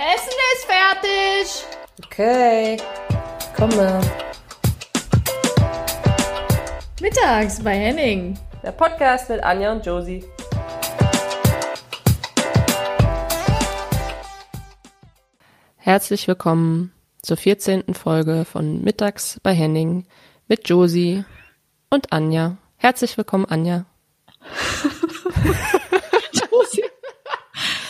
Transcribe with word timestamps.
Essen 0.00 0.32
ist 0.54 0.64
fertig. 0.64 1.66
Okay, 2.06 2.78
komme. 3.54 4.00
Mittags 7.02 7.62
bei 7.62 7.74
Henning. 7.74 8.38
Der 8.62 8.72
Podcast 8.72 9.28
mit 9.28 9.44
Anja 9.44 9.72
und 9.72 9.84
Josie. 9.84 10.24
Herzlich 15.76 16.26
willkommen 16.26 16.94
zur 17.20 17.36
14. 17.36 17.92
Folge 17.92 18.46
von 18.46 18.82
Mittags 18.82 19.38
bei 19.42 19.52
Henning 19.52 20.06
mit 20.48 20.66
Josie 20.66 21.26
und 21.90 22.10
Anja. 22.10 22.56
Herzlich 22.78 23.18
willkommen, 23.18 23.44
Anja. 23.44 23.84
Josie. 26.32 26.84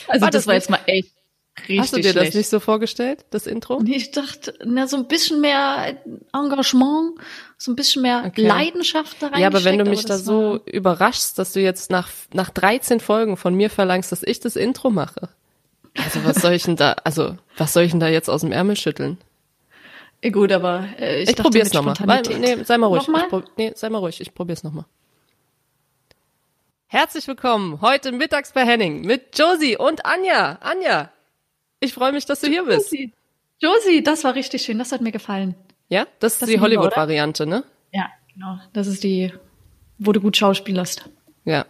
Also 0.09 0.23
War 0.23 0.31
das, 0.33 0.41
das 0.41 0.47
war 0.49 0.55
jetzt 0.55 0.71
mal 0.71 0.81
echt 0.87 1.20
richtig 1.61 1.79
Hast 1.81 1.93
du 1.93 1.97
dir 2.01 2.11
schlecht. 2.13 2.29
das 2.29 2.35
nicht 2.35 2.49
so 2.49 2.61
vorgestellt, 2.61 3.25
das 3.31 3.47
Intro? 3.47 3.77
Und 3.77 3.89
ich 3.89 4.11
dachte, 4.11 4.55
na, 4.65 4.87
so 4.87 4.97
ein 4.97 5.07
bisschen 5.09 5.41
mehr 5.41 5.97
Engagement, 6.33 7.15
so 7.59 7.73
ein 7.73 7.77
bisschen 7.77 8.03
mehr 8.03 8.25
Okay. 8.27 8.47
Leidenschaft 8.47 9.17
da 9.21 9.29
rein. 9.29 9.41
Ja, 9.41 9.47
aber 9.49 9.65
wenn 9.65 9.79
du 9.79 9.85
mich 9.85 10.05
da 10.05 10.19
so 10.19 10.61
überraschst, 10.67 11.39
dass 11.39 11.53
du 11.53 11.61
jetzt 11.61 11.91
nach, 11.91 12.09
nach 12.33 12.51
13 12.51 13.01
Folgen 13.01 13.37
von 13.37 13.55
mir 13.55 13.71
verlangst, 13.71 14.13
dass 14.13 14.23
ich 14.23 14.41
das 14.41 14.57
Intro 14.57 14.91
mache. 14.91 15.29
Also 15.99 16.25
was 16.25 16.37
soll 16.37 16.53
ich 16.53 16.63
denn 16.65 16.77
da, 16.77 16.93
also 17.05 17.37
was 17.57 17.73
soll 17.73 17.83
ich 17.83 17.91
denn 17.91 18.01
da 18.01 18.09
jetzt 18.09 18.29
aus 18.31 18.43
dem 18.43 18.53
Ärmel 18.53 18.77
schütteln? 18.77 19.19
Gut, 20.33 20.53
aber 20.53 20.85
äh, 20.99 21.23
ich, 21.23 21.31
Ich, 21.31 21.37
probier's 21.37 21.73
mit 21.73 21.83
nochmal. 21.83 22.23
Nee, 22.39 22.63
sei 22.65 22.77
mal 22.79 22.87
ruhig. 22.89 23.03
Nochmal? 23.03 23.23
Ich 23.23 23.29
prob, 23.29 23.45
nee, 23.57 23.73
sei 23.75 23.89
mal 23.89 23.99
ruhig. 23.99 24.21
Ich 24.21 24.35
probier's 24.35 24.63
nochmal. 24.63 24.85
Herzlich 26.87 27.27
willkommen 27.29 27.81
heute 27.81 28.13
mittags 28.13 28.53
bei 28.53 28.65
Henning 28.67 29.03
mit 29.03 29.39
Josie 29.39 29.77
und 29.77 30.05
Anja. 30.05 30.59
Anja, 30.61 31.11
ich 31.81 31.93
freue 31.93 32.13
mich, 32.13 32.27
dass 32.27 32.41
du 32.41 32.49
hier 32.49 32.65
bist. 32.65 32.93
Josie. 32.93 33.13
Josie, 33.59 34.03
das 34.03 34.25
war 34.25 34.35
richtig 34.35 34.63
schön, 34.63 34.79
das 34.79 34.93
hat 34.93 35.01
mir 35.01 35.13
gefallen. 35.13 35.55
Ja, 35.89 36.07
das 36.19 36.35
ist 36.35 36.43
Das 36.43 36.49
die 36.49 36.61
Hollywood-Variante, 36.61 37.47
ne? 37.47 37.65
Ja, 37.93 38.09
genau. 38.33 38.59
Das 38.73 38.87
ist 38.87 39.03
die, 39.03 39.33
wo 39.99 40.13
du 40.13 40.21
gut 40.21 40.37
schauspielerst. 40.37 41.05
Ja. 41.45 41.67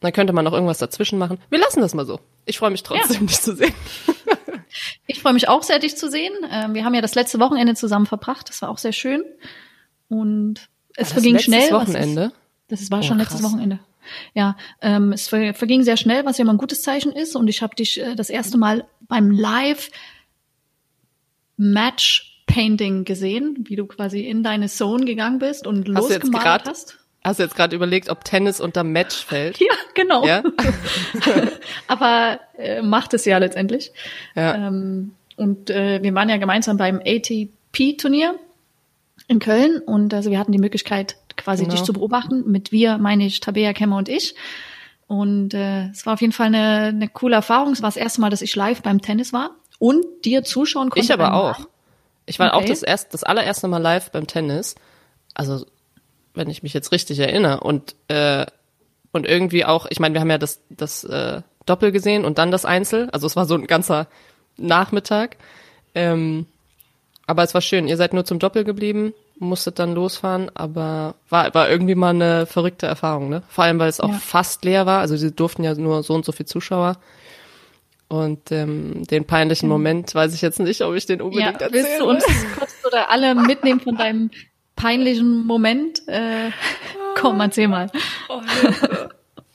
Dann 0.00 0.12
könnte 0.12 0.32
man 0.32 0.44
noch 0.44 0.52
irgendwas 0.52 0.78
dazwischen 0.78 1.18
machen. 1.18 1.38
Wir 1.50 1.58
lassen 1.58 1.80
das 1.80 1.94
mal 1.94 2.06
so. 2.06 2.20
Ich 2.44 2.58
freue 2.58 2.70
mich 2.70 2.82
trotzdem, 2.82 3.26
dich 3.26 3.40
zu 3.40 3.54
sehen. 3.54 3.74
Ich 5.06 5.20
freue 5.20 5.34
mich 5.34 5.48
auch 5.48 5.62
sehr, 5.62 5.78
dich 5.78 5.96
zu 5.96 6.10
sehen. 6.10 6.32
Ähm, 6.50 6.74
wir 6.74 6.84
haben 6.84 6.94
ja 6.94 7.00
das 7.00 7.14
letzte 7.14 7.38
Wochenende 7.38 7.74
zusammen 7.74 8.06
verbracht. 8.06 8.48
Das 8.48 8.60
war 8.60 8.70
auch 8.70 8.78
sehr 8.78 8.92
schön. 8.92 9.24
Und 10.08 10.68
es 10.96 11.08
das 11.08 11.12
verging 11.12 11.38
schnell. 11.38 11.70
Wochenende? 11.70 12.32
Das 12.68 12.90
war 12.90 13.00
Oh, 13.00 13.02
schon 13.02 13.18
letztes 13.18 13.40
krass. 13.40 13.50
Wochenende. 13.52 13.78
Ja, 14.34 14.56
ähm, 14.82 15.12
es 15.12 15.28
ver 15.28 15.54
verging 15.54 15.82
sehr 15.82 15.96
schnell, 15.96 16.24
was 16.26 16.36
ja 16.38 16.42
immer 16.42 16.52
ein 16.52 16.58
gutes 16.58 16.82
Zeichen 16.82 17.12
ist. 17.12 17.36
Und 17.36 17.48
ich 17.48 17.62
habe 17.62 17.74
dich 17.74 18.00
äh, 18.00 18.14
das 18.14 18.28
erste 18.30 18.58
Mal 18.58 18.84
beim 19.08 19.30
Live 19.30 19.90
Match 21.56 22.42
Painting 22.46 23.04
gesehen, 23.04 23.64
wie 23.68 23.76
du 23.76 23.86
quasi 23.86 24.20
in 24.20 24.42
deine 24.42 24.68
Zone 24.68 25.04
gegangen 25.06 25.38
bist 25.38 25.66
und 25.66 25.88
Hast 25.94 26.08
du 26.08 26.12
jetzt 26.12 26.22
losgemalt 26.24 26.44
grad- 26.44 26.68
hast. 26.68 26.98
Hast 27.26 27.38
du 27.38 27.42
jetzt 27.44 27.56
gerade 27.56 27.74
überlegt, 27.74 28.10
ob 28.10 28.22
Tennis 28.22 28.60
unter 28.60 28.84
Match 28.84 29.16
fällt? 29.24 29.58
Ja, 29.60 29.72
genau. 29.94 30.26
Ja? 30.26 30.42
Aber 31.88 32.38
äh, 32.58 32.82
macht 32.82 33.14
es 33.14 33.24
ja 33.24 33.38
letztendlich. 33.38 33.92
Ja. 34.34 34.54
Ähm, 34.68 35.12
und 35.36 35.70
äh, 35.70 36.02
wir 36.02 36.14
waren 36.14 36.28
ja 36.28 36.36
gemeinsam 36.36 36.76
beim 36.76 37.00
ATP-Turnier 37.04 38.34
in 39.26 39.38
Köln 39.38 39.78
und 39.78 40.12
also 40.12 40.30
wir 40.30 40.38
hatten 40.38 40.52
die 40.52 40.58
Möglichkeit, 40.58 41.16
quasi 41.44 41.64
Genau. 41.64 41.74
dich 41.76 41.84
zu 41.84 41.92
beobachten. 41.92 42.50
Mit 42.50 42.72
wir 42.72 42.98
meine 42.98 43.24
ich 43.26 43.40
Tabea 43.40 43.72
Kemmer 43.72 43.98
und 43.98 44.08
ich. 44.08 44.34
Und 45.06 45.54
äh, 45.54 45.88
es 45.90 46.06
war 46.06 46.14
auf 46.14 46.20
jeden 46.20 46.32
Fall 46.32 46.46
eine, 46.46 46.86
eine 46.88 47.08
coole 47.08 47.36
Erfahrung. 47.36 47.72
Es 47.72 47.82
war 47.82 47.88
das 47.88 47.96
erste 47.96 48.20
Mal, 48.20 48.30
dass 48.30 48.42
ich 48.42 48.56
live 48.56 48.82
beim 48.82 49.00
Tennis 49.02 49.32
war 49.32 49.50
und 49.78 50.04
dir 50.24 50.42
zuschauen 50.44 50.88
konnte. 50.90 51.04
Ich 51.04 51.12
aber 51.12 51.34
auch. 51.34 51.58
Malen. 51.58 51.70
Ich 52.26 52.38
war 52.38 52.54
auch 52.54 52.58
Okay. 52.60 52.68
das 52.68 52.82
erst, 52.82 53.12
das 53.12 53.22
allererste 53.22 53.68
Mal 53.68 53.78
live 53.82 54.10
beim 54.10 54.26
Tennis. 54.26 54.74
Also, 55.34 55.66
wenn 56.32 56.48
ich 56.48 56.62
mich 56.62 56.72
jetzt 56.72 56.90
richtig 56.90 57.18
erinnere. 57.18 57.60
Und, 57.60 57.94
äh, 58.08 58.46
und 59.12 59.26
irgendwie 59.26 59.64
auch, 59.66 59.86
ich 59.90 60.00
meine, 60.00 60.14
wir 60.14 60.20
haben 60.22 60.30
ja 60.30 60.38
das, 60.38 60.60
das 60.70 61.04
äh, 61.04 61.42
Doppel 61.66 61.92
gesehen 61.92 62.24
und 62.24 62.38
dann 62.38 62.50
das 62.50 62.64
Einzel. 62.64 63.10
Also 63.10 63.26
es 63.26 63.36
war 63.36 63.44
so 63.44 63.54
ein 63.54 63.66
ganzer 63.66 64.06
Nachmittag. 64.56 65.36
Ähm, 65.94 66.46
aber 67.26 67.42
es 67.42 67.52
war 67.54 67.60
schön. 67.60 67.88
Ihr 67.88 67.96
seid 67.96 68.14
nur 68.14 68.24
zum 68.24 68.38
Doppel 68.38 68.64
geblieben, 68.64 69.12
musstet 69.38 69.78
dann 69.78 69.94
losfahren, 69.94 70.50
aber 70.54 71.14
war, 71.28 71.52
war 71.54 71.68
irgendwie 71.68 71.94
mal 71.94 72.10
eine 72.10 72.46
verrückte 72.46 72.86
Erfahrung, 72.86 73.28
ne? 73.28 73.42
Vor 73.48 73.64
allem, 73.64 73.78
weil 73.78 73.88
es 73.88 74.00
auch 74.00 74.10
Ja. 74.10 74.18
fast 74.18 74.64
leer 74.64 74.86
war. 74.86 75.00
Also 75.00 75.16
sie 75.16 75.32
durften 75.32 75.64
ja 75.64 75.74
nur 75.74 76.02
so 76.02 76.14
und 76.14 76.24
so 76.24 76.32
viel 76.32 76.46
Zuschauer. 76.46 76.96
Und 78.08 78.52
ähm, 78.52 79.04
den 79.06 79.24
peinlichen 79.24 79.68
Moment 79.68 80.14
weiß 80.14 80.34
ich 80.34 80.42
jetzt 80.42 80.60
nicht, 80.60 80.82
ob 80.82 80.94
ich 80.94 81.06
den 81.06 81.18
Ja, 81.18 81.24
unbedingt 81.24 81.60
erzähle. 81.60 81.72
willst 81.72 82.00
du 82.00 82.04
uns 82.08 82.24
kurz 82.56 82.74
oder 82.86 83.10
alle 83.10 83.34
mitnehmen 83.34 83.80
von 83.80 83.96
deinem 83.96 84.30
peinlichen 84.76 85.44
Moment? 85.46 86.06
Äh, 86.06 86.50
komm, 87.16 87.40
erzähl 87.40 87.66
mal. 87.68 87.90
Oh. 88.28 88.40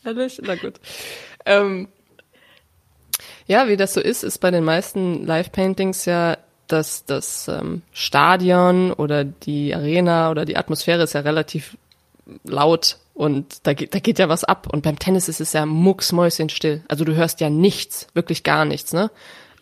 Ehrlich? 0.04 0.42
Na 0.44 0.56
gut. 0.56 0.74
Ähm, 1.46 1.88
ja, 3.46 3.68
wie 3.68 3.78
das 3.78 3.94
so 3.94 4.02
ist, 4.02 4.24
ist 4.24 4.40
bei 4.40 4.52
den 4.52 4.64
meisten 4.64 5.26
Live-Paintings 5.26 6.06
ja, 6.06 6.38
dass 6.72 7.06
das 7.06 7.48
ähm, 7.48 7.82
Stadion 7.94 8.92
oder 8.94 9.24
die 9.26 9.76
Arena 9.76 10.32
oder 10.32 10.46
die 10.46 10.58
Atmosphäre 10.58 11.04
ist 11.04 11.14
ja 11.14 11.22
relativ 11.22 11.78
laut 12.44 12.98
und 13.14 13.68
da 13.68 13.74
geht, 13.74 13.94
da 13.94 14.00
geht 14.00 14.18
ja 14.18 14.30
was 14.30 14.46
ab. 14.46 14.68
Und 14.72 14.84
beim 14.84 14.98
Tennis 14.98 15.28
ist 15.28 15.42
es 15.42 15.52
ja 15.52 15.66
mucksmäuschenstill. 15.66 16.84
Also 16.88 17.04
du 17.04 17.16
hörst 17.16 17.42
ja 17.42 17.50
nichts, 17.50 18.08
wirklich 18.14 18.44
gar 18.44 18.64
nichts, 18.64 18.94
ne? 18.94 19.12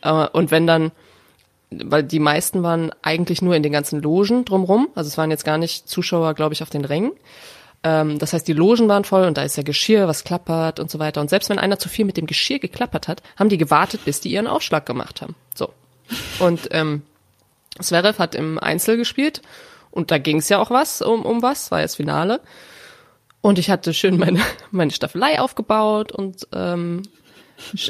Äh, 0.03 0.27
Und 0.31 0.51
wenn 0.51 0.67
dann, 0.67 0.91
weil 1.71 2.03
die 2.03 2.19
meisten 2.19 2.61
waren 2.61 2.91
eigentlich 3.01 3.41
nur 3.41 3.55
in 3.55 3.63
den 3.63 3.71
ganzen 3.71 4.01
Logen 4.01 4.45
drumrum, 4.45 4.89
also 4.95 5.07
es 5.07 5.17
waren 5.17 5.31
jetzt 5.31 5.43
gar 5.43 5.57
nicht 5.57 5.89
Zuschauer, 5.89 6.33
glaube 6.35 6.53
ich, 6.53 6.61
auf 6.61 6.69
den 6.69 6.85
Rängen. 6.85 7.13
Ähm, 7.83 8.19
das 8.19 8.33
heißt, 8.33 8.47
die 8.47 8.53
Logen 8.53 8.87
waren 8.89 9.05
voll 9.05 9.25
und 9.25 9.37
da 9.37 9.43
ist 9.43 9.57
ja 9.57 9.63
Geschirr, 9.63 10.07
was 10.07 10.23
klappert 10.23 10.79
und 10.79 10.91
so 10.91 10.99
weiter. 10.99 11.21
Und 11.21 11.29
selbst 11.29 11.49
wenn 11.49 11.59
einer 11.59 11.79
zu 11.79 11.89
viel 11.89 12.05
mit 12.05 12.17
dem 12.17 12.27
Geschirr 12.27 12.59
geklappert 12.59 13.07
hat, 13.07 13.23
haben 13.37 13.49
die 13.49 13.57
gewartet, 13.57 14.05
bis 14.05 14.21
die 14.21 14.29
ihren 14.29 14.47
Aufschlag 14.47 14.85
gemacht 14.85 15.21
haben. 15.21 15.35
So. 15.55 15.73
Und 16.39 16.69
ähm, 16.71 17.03
Zverev 17.79 18.19
hat 18.19 18.35
im 18.35 18.57
Einzel 18.59 18.97
gespielt. 18.97 19.41
Und 19.91 20.11
da 20.11 20.17
ging 20.17 20.37
es 20.37 20.49
ja 20.49 20.59
auch 20.59 20.71
was 20.71 21.01
um, 21.01 21.25
um 21.25 21.41
was, 21.41 21.71
war 21.71 21.81
jetzt 21.81 21.95
Finale. 21.95 22.41
Und 23.41 23.59
ich 23.59 23.69
hatte 23.69 23.93
schön 23.93 24.17
meine, 24.17 24.41
meine 24.71 24.91
Staffelei 24.91 25.39
aufgebaut 25.39 26.11
und 26.11 26.47
ähm, 26.53 27.03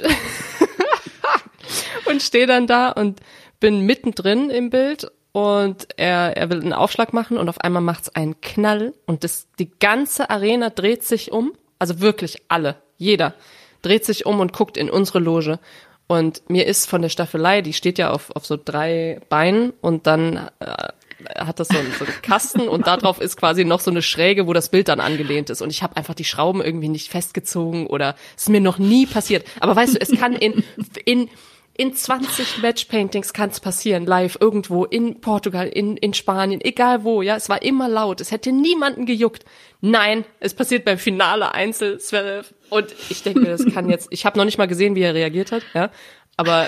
und 2.05 2.21
stehe 2.21 2.47
dann 2.47 2.67
da 2.67 2.91
und 2.91 3.19
bin 3.59 3.81
mittendrin 3.81 4.49
im 4.49 4.69
Bild. 4.69 5.11
Und 5.33 5.87
er, 5.97 6.35
er 6.35 6.49
will 6.49 6.61
einen 6.61 6.73
Aufschlag 6.73 7.13
machen 7.13 7.37
und 7.37 7.47
auf 7.47 7.61
einmal 7.61 7.81
macht's 7.81 8.09
einen 8.09 8.41
Knall. 8.41 8.93
Und 9.05 9.23
das, 9.23 9.47
die 9.59 9.69
ganze 9.69 10.29
Arena 10.29 10.69
dreht 10.71 11.03
sich 11.03 11.31
um, 11.31 11.53
also 11.77 11.99
wirklich 11.99 12.41
alle, 12.47 12.77
jeder 12.97 13.35
dreht 13.81 14.05
sich 14.05 14.25
um 14.25 14.39
und 14.39 14.53
guckt 14.53 14.77
in 14.77 14.89
unsere 14.89 15.19
Loge 15.19 15.59
und 16.07 16.49
mir 16.49 16.65
ist 16.65 16.89
von 16.89 17.01
der 17.01 17.09
Staffelei, 17.09 17.61
die 17.61 17.73
steht 17.73 17.97
ja 17.97 18.11
auf, 18.11 18.33
auf 18.35 18.45
so 18.45 18.57
drei 18.63 19.19
Beinen 19.29 19.73
und 19.81 20.07
dann 20.07 20.49
äh, 20.59 20.87
hat 21.35 21.59
das 21.59 21.67
so 21.67 21.77
einen, 21.77 21.91
so 21.91 22.05
einen 22.05 22.21
Kasten 22.21 22.67
und 22.67 22.87
darauf 22.87 23.19
ist 23.19 23.37
quasi 23.37 23.65
noch 23.65 23.81
so 23.81 23.91
eine 23.91 24.01
Schräge, 24.01 24.47
wo 24.47 24.53
das 24.53 24.69
Bild 24.69 24.87
dann 24.87 25.01
angelehnt 25.01 25.49
ist. 25.49 25.61
Und 25.61 25.69
ich 25.69 25.83
habe 25.83 25.97
einfach 25.97 26.13
die 26.13 26.23
Schrauben 26.23 26.61
irgendwie 26.61 26.87
nicht 26.87 27.09
festgezogen 27.09 27.87
oder 27.87 28.15
es 28.35 28.43
ist 28.43 28.49
mir 28.49 28.61
noch 28.61 28.77
nie 28.77 29.05
passiert. 29.05 29.45
Aber 29.59 29.75
weißt 29.75 29.95
du, 29.95 30.01
es 30.01 30.11
kann 30.17 30.33
in, 30.33 30.63
in, 31.05 31.29
in 31.77 31.93
20 31.93 32.61
Matchpaintings 32.61 33.33
kann 33.33 33.49
es 33.49 33.59
passieren, 33.59 34.05
live, 34.05 34.37
irgendwo, 34.41 34.85
in 34.85 35.21
Portugal, 35.21 35.67
in, 35.67 35.95
in 35.97 36.13
Spanien, 36.13 36.59
egal 36.61 37.03
wo, 37.03 37.21
ja. 37.21 37.35
Es 37.35 37.49
war 37.49 37.61
immer 37.61 37.87
laut, 37.87 38.19
es 38.19 38.31
hätte 38.31 38.51
niemanden 38.51 39.05
gejuckt. 39.05 39.45
Nein, 39.79 40.25
es 40.39 40.55
passiert 40.55 40.85
beim 40.85 40.97
Finale 40.97 41.53
Einzel, 41.53 41.99
Zverev. 41.99 42.53
Und 42.69 42.93
ich 43.09 43.23
denke 43.23 43.45
das 43.45 43.63
kann 43.73 43.89
jetzt, 43.89 44.07
ich 44.11 44.25
habe 44.25 44.37
noch 44.37 44.45
nicht 44.45 44.57
mal 44.57 44.67
gesehen, 44.67 44.95
wie 44.95 45.01
er 45.01 45.13
reagiert 45.13 45.51
hat, 45.51 45.63
ja. 45.73 45.91
Aber 46.35 46.67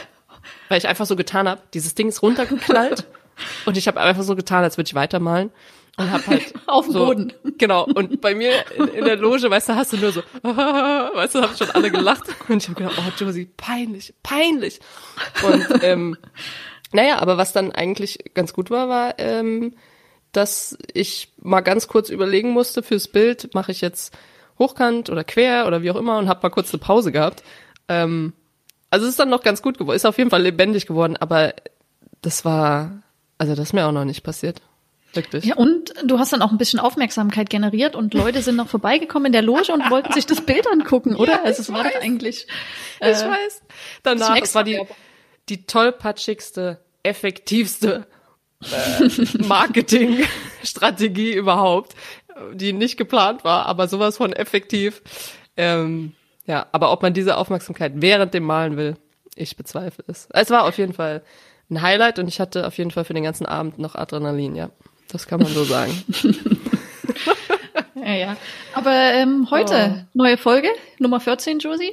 weil 0.70 0.78
ich 0.78 0.88
einfach 0.88 1.06
so 1.06 1.16
getan 1.16 1.50
habe, 1.50 1.61
dieses 1.73 1.96
Ding 1.96 2.08
ist 2.08 2.22
runtergeknallt 2.22 3.06
und 3.66 3.78
ich 3.78 3.88
habe 3.88 4.00
einfach 4.00 4.23
so 4.23 4.35
getan, 4.35 4.64
als 4.64 4.78
würde 4.78 4.88
ich 4.88 4.96
weitermalen 4.96 5.52
und 5.99 6.11
habe 6.11 6.25
halt 6.28 6.53
Auf 6.67 6.85
dem 6.85 6.93
so, 6.93 7.05
Boden. 7.05 7.34
Genau. 7.57 7.84
Und 7.84 8.22
bei 8.22 8.34
mir 8.34 8.53
in, 8.78 8.87
in 8.87 9.05
der 9.05 9.17
Loge, 9.17 9.49
weißt 9.49 9.69
du, 9.69 9.75
hast 9.75 9.93
du 9.93 9.97
nur 9.97 10.13
so, 10.13 10.22
weißt 10.41 11.35
du, 11.35 11.41
haben 11.41 11.57
schon 11.57 11.69
alle 11.72 11.91
gelacht 11.91 12.23
und 12.47 12.63
ich 12.63 12.69
habe 12.69 12.81
gedacht, 12.81 12.97
oh 12.97 13.11
Josie, 13.17 13.49
peinlich, 13.57 14.13
peinlich. 14.23 14.79
Und 15.43 15.84
ähm, 15.84 16.17
naja, 16.93 17.19
aber 17.19 17.37
was 17.37 17.51
dann 17.51 17.73
eigentlich 17.73 18.19
ganz 18.34 18.53
gut 18.53 18.72
war, 18.72 18.87
war, 18.87 19.19
ähm, 19.19 19.75
dass 20.31 20.78
ich 20.93 21.34
mal 21.37 21.61
ganz 21.61 21.87
kurz 21.87 22.09
überlegen 22.09 22.51
musste 22.51 22.81
fürs 22.81 23.09
Bild, 23.09 23.53
mache 23.53 23.73
ich 23.73 23.81
jetzt 23.81 24.17
hochkant 24.57 25.09
oder 25.09 25.25
quer 25.25 25.67
oder 25.67 25.81
wie 25.81 25.91
auch 25.91 25.97
immer 25.97 26.17
und 26.17 26.29
habe 26.29 26.40
mal 26.43 26.49
kurz 26.49 26.72
eine 26.73 26.79
Pause 26.79 27.11
gehabt. 27.11 27.43
Ähm, 27.90 28.31
also 28.90 29.05
es 29.05 29.11
ist 29.11 29.19
dann 29.19 29.29
noch 29.29 29.43
ganz 29.43 29.61
gut 29.61 29.78
geworden, 29.78 29.97
ist 29.97 30.05
auf 30.05 30.17
jeden 30.17 30.29
Fall 30.29 30.43
lebendig 30.43 30.87
geworden, 30.87 31.17
aber 31.17 31.53
das 32.22 32.46
war, 32.46 33.03
also 33.37 33.53
das 33.53 33.69
ist 33.69 33.73
mir 33.73 33.85
auch 33.85 33.91
noch 33.91 34.05
nicht 34.05 34.23
passiert. 34.23 34.61
Wirklich. 35.14 35.46
Ja, 35.46 35.56
und 35.56 35.94
du 36.03 36.20
hast 36.20 36.34
dann 36.34 36.41
auch 36.41 36.52
ein 36.52 36.58
bisschen 36.58 36.79
Aufmerksamkeit 36.79 37.50
generiert 37.50 37.96
und 37.96 38.14
Leute 38.14 38.41
sind 38.41 38.56
noch 38.56 38.67
vorbeigekommen 38.67 39.28
in 39.28 39.32
der 39.32 39.41
Loge 39.41 39.73
und 39.73 39.90
wollten 39.90 40.14
sich 40.14 40.28
das 40.28 40.41
Bild 40.41 40.67
angucken, 40.72 41.16
oder? 41.16 41.34
Ja, 41.34 41.44
also 41.44 41.61
es 41.61 41.73
war 41.73 41.84
doch 41.84 42.02
eigentlich. 42.02 42.46
ich 43.00 43.08
weiß. 43.08 43.61
Danach, 44.03 44.40
das 44.40 44.53
war 44.53 44.64
die, 44.64 44.79
die 45.50 45.66
tollpatschigste, 45.66 46.79
effektivste 47.02 48.06
äh, 48.61 49.09
Marketingstrategie 49.44 51.34
überhaupt, 51.34 51.96
die 52.53 52.73
nicht 52.73 52.97
geplant 52.97 53.44
war, 53.44 53.66
aber 53.66 53.88
sowas 53.88 54.17
von 54.17 54.32
effektiv. 54.32 55.02
Ähm, 55.58 56.14
ja, 56.46 56.67
aber 56.72 56.91
ob 56.91 57.02
man 57.02 57.14
diese 57.14 57.38
Aufmerksamkeit 57.38 57.94
während 57.96 58.34
dem 58.34 58.44
Malen 58.44 58.78
will, 58.78 58.96
ich 59.35 59.56
bezweifle 59.58 60.03
es. 60.08 60.28
Es 60.32 60.50
war 60.50 60.66
auf 60.66 60.78
jeden 60.78 60.94
Fall 60.94 61.23
ein 61.70 61.82
Highlight 61.82 62.20
und 62.20 62.28
ich 62.28 62.40
hatte 62.40 62.66
auf 62.67 62.78
jeden 62.78 62.91
Fall 62.91 63.06
für 63.06 63.14
den 63.14 63.23
ganzen 63.23 63.46
Abend 63.46 63.79
noch 63.79 63.96
Adrenalin, 63.96 64.56
ja. 64.56 64.70
Das 65.11 65.28
kann 65.28 65.41
man 65.41 65.52
so 65.52 65.64
sagen. 65.64 65.91
ja, 67.96 68.14
ja. 68.14 68.38
Aber 68.73 68.91
ähm, 68.91 69.47
heute 69.50 70.06
oh. 70.06 70.08
neue 70.14 70.38
Folge, 70.38 70.70
Nummer 71.00 71.20
14, 71.20 71.59
Josie. 71.59 71.91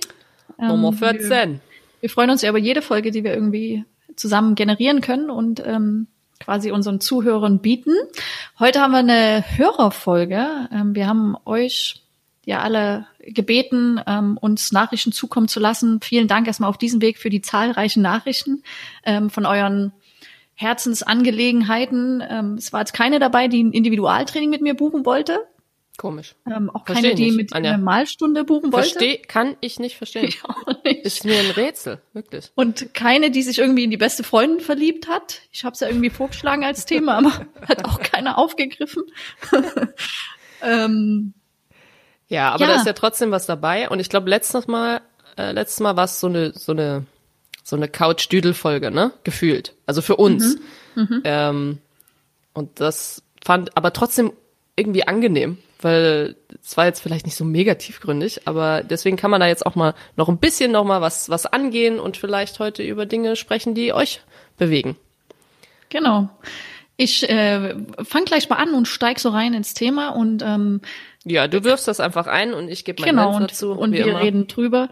Ähm, 0.58 0.68
Nummer 0.68 0.92
14. 0.92 1.30
Wir, 1.30 1.60
wir, 2.00 2.10
freuen 2.10 2.30
uns 2.30 2.42
ja 2.42 2.50
über 2.50 2.58
jede 2.58 2.82
Folge, 2.82 3.10
die 3.10 3.24
wir 3.24 3.32
irgendwie 3.32 3.84
zusammen 4.16 4.54
generieren 4.54 5.00
können 5.00 5.30
und 5.30 5.62
ähm, 5.64 6.08
quasi 6.40 6.70
unseren 6.70 7.00
Zuhörern 7.00 7.60
bieten. 7.60 7.94
Heute 8.58 8.80
haben 8.80 8.92
wir 8.92 8.98
eine 8.98 9.44
Hörerfolge. 9.56 10.68
Ähm, 10.70 10.94
wir 10.94 11.06
haben 11.06 11.36
euch 11.46 12.02
ja 12.44 12.60
alle 12.60 13.06
gebeten, 13.20 13.98
ähm, 14.06 14.36
uns 14.38 14.72
Nachrichten 14.72 15.12
zukommen 15.12 15.48
zu 15.48 15.58
lassen. 15.58 16.00
Vielen 16.02 16.28
Dank 16.28 16.46
erstmal 16.46 16.68
auf 16.68 16.78
diesem 16.78 17.00
Weg 17.00 17.16
für 17.16 17.30
die 17.30 17.40
zahlreichen 17.40 18.02
Nachrichten 18.02 18.62
ähm, 19.04 19.30
von 19.30 19.46
euren 19.46 19.92
Herzensangelegenheiten. 20.56 22.22
Ähm, 22.28 22.54
es 22.54 22.72
war 22.72 22.80
jetzt 22.80 22.92
keine 22.92 23.18
dabei, 23.18 23.46
die 23.48 23.62
ein 23.62 23.72
Individualtraining 23.72 24.50
mit 24.50 24.62
mir 24.62 24.74
buchen 24.74 25.06
wollte. 25.06 25.46
Komisch. 25.96 26.34
Ähm, 26.46 26.70
auch 26.70 26.84
Versteh 26.84 27.02
keine, 27.02 27.14
die 27.14 27.26
nicht, 27.26 27.36
mit 27.36 27.52
Anja. 27.54 27.72
einer 27.72 27.82
Malstunde 27.82 28.44
buchen 28.44 28.72
wollte. 28.72 28.90
Versteh, 28.90 29.18
kann 29.18 29.56
ich 29.60 29.78
nicht 29.78 29.96
verstehen. 29.96 30.26
Ich 30.26 30.44
auch 30.44 30.66
nicht. 30.84 31.04
Ist 31.04 31.24
mir 31.24 31.38
ein 31.38 31.50
Rätsel, 31.50 32.00
wirklich. 32.12 32.50
Und 32.54 32.92
keine, 32.94 33.30
die 33.30 33.42
sich 33.42 33.58
irgendwie 33.58 33.84
in 33.84 33.90
die 33.90 33.96
beste 33.96 34.22
Freundin 34.22 34.60
verliebt 34.60 35.08
hat. 35.08 35.40
Ich 35.52 35.64
habe 35.64 35.74
es 35.74 35.80
ja 35.80 35.88
irgendwie 35.88 36.10
vorgeschlagen 36.10 36.64
als 36.64 36.84
Thema, 36.84 37.16
aber 37.16 37.32
hat 37.68 37.84
auch 37.84 38.00
keiner 38.00 38.36
aufgegriffen. 38.36 39.04
ähm, 40.62 41.32
ja, 42.28 42.50
aber 42.50 42.64
ja. 42.64 42.72
da 42.72 42.76
ist 42.76 42.86
ja 42.86 42.92
trotzdem 42.92 43.30
was 43.30 43.46
dabei. 43.46 43.88
Und 43.88 44.00
ich 44.00 44.10
glaube, 44.10 44.28
letztes 44.28 44.66
Mal, 44.66 45.00
äh, 45.38 45.52
letztes 45.52 45.80
Mal 45.80 45.96
war 45.96 46.04
es 46.04 46.20
so 46.20 46.26
eine, 46.26 46.52
so 46.52 46.72
eine, 46.72 47.06
so 47.66 47.74
eine 47.74 47.88
Couch-Düdel-Folge, 47.88 48.92
ne? 48.92 49.10
Gefühlt. 49.24 49.74
Also 49.86 50.00
für 50.00 50.14
uns. 50.14 50.56
Mhm. 50.94 51.02
Mhm. 51.02 51.20
Ähm, 51.24 51.78
und 52.52 52.78
das 52.78 53.24
fand 53.44 53.76
aber 53.76 53.92
trotzdem 53.92 54.32
irgendwie 54.76 55.08
angenehm, 55.08 55.58
weil 55.80 56.36
es 56.62 56.76
war 56.76 56.86
jetzt 56.86 57.00
vielleicht 57.00 57.26
nicht 57.26 57.34
so 57.34 57.44
mega 57.44 57.74
tiefgründig, 57.74 58.46
aber 58.46 58.84
deswegen 58.84 59.16
kann 59.16 59.32
man 59.32 59.40
da 59.40 59.48
jetzt 59.48 59.66
auch 59.66 59.74
mal 59.74 59.94
noch 60.14 60.28
ein 60.28 60.38
bisschen 60.38 60.70
noch 60.70 60.84
mal 60.84 61.00
was 61.00 61.28
was 61.28 61.44
angehen 61.44 61.98
und 61.98 62.16
vielleicht 62.16 62.60
heute 62.60 62.84
über 62.84 63.04
Dinge 63.04 63.34
sprechen, 63.34 63.74
die 63.74 63.92
euch 63.92 64.20
bewegen. 64.56 64.94
Genau. 65.88 66.30
Ich 66.96 67.28
äh, 67.28 67.74
fang 68.04 68.26
gleich 68.26 68.48
mal 68.48 68.56
an 68.56 68.74
und 68.74 68.86
steig 68.86 69.18
so 69.18 69.30
rein 69.30 69.54
ins 69.54 69.74
Thema 69.74 70.10
und 70.10 70.40
ähm, 70.46 70.82
ja, 71.28 71.48
du 71.48 71.64
wirfst 71.64 71.88
das 71.88 71.98
einfach 71.98 72.28
ein 72.28 72.54
und 72.54 72.68
ich 72.68 72.84
gebe 72.84 73.02
mein 73.02 73.10
genau, 73.10 73.36
und, 73.36 73.50
dazu. 73.50 73.72
Und 73.72 73.92
wir 73.92 74.06
immer. 74.06 74.22
reden 74.22 74.46
drüber. 74.46 74.88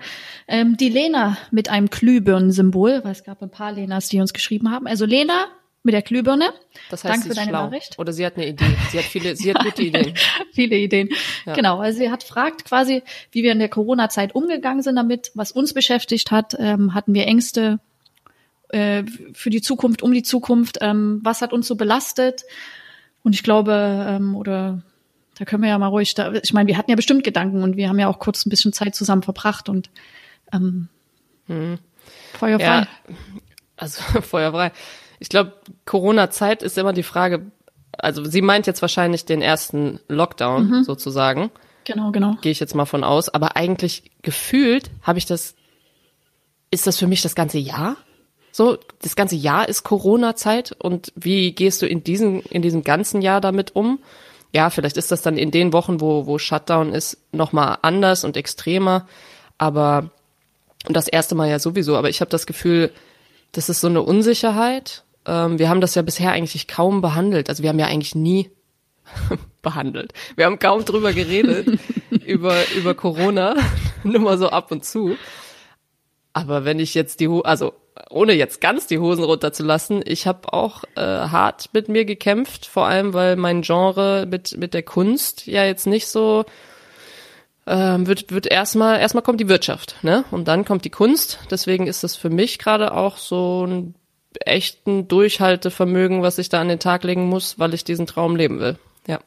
Ähm, 0.48 0.76
die 0.76 0.88
Lena 0.88 1.38
mit 1.52 1.70
einem 1.70 1.88
Glühbirnen-Symbol, 1.88 3.02
weil 3.04 3.12
es 3.12 3.22
gab 3.22 3.40
ein 3.40 3.50
paar 3.50 3.72
Lenas, 3.72 4.08
die 4.08 4.20
uns 4.20 4.32
geschrieben 4.32 4.70
haben. 4.70 4.88
Also 4.88 5.06
Lena 5.06 5.46
mit 5.84 5.94
der 5.94 6.02
Glühbirne. 6.02 6.46
Das 6.90 7.04
heißt, 7.04 7.14
Danke 7.14 7.28
für 7.28 7.34
deine 7.34 7.50
schlau. 7.50 7.66
Nachricht. 7.66 7.98
Oder 7.98 8.12
sie 8.12 8.26
hat 8.26 8.36
eine 8.36 8.48
Idee. 8.48 8.64
Sie 8.90 8.98
hat 8.98 9.04
viele, 9.04 9.36
sie 9.36 9.54
hat 9.54 9.62
gute 9.62 9.82
Ideen. 9.84 10.14
viele 10.52 10.76
Ideen. 10.76 11.10
Ja. 11.46 11.54
Genau. 11.54 11.78
Also 11.78 11.98
sie 11.98 12.10
hat 12.10 12.24
fragt 12.24 12.64
quasi, 12.64 13.02
wie 13.30 13.44
wir 13.44 13.52
in 13.52 13.60
der 13.60 13.68
Corona-Zeit 13.68 14.34
umgegangen 14.34 14.82
sind 14.82 14.96
damit, 14.96 15.30
was 15.34 15.52
uns 15.52 15.72
beschäftigt 15.72 16.32
hat. 16.32 16.56
Ähm, 16.58 16.94
hatten 16.94 17.14
wir 17.14 17.26
Ängste 17.26 17.78
äh, 18.70 19.04
für 19.34 19.50
die 19.50 19.62
Zukunft, 19.62 20.02
um 20.02 20.12
die 20.12 20.24
Zukunft? 20.24 20.78
Ähm, 20.80 21.20
was 21.22 21.42
hat 21.42 21.52
uns 21.52 21.68
so 21.68 21.76
belastet? 21.76 22.42
Und 23.22 23.34
ich 23.34 23.42
glaube, 23.42 24.06
ähm, 24.08 24.34
oder 24.34 24.82
da 25.36 25.44
können 25.44 25.62
wir 25.62 25.70
ja 25.70 25.78
mal 25.78 25.88
ruhig, 25.88 26.14
da, 26.14 26.32
ich 26.32 26.52
meine, 26.52 26.68
wir 26.68 26.78
hatten 26.78 26.90
ja 26.90 26.96
bestimmt 26.96 27.24
Gedanken 27.24 27.62
und 27.62 27.76
wir 27.76 27.88
haben 27.88 27.98
ja 27.98 28.08
auch 28.08 28.18
kurz 28.18 28.46
ein 28.46 28.50
bisschen 28.50 28.72
Zeit 28.72 28.94
zusammen 28.94 29.22
verbracht 29.22 29.68
und 29.68 29.90
ähm, 30.52 30.88
hm. 31.46 31.78
feuerfrei. 32.38 32.64
Ja, 32.64 32.86
also 33.76 34.02
feuerfrei. 34.22 34.72
Ich 35.18 35.28
glaube, 35.28 35.54
Corona-Zeit 35.84 36.62
ist 36.62 36.78
immer 36.78 36.92
die 36.92 37.02
Frage, 37.02 37.50
also 37.98 38.24
sie 38.24 38.42
meint 38.42 38.66
jetzt 38.66 38.82
wahrscheinlich 38.82 39.24
den 39.24 39.42
ersten 39.42 40.00
Lockdown 40.08 40.68
mhm. 40.68 40.84
sozusagen. 40.84 41.50
Genau, 41.84 42.10
genau. 42.10 42.36
Gehe 42.40 42.52
ich 42.52 42.60
jetzt 42.60 42.74
mal 42.74 42.86
von 42.86 43.04
aus. 43.04 43.28
Aber 43.28 43.56
eigentlich 43.56 44.10
gefühlt 44.22 44.90
habe 45.02 45.18
ich 45.18 45.26
das, 45.26 45.54
ist 46.70 46.86
das 46.86 46.98
für 46.98 47.06
mich 47.06 47.22
das 47.22 47.34
ganze 47.34 47.58
Jahr? 47.58 47.96
So, 48.52 48.78
das 49.02 49.16
ganze 49.16 49.36
Jahr 49.36 49.68
ist 49.68 49.82
Corona-Zeit 49.82 50.76
und 50.78 51.12
wie 51.16 51.52
gehst 51.52 51.82
du 51.82 51.86
in 51.86 52.04
diesem, 52.04 52.40
in 52.50 52.62
diesem 52.62 52.84
ganzen 52.84 53.20
Jahr 53.20 53.40
damit 53.40 53.74
um? 53.74 53.98
Ja, 54.54 54.70
vielleicht 54.70 54.96
ist 54.96 55.10
das 55.10 55.22
dann 55.22 55.36
in 55.36 55.50
den 55.50 55.72
Wochen, 55.72 56.00
wo, 56.00 56.26
wo 56.26 56.38
Shutdown 56.38 56.92
ist, 56.92 57.18
nochmal 57.32 57.78
anders 57.82 58.24
und 58.24 58.36
extremer. 58.36 59.06
Aber 59.58 60.10
und 60.86 60.94
das 60.94 61.08
erste 61.08 61.34
Mal 61.34 61.48
ja 61.48 61.58
sowieso, 61.58 61.96
aber 61.96 62.08
ich 62.08 62.20
habe 62.20 62.30
das 62.30 62.46
Gefühl, 62.46 62.92
das 63.52 63.68
ist 63.68 63.80
so 63.80 63.88
eine 63.88 64.02
Unsicherheit. 64.02 65.02
Ähm, 65.26 65.58
wir 65.58 65.68
haben 65.68 65.80
das 65.80 65.94
ja 65.94 66.02
bisher 66.02 66.32
eigentlich 66.32 66.68
kaum 66.68 67.00
behandelt. 67.00 67.48
Also 67.48 67.62
wir 67.62 67.70
haben 67.70 67.78
ja 67.78 67.86
eigentlich 67.86 68.14
nie 68.14 68.50
behandelt. 69.62 70.12
Wir 70.36 70.46
haben 70.46 70.58
kaum 70.58 70.84
drüber 70.84 71.12
geredet, 71.12 71.78
über, 72.24 72.56
über 72.76 72.94
Corona, 72.94 73.56
nur 74.04 74.20
mal 74.20 74.38
so 74.38 74.50
ab 74.50 74.70
und 74.70 74.84
zu. 74.84 75.16
Aber 76.32 76.64
wenn 76.64 76.78
ich 76.78 76.94
jetzt 76.94 77.20
die, 77.20 77.28
also 77.28 77.72
ohne 78.14 78.32
jetzt 78.32 78.60
ganz 78.60 78.86
die 78.86 78.98
Hosen 78.98 79.24
runterzulassen, 79.24 80.02
ich 80.04 80.26
habe 80.26 80.52
auch 80.52 80.84
äh, 80.96 81.00
hart 81.00 81.70
mit 81.72 81.88
mir 81.88 82.04
gekämpft, 82.04 82.66
vor 82.66 82.86
allem 82.86 83.12
weil 83.12 83.36
mein 83.36 83.62
Genre 83.62 84.26
mit 84.30 84.56
mit 84.56 84.72
der 84.74 84.82
Kunst 84.82 85.46
ja 85.46 85.64
jetzt 85.64 85.86
nicht 85.86 86.06
so 86.06 86.44
ähm, 87.66 88.06
wird 88.06 88.30
wird 88.30 88.46
erstmal 88.46 89.00
erstmal 89.00 89.22
kommt 89.22 89.40
die 89.40 89.48
Wirtschaft, 89.48 89.96
ne? 90.02 90.24
Und 90.30 90.48
dann 90.48 90.64
kommt 90.64 90.84
die 90.84 90.90
Kunst. 90.90 91.38
Deswegen 91.50 91.86
ist 91.86 92.04
das 92.04 92.16
für 92.16 92.30
mich 92.30 92.58
gerade 92.58 92.94
auch 92.94 93.16
so 93.16 93.66
ein 93.66 93.94
echten 94.44 95.08
Durchhaltevermögen, 95.08 96.22
was 96.22 96.38
ich 96.38 96.48
da 96.48 96.60
an 96.60 96.68
den 96.68 96.80
Tag 96.80 97.04
legen 97.04 97.28
muss, 97.28 97.58
weil 97.58 97.74
ich 97.74 97.84
diesen 97.84 98.06
Traum 98.06 98.36
leben 98.36 98.60
will. 98.60 98.78
Ja. 99.06 99.20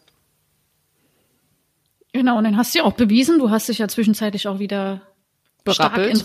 Genau, 2.13 2.37
und 2.37 2.43
dann 2.43 2.57
hast 2.57 2.73
du 2.73 2.79
ja 2.79 2.85
auch 2.85 2.93
bewiesen, 2.93 3.39
du 3.39 3.49
hast 3.49 3.69
dich 3.69 3.79
ja 3.79 3.87
zwischenzeitlich 3.87 4.47
auch 4.47 4.59
wieder 4.59 5.01
berappelt. 5.67 6.23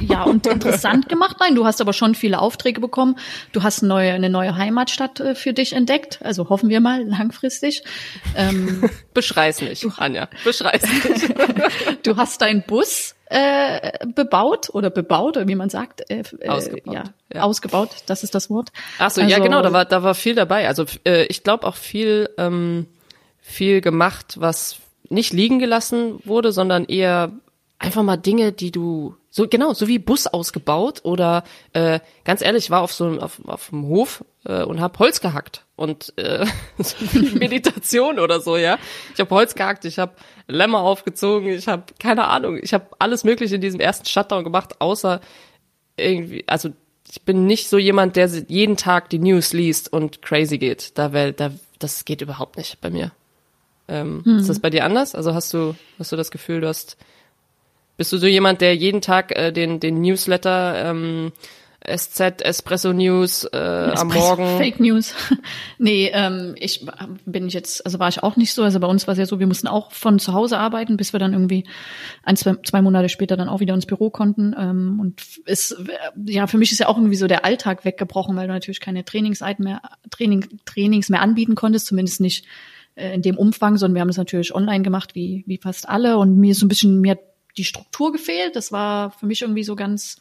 ja, 0.00 0.22
und 0.22 0.46
interessant 0.46 1.08
gemacht. 1.08 1.36
Nein, 1.40 1.54
du 1.54 1.66
hast 1.66 1.80
aber 1.80 1.92
schon 1.92 2.14
viele 2.14 2.40
Aufträge 2.40 2.80
bekommen. 2.80 3.16
Du 3.52 3.62
hast 3.62 3.82
eine 3.82 3.88
neue, 3.88 4.12
eine 4.12 4.30
neue 4.30 4.56
Heimatstadt 4.56 5.20
äh, 5.20 5.34
für 5.34 5.52
dich 5.52 5.72
entdeckt. 5.72 6.20
Also 6.22 6.48
hoffen 6.48 6.68
wir 6.68 6.80
mal 6.80 7.04
langfristig. 7.04 7.82
Ähm, 8.36 8.88
Beschrei's 9.14 9.60
nicht, 9.60 9.82
du, 9.82 9.92
Anja. 9.96 10.28
Beschrei's 10.44 10.82
nicht. 10.82 11.34
du 12.06 12.16
hast 12.16 12.40
deinen 12.40 12.62
Bus 12.62 13.14
äh, 13.26 13.92
bebaut 14.14 14.70
oder 14.72 14.90
bebaut 14.90 15.36
oder 15.36 15.48
wie 15.48 15.56
man 15.56 15.68
sagt, 15.68 16.08
äh, 16.10 16.22
äh 16.40 16.48
ausgebaut. 16.48 16.94
Ja, 16.94 17.04
ja, 17.32 17.42
ausgebaut. 17.42 17.90
Das 18.06 18.22
ist 18.22 18.34
das 18.34 18.50
Wort. 18.50 18.70
Ach 18.98 19.10
so, 19.10 19.20
also, 19.20 19.32
ja 19.32 19.42
genau, 19.42 19.62
da 19.62 19.72
war 19.72 19.84
da 19.84 20.02
war 20.02 20.14
viel 20.14 20.34
dabei. 20.34 20.68
Also 20.68 20.84
äh, 21.04 21.24
ich 21.24 21.42
glaube 21.42 21.66
auch 21.66 21.74
viel 21.74 22.30
ähm, 22.38 22.86
viel 23.40 23.80
gemacht, 23.80 24.36
was 24.38 24.78
nicht 25.08 25.32
liegen 25.32 25.58
gelassen 25.58 26.20
wurde, 26.24 26.52
sondern 26.52 26.84
eher 26.84 27.32
einfach 27.78 28.02
mal 28.02 28.16
Dinge, 28.16 28.52
die 28.52 28.70
du 28.70 29.16
so 29.30 29.46
genau 29.46 29.74
so 29.74 29.86
wie 29.86 29.98
Bus 29.98 30.26
ausgebaut 30.26 31.00
oder 31.04 31.44
äh, 31.74 32.00
ganz 32.24 32.40
ehrlich, 32.40 32.64
ich 32.64 32.70
war 32.70 32.80
auf 32.80 32.92
so 32.92 33.06
auf, 33.20 33.40
auf 33.44 33.68
dem 33.68 33.86
Hof 33.86 34.24
äh, 34.44 34.62
und 34.62 34.80
habe 34.80 34.98
Holz 34.98 35.20
gehackt 35.20 35.66
und 35.76 36.14
äh, 36.16 36.46
Meditation 37.34 38.18
oder 38.18 38.40
so, 38.40 38.56
ja. 38.56 38.78
Ich 39.12 39.20
habe 39.20 39.34
Holz 39.34 39.54
gehackt, 39.54 39.84
ich 39.84 39.98
habe 39.98 40.12
Lämmer 40.48 40.80
aufgezogen, 40.80 41.50
ich 41.50 41.68
habe 41.68 41.84
keine 41.98 42.28
Ahnung, 42.28 42.58
ich 42.62 42.72
habe 42.72 42.86
alles 42.98 43.24
mögliche 43.24 43.56
in 43.56 43.60
diesem 43.60 43.80
ersten 43.80 44.06
Shutdown 44.06 44.42
gemacht, 44.42 44.80
außer 44.80 45.20
irgendwie, 45.96 46.44
also 46.46 46.70
ich 47.10 47.22
bin 47.22 47.46
nicht 47.46 47.68
so 47.68 47.78
jemand, 47.78 48.16
der 48.16 48.28
jeden 48.48 48.76
Tag 48.76 49.10
die 49.10 49.18
News 49.18 49.52
liest 49.52 49.92
und 49.92 50.22
crazy 50.22 50.58
geht. 50.58 50.98
Da, 50.98 51.12
wär, 51.12 51.32
da 51.32 51.52
das 51.78 52.04
geht 52.04 52.20
überhaupt 52.20 52.56
nicht 52.56 52.80
bei 52.80 52.90
mir. 52.90 53.12
Ähm, 53.88 54.22
hm. 54.24 54.38
Ist 54.38 54.48
das 54.48 54.60
bei 54.60 54.70
dir 54.70 54.84
anders? 54.84 55.14
Also 55.14 55.34
hast 55.34 55.52
du 55.54 55.76
hast 55.98 56.10
du 56.10 56.16
das 56.16 56.30
Gefühl, 56.30 56.60
du 56.60 56.68
hast 56.68 56.96
bist 57.96 58.12
du 58.12 58.18
so 58.18 58.26
jemand, 58.26 58.60
der 58.60 58.74
jeden 58.74 59.00
Tag 59.00 59.36
äh, 59.36 59.52
den, 59.52 59.80
den 59.80 60.00
Newsletter 60.00 60.90
ähm, 60.90 61.32
SZ, 61.86 62.42
Espresso 62.42 62.92
News 62.92 63.44
äh, 63.44 63.56
Espresso, 63.56 64.00
am 64.00 64.08
Morgen. 64.08 64.58
Fake 64.58 64.80
News. 64.80 65.14
nee, 65.78 66.10
ähm, 66.12 66.54
ich 66.58 66.86
bin 67.24 67.46
ich 67.46 67.54
jetzt, 67.54 67.84
also 67.84 67.98
war 67.98 68.08
ich 68.08 68.22
auch 68.22 68.36
nicht 68.36 68.52
so. 68.52 68.62
Also 68.62 68.80
bei 68.80 68.86
uns 68.86 69.06
war 69.06 69.12
es 69.12 69.18
ja 69.18 69.26
so, 69.26 69.38
wir 69.38 69.46
mussten 69.46 69.68
auch 69.68 69.92
von 69.92 70.18
zu 70.18 70.32
Hause 70.32 70.58
arbeiten, 70.58 70.96
bis 70.96 71.12
wir 71.12 71.20
dann 71.20 71.32
irgendwie 71.32 71.64
ein, 72.22 72.36
zwei, 72.36 72.56
zwei 72.64 72.82
Monate 72.82 73.08
später 73.08 73.36
dann 73.36 73.48
auch 73.48 73.60
wieder 73.60 73.74
ins 73.74 73.86
Büro 73.86 74.10
konnten. 74.10 74.54
Ähm, 74.58 74.98
und 75.00 75.22
es, 75.44 75.76
ja, 76.24 76.46
für 76.46 76.58
mich 76.58 76.72
ist 76.72 76.80
ja 76.80 76.88
auch 76.88 76.96
irgendwie 76.96 77.16
so 77.16 77.28
der 77.28 77.44
Alltag 77.44 77.84
weggebrochen, 77.84 78.36
weil 78.36 78.48
du 78.48 78.52
natürlich 78.52 78.80
keine 78.80 79.04
Trainingszeit 79.04 79.60
mehr, 79.60 79.80
Training, 80.10 80.46
Trainings 80.64 81.08
mehr 81.08 81.22
anbieten 81.22 81.54
konntest, 81.54 81.86
zumindest 81.86 82.20
nicht 82.20 82.46
äh, 82.96 83.14
in 83.14 83.22
dem 83.22 83.38
Umfang, 83.38 83.76
sondern 83.76 83.94
wir 83.94 84.00
haben 84.00 84.08
es 84.08 84.16
natürlich 84.16 84.54
online 84.54 84.82
gemacht, 84.82 85.14
wie, 85.14 85.44
wie 85.46 85.58
fast 85.58 85.88
alle. 85.88 86.18
Und 86.18 86.36
mir 86.36 86.50
ist 86.50 86.58
so 86.58 86.66
ein 86.66 86.68
bisschen, 86.68 87.00
mir 87.00 87.12
hat 87.12 87.20
die 87.56 87.64
Struktur 87.64 88.12
gefehlt. 88.12 88.56
Das 88.56 88.72
war 88.72 89.10
für 89.10 89.26
mich 89.26 89.42
irgendwie 89.42 89.64
so 89.64 89.76
ganz 89.76 90.18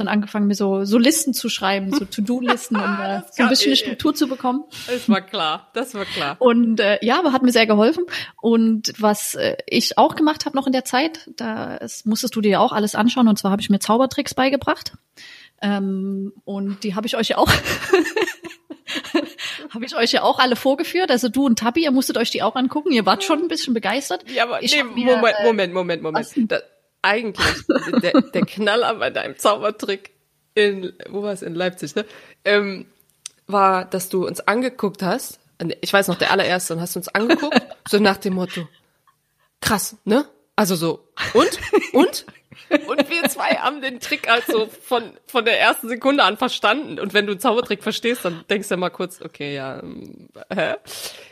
dann 0.00 0.08
angefangen, 0.08 0.46
mir 0.46 0.54
so, 0.54 0.84
so 0.84 0.98
Listen 0.98 1.34
zu 1.34 1.48
schreiben, 1.48 1.92
so 1.92 2.04
To-Do-Listen, 2.04 2.76
um 2.76 2.82
äh, 3.00 3.20
so 3.30 3.42
ein 3.42 3.48
bisschen 3.48 3.68
eine 3.68 3.76
Struktur 3.76 4.14
zu 4.14 4.26
bekommen. 4.26 4.64
Das 4.86 5.08
war 5.08 5.20
klar, 5.20 5.68
das 5.74 5.94
war 5.94 6.06
klar. 6.06 6.36
Und 6.38 6.80
äh, 6.80 6.98
ja, 7.02 7.18
aber 7.18 7.32
hat 7.32 7.42
mir 7.42 7.52
sehr 7.52 7.66
geholfen. 7.66 8.04
Und 8.40 8.92
was 8.98 9.34
äh, 9.34 9.56
ich 9.66 9.98
auch 9.98 10.16
gemacht 10.16 10.46
habe 10.46 10.56
noch 10.56 10.66
in 10.66 10.72
der 10.72 10.84
Zeit, 10.84 11.28
da 11.36 11.78
musstest 12.04 12.34
du 12.34 12.40
dir 12.40 12.60
auch 12.60 12.72
alles 12.72 12.94
anschauen. 12.94 13.28
Und 13.28 13.38
zwar 13.38 13.50
habe 13.50 13.62
ich 13.62 13.70
mir 13.70 13.78
Zaubertricks 13.78 14.34
beigebracht. 14.34 14.92
Ähm, 15.62 16.32
und 16.44 16.82
die 16.84 16.94
habe 16.94 17.06
ich 17.06 17.16
euch 17.16 17.28
ja 17.28 17.38
auch 17.38 17.52
habe 19.70 19.84
ich 19.84 19.96
euch 19.96 20.12
ja 20.12 20.22
auch 20.22 20.38
alle 20.38 20.56
vorgeführt. 20.56 21.10
Also 21.10 21.28
du 21.28 21.46
und 21.46 21.58
Tabi, 21.58 21.84
ihr 21.84 21.90
musstet 21.90 22.16
euch 22.18 22.30
die 22.30 22.42
auch 22.42 22.56
angucken. 22.56 22.92
Ihr 22.92 23.06
wart 23.06 23.24
schon 23.24 23.40
ein 23.40 23.48
bisschen 23.48 23.74
begeistert. 23.74 24.28
Ja, 24.30 24.44
aber 24.44 24.62
ich 24.62 24.74
nee, 24.74 24.82
mir, 24.82 25.16
Moment, 25.16 25.36
äh, 25.38 25.44
Moment, 25.44 25.74
Moment, 25.74 26.02
Moment. 26.02 26.52
Da, 26.52 26.60
eigentlich, 27.02 27.46
der, 28.02 28.20
der 28.20 28.42
Knaller 28.42 28.94
bei 28.96 29.10
deinem 29.10 29.38
Zaubertrick 29.38 30.10
in, 30.54 30.92
wo 31.08 31.22
war 31.22 31.32
es, 31.32 31.42
in 31.42 31.54
Leipzig, 31.54 31.94
ne? 31.94 32.04
Ähm, 32.44 32.86
war, 33.46 33.84
dass 33.84 34.08
du 34.08 34.26
uns 34.26 34.40
angeguckt 34.40 35.02
hast. 35.02 35.38
Ich 35.80 35.92
weiß 35.92 36.08
noch, 36.08 36.16
der 36.16 36.30
allererste, 36.30 36.74
und 36.74 36.80
hast 36.80 36.96
uns 36.96 37.08
angeguckt, 37.08 37.60
so 37.88 37.98
nach 37.98 38.16
dem 38.16 38.34
Motto, 38.34 38.66
krass, 39.60 39.96
ne? 40.04 40.26
Also 40.56 40.74
so, 40.74 41.06
und? 41.34 41.58
Und? 41.92 42.26
Und 42.86 43.10
wir 43.10 43.24
zwei 43.28 43.56
haben 43.56 43.80
den 43.80 44.00
Trick 44.00 44.30
also 44.30 44.68
von, 44.82 45.02
von 45.26 45.44
der 45.44 45.60
ersten 45.60 45.88
Sekunde 45.88 46.22
an 46.22 46.36
verstanden. 46.36 47.00
Und 47.00 47.14
wenn 47.14 47.26
du 47.26 47.32
einen 47.32 47.40
Zaubertrick 47.40 47.82
verstehst, 47.82 48.24
dann 48.24 48.44
denkst 48.48 48.68
du 48.68 48.74
ja 48.74 48.78
mal 48.78 48.90
kurz, 48.90 49.20
okay, 49.22 49.54
ja, 49.54 49.80
ähm, 49.80 50.28
hä? 50.52 50.74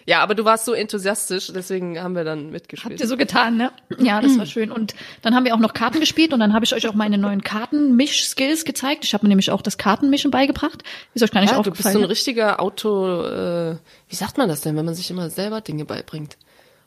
Ja, 0.06 0.20
aber 0.20 0.34
du 0.34 0.44
warst 0.44 0.64
so 0.64 0.72
enthusiastisch, 0.72 1.52
deswegen 1.54 2.00
haben 2.00 2.14
wir 2.14 2.24
dann 2.24 2.50
mitgespielt. 2.50 2.92
Habt 2.92 3.00
ihr 3.00 3.06
so 3.06 3.16
getan, 3.16 3.56
ne? 3.56 3.70
Ja, 3.98 4.20
das 4.20 4.38
war 4.38 4.46
schön. 4.46 4.72
Und 4.72 4.94
dann 5.22 5.34
haben 5.34 5.44
wir 5.44 5.54
auch 5.54 5.58
noch 5.58 5.74
Karten 5.74 6.00
gespielt 6.00 6.32
und 6.32 6.40
dann 6.40 6.54
habe 6.54 6.64
ich 6.64 6.74
euch 6.74 6.88
auch 6.88 6.94
meine 6.94 7.18
neuen 7.18 7.42
Kartenmisch-Skills 7.42 8.64
gezeigt. 8.64 9.04
Ich 9.04 9.14
habe 9.14 9.26
mir 9.26 9.28
nämlich 9.28 9.50
auch 9.50 9.62
das 9.62 9.76
Kartenmischen 9.76 10.30
beigebracht. 10.30 10.82
Ist 11.14 11.22
euch 11.22 11.30
gar 11.30 11.42
nicht 11.42 11.52
ja, 11.52 11.60
du 11.60 11.70
bist 11.70 11.82
so 11.82 11.88
ein 11.88 11.94
aufgefallen. 11.94 12.10
richtiger 12.10 12.60
Auto, 12.60 13.22
äh, 13.22 13.76
wie 14.08 14.16
sagt 14.16 14.38
man 14.38 14.48
das 14.48 14.62
denn, 14.62 14.76
wenn 14.76 14.84
man 14.84 14.94
sich 14.94 15.10
immer 15.10 15.30
selber 15.30 15.60
Dinge 15.60 15.84
beibringt? 15.84 16.36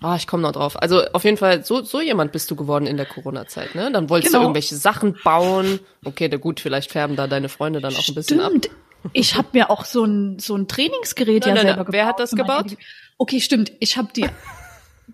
Ah, 0.04 0.16
ich 0.16 0.26
komme 0.26 0.42
noch 0.44 0.52
drauf. 0.52 0.82
Also 0.82 1.04
auf 1.14 1.24
jeden 1.24 1.38
Fall, 1.38 1.64
so, 1.64 1.84
so 1.84 2.02
jemand 2.02 2.32
bist 2.32 2.50
du 2.50 2.56
geworden 2.56 2.88
in 2.88 2.98
der 2.98 3.06
Corona-Zeit, 3.06 3.76
ne? 3.76 3.92
Dann 3.92 4.10
wolltest 4.10 4.32
Genau. 4.32 4.40
du 4.40 4.44
irgendwelche 4.46 4.76
Sachen 4.76 5.16
bauen. 5.24 5.80
Okay, 6.04 6.28
na 6.32 6.38
gut, 6.38 6.60
vielleicht 6.60 6.92
färben 6.92 7.16
da 7.16 7.28
deine 7.28 7.50
Freunde 7.50 7.82
dann 7.82 7.96
auch 7.96 8.08
ein 8.08 8.16
bisschen 8.16 8.40
ab. 8.40 8.48
Stimmt. 8.50 8.70
Ich 9.14 9.36
habe 9.36 9.48
mir 9.54 9.70
auch 9.70 9.86
so 9.86 10.04
ein 10.06 10.38
so 10.40 10.56
ein 10.56 10.68
Trainingsgerät 10.68 11.46
Nein, 11.46 11.50
ja 11.50 11.54
nein, 11.56 11.62
selber 11.64 11.68
nein. 11.68 11.86
gebaut. 11.86 11.94
Wer 11.94 12.06
hat 12.08 12.20
das 12.20 12.32
gebaut? 12.32 12.78
Okay, 13.18 13.40
stimmt. 13.42 13.72
Ich 13.80 13.98
habe 13.98 14.10
die 14.16 14.28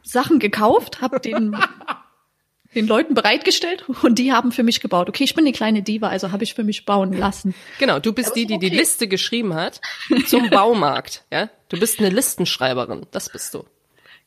Sachen 0.04 0.40
gekauft, 0.40 1.02
habe 1.02 1.20
den 1.20 1.58
den 2.76 2.88
Leuten 2.88 3.14
bereitgestellt 3.14 3.86
und 4.04 4.20
die 4.20 4.32
haben 4.34 4.52
für 4.52 4.64
mich 4.64 4.82
gebaut. 4.82 5.10
Okay, 5.10 5.24
ich 5.24 5.36
bin 5.36 5.46
eine 5.46 5.54
kleine 5.54 5.82
Diva, 5.84 6.10
also 6.10 6.32
habe 6.32 6.44
ich 6.44 6.54
für 6.54 6.64
mich 6.64 6.86
bauen 6.86 7.14
lassen. 7.14 7.56
Genau, 7.80 8.00
du 8.00 8.14
bist 8.14 8.36
die, 8.36 8.46
die 8.46 8.60
die 8.60 8.68
okay. 8.68 8.76
Liste 8.78 9.08
geschrieben 9.08 9.54
hat 9.56 9.82
zum 10.28 10.50
Baumarkt, 10.50 11.24
ja? 11.32 11.50
Du 11.70 11.80
bist 11.80 12.00
eine 12.00 12.10
Listenschreiberin, 12.10 13.06
das 13.12 13.30
bist 13.30 13.54
du. 13.54 13.66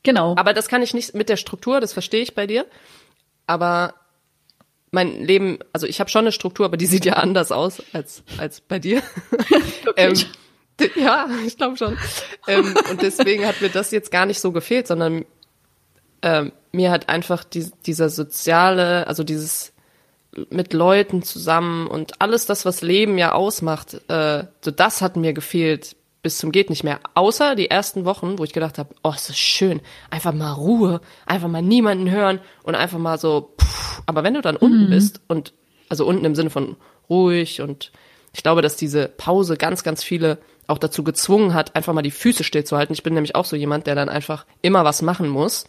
Genau. 0.03 0.35
Aber 0.37 0.53
das 0.53 0.67
kann 0.67 0.81
ich 0.81 0.93
nicht 0.93 1.13
mit 1.13 1.29
der 1.29 1.37
Struktur, 1.37 1.79
das 1.79 1.93
verstehe 1.93 2.21
ich 2.21 2.33
bei 2.33 2.47
dir. 2.47 2.65
Aber 3.47 3.93
mein 4.91 5.23
Leben, 5.23 5.59
also 5.73 5.87
ich 5.87 5.99
habe 5.99 6.09
schon 6.09 6.21
eine 6.21 6.31
Struktur, 6.31 6.65
aber 6.65 6.77
die 6.77 6.85
sieht 6.85 7.05
ja 7.05 7.13
anders 7.13 7.51
aus 7.51 7.81
als 7.93 8.23
als 8.37 8.61
bei 8.61 8.79
dir. 8.79 9.01
ähm, 9.95 10.13
ja, 10.95 11.27
ich 11.45 11.57
glaube 11.57 11.77
schon. 11.77 11.97
ähm, 12.47 12.75
und 12.89 13.01
deswegen 13.01 13.45
hat 13.45 13.61
mir 13.61 13.69
das 13.69 13.91
jetzt 13.91 14.11
gar 14.11 14.25
nicht 14.25 14.39
so 14.39 14.51
gefehlt, 14.51 14.87
sondern 14.87 15.25
ähm, 16.21 16.51
mir 16.71 16.91
hat 16.91 17.09
einfach 17.09 17.43
die, 17.43 17.71
dieser 17.85 18.09
soziale, 18.09 19.07
also 19.07 19.23
dieses 19.23 19.73
mit 20.49 20.73
Leuten 20.73 21.23
zusammen 21.23 21.87
und 21.87 22.21
alles 22.21 22.45
das, 22.45 22.65
was 22.65 22.81
Leben 22.81 23.17
ja 23.17 23.33
ausmacht, 23.33 23.95
äh, 24.09 24.45
so 24.63 24.71
das 24.71 25.01
hat 25.01 25.17
mir 25.17 25.33
gefehlt 25.33 25.95
bis 26.21 26.37
zum 26.37 26.51
geht 26.51 26.69
nicht 26.69 26.83
mehr. 26.83 26.99
Außer 27.15 27.55
die 27.55 27.69
ersten 27.69 28.05
Wochen, 28.05 28.37
wo 28.37 28.43
ich 28.43 28.53
gedacht 28.53 28.77
habe, 28.77 28.93
oh, 29.03 29.13
es 29.15 29.29
ist 29.29 29.39
schön, 29.39 29.81
einfach 30.09 30.33
mal 30.33 30.51
Ruhe, 30.51 31.01
einfach 31.25 31.47
mal 31.47 31.61
niemanden 31.61 32.09
hören 32.09 32.39
und 32.63 32.75
einfach 32.75 32.99
mal 32.99 33.17
so. 33.17 33.53
Pff. 33.59 34.03
Aber 34.05 34.23
wenn 34.23 34.33
du 34.33 34.41
dann 34.41 34.55
unten 34.55 34.89
bist 34.89 35.21
und 35.27 35.53
also 35.89 36.05
unten 36.05 36.25
im 36.25 36.35
Sinne 36.35 36.49
von 36.49 36.77
ruhig 37.09 37.61
und 37.61 37.91
ich 38.33 38.43
glaube, 38.43 38.61
dass 38.61 38.77
diese 38.77 39.07
Pause 39.09 39.57
ganz, 39.57 39.83
ganz 39.83 40.03
viele 40.03 40.37
auch 40.67 40.77
dazu 40.77 41.03
gezwungen 41.03 41.53
hat, 41.53 41.75
einfach 41.75 41.93
mal 41.93 42.01
die 42.01 42.11
Füße 42.11 42.43
stillzuhalten. 42.43 42.93
Ich 42.93 43.03
bin 43.03 43.13
nämlich 43.13 43.35
auch 43.35 43.45
so 43.45 43.55
jemand, 43.55 43.87
der 43.87 43.95
dann 43.95 44.09
einfach 44.09 44.45
immer 44.61 44.85
was 44.85 45.01
machen 45.01 45.27
muss 45.27 45.65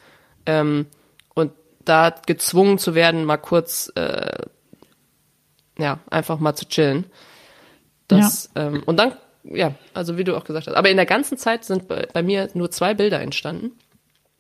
ähm, 0.46 0.86
und 1.34 1.52
da 1.84 2.14
gezwungen 2.26 2.78
zu 2.78 2.94
werden, 2.94 3.24
mal 3.24 3.38
kurz 3.38 3.90
äh, 3.96 4.44
ja 5.78 5.98
einfach 6.10 6.38
mal 6.38 6.54
zu 6.54 6.68
chillen. 6.68 7.06
Das 8.06 8.50
ähm, 8.54 8.82
und 8.86 8.98
dann 8.98 9.12
ja, 9.44 9.74
also 9.94 10.16
wie 10.18 10.24
du 10.24 10.36
auch 10.36 10.44
gesagt 10.44 10.66
hast. 10.66 10.74
Aber 10.74 10.90
in 10.90 10.96
der 10.96 11.06
ganzen 11.06 11.36
Zeit 11.38 11.64
sind 11.64 11.88
bei, 11.88 12.06
bei 12.12 12.22
mir 12.22 12.48
nur 12.54 12.70
zwei 12.70 12.94
Bilder 12.94 13.20
entstanden. 13.20 13.72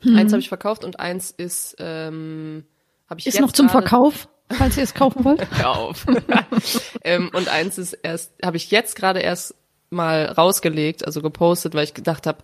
Mhm. 0.02 0.16
Eins 0.16 0.32
habe 0.32 0.40
ich 0.40 0.48
verkauft 0.48 0.84
und 0.84 1.00
eins 1.00 1.30
ist 1.30 1.76
ähm, 1.78 2.64
habe 3.08 3.20
ich 3.20 3.26
ist 3.26 3.34
jetzt 3.34 3.42
noch 3.42 3.52
zum 3.52 3.68
Verkauf, 3.68 4.28
falls 4.50 4.76
ihr 4.76 4.82
es 4.82 4.94
kaufen 4.94 5.24
wollt. 5.24 5.46
Hör 5.58 5.76
auf. 5.76 6.06
ähm, 7.04 7.30
und 7.34 7.48
eins 7.48 7.78
ist 7.78 7.92
erst, 7.94 8.32
habe 8.44 8.56
ich 8.56 8.70
jetzt 8.70 8.96
gerade 8.96 9.20
erst 9.20 9.54
mal 9.90 10.24
rausgelegt, 10.26 11.04
also 11.06 11.20
gepostet, 11.22 11.74
weil 11.74 11.84
ich 11.84 11.94
gedacht 11.94 12.26
habe, 12.26 12.38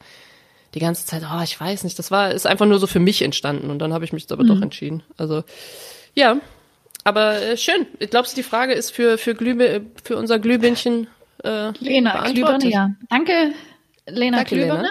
die 0.74 0.80
ganze 0.80 1.06
Zeit, 1.06 1.22
oh, 1.24 1.42
ich 1.42 1.58
weiß 1.58 1.84
nicht, 1.84 1.98
das 1.98 2.10
war, 2.10 2.30
ist 2.32 2.46
einfach 2.46 2.66
nur 2.66 2.78
so 2.78 2.86
für 2.86 3.00
mich 3.00 3.22
entstanden 3.22 3.70
und 3.70 3.78
dann 3.78 3.94
habe 3.94 4.04
ich 4.04 4.12
mich 4.12 4.30
aber 4.30 4.44
Mhm. 4.44 4.48
doch 4.48 4.60
entschieden. 4.60 5.02
Also 5.16 5.42
ja, 6.14 6.36
aber 7.04 7.40
äh, 7.40 7.56
schön. 7.56 7.86
Glaubst 8.10 8.32
du, 8.32 8.36
die 8.36 8.42
Frage 8.42 8.74
ist 8.74 8.90
für 8.90 9.16
für 9.16 9.34
Glühbe 9.34 9.82
für 10.04 10.16
unser 10.16 10.38
Glühbirnchen 10.38 11.06
äh, 11.44 11.72
Lena? 11.80 12.22
Klüberne, 12.30 12.68
ja. 12.70 12.90
Danke, 13.08 13.52
Lena 14.06 14.38
Danke, 14.38 14.54
Klüberne. 14.56 14.82
Lena. 14.82 14.90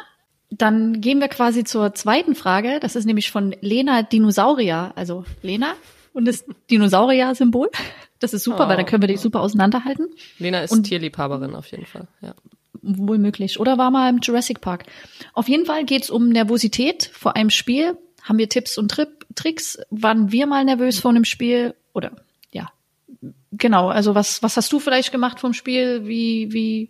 Dann 0.50 1.02
gehen 1.02 1.20
wir 1.20 1.28
quasi 1.28 1.64
zur 1.66 1.94
zweiten 1.94 2.34
Frage. 2.36 2.80
Das 2.80 2.96
ist 2.96 3.06
nämlich 3.06 3.32
von 3.32 3.56
Lena 3.62 4.02
Dinosaurier. 4.04 4.94
Also 4.96 5.26
Lena 5.42 5.74
und 6.14 6.26
das 6.26 6.46
Dinosaurier-Symbol. 6.72 7.70
Das 8.20 8.34
ist 8.34 8.44
super, 8.44 8.66
Oh. 8.66 8.70
weil 8.70 8.78
dann 8.78 8.86
können 8.86 9.04
wir 9.04 9.08
die 9.10 9.18
super 9.18 9.42
auseinanderhalten. 9.42 10.08
Lena 10.40 10.62
ist 10.62 10.72
Und- 10.72 10.84
Tierliebhaberin 10.84 11.54
auf 11.54 11.68
jeden 11.68 11.86
Fall. 11.86 12.08
Ja. 12.22 12.34
Wohl 12.82 13.18
möglich. 13.18 13.60
Oder 13.60 13.78
war 13.78 13.92
mal 13.92 14.10
im 14.10 14.20
Jurassic 14.20 14.62
Park. 14.62 14.86
Auf 15.34 15.50
jeden 15.50 15.66
Fall 15.66 15.84
geht's 15.84 16.10
um 16.10 16.30
Nervosität 16.30 17.10
vor 17.14 17.36
einem 17.36 17.50
Spiel. 17.50 17.98
Haben 18.24 18.38
wir 18.40 18.48
Tipps 18.50 18.78
und 18.78 18.90
Trip 18.90 19.10
Tricks? 19.36 19.78
Waren 19.90 20.32
wir 20.32 20.48
mal 20.48 20.64
nervös 20.64 21.00
vor 21.00 21.12
einem 21.12 21.26
Spiel? 21.26 21.76
Oder. 21.94 22.12
Genau, 23.58 23.90
also 23.90 24.16
was, 24.16 24.44
was 24.44 24.58
hast 24.58 24.72
du 24.72 24.80
vielleicht 24.80 25.12
gemacht 25.12 25.40
vom 25.40 25.54
Spiel? 25.54 26.06
Wie, 26.06 26.52
wie, 26.52 26.90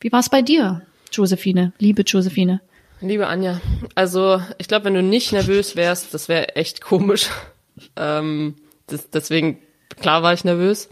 wie 0.00 0.12
war 0.12 0.20
es 0.20 0.28
bei 0.28 0.42
dir, 0.42 0.82
Josephine? 1.12 1.72
Liebe 1.78 2.02
Josephine. 2.02 2.60
Liebe 3.00 3.26
Anja, 3.26 3.60
also 3.94 4.42
ich 4.58 4.68
glaube, 4.68 4.84
wenn 4.84 4.94
du 4.94 5.02
nicht 5.02 5.32
nervös 5.32 5.74
wärst, 5.74 6.12
das 6.12 6.28
wäre 6.28 6.56
echt 6.56 6.80
komisch. 6.80 7.28
Ähm, 7.96 8.56
das, 8.88 9.08
deswegen, 9.08 9.58
klar 9.96 10.22
war 10.22 10.34
ich 10.34 10.44
nervös. 10.44 10.90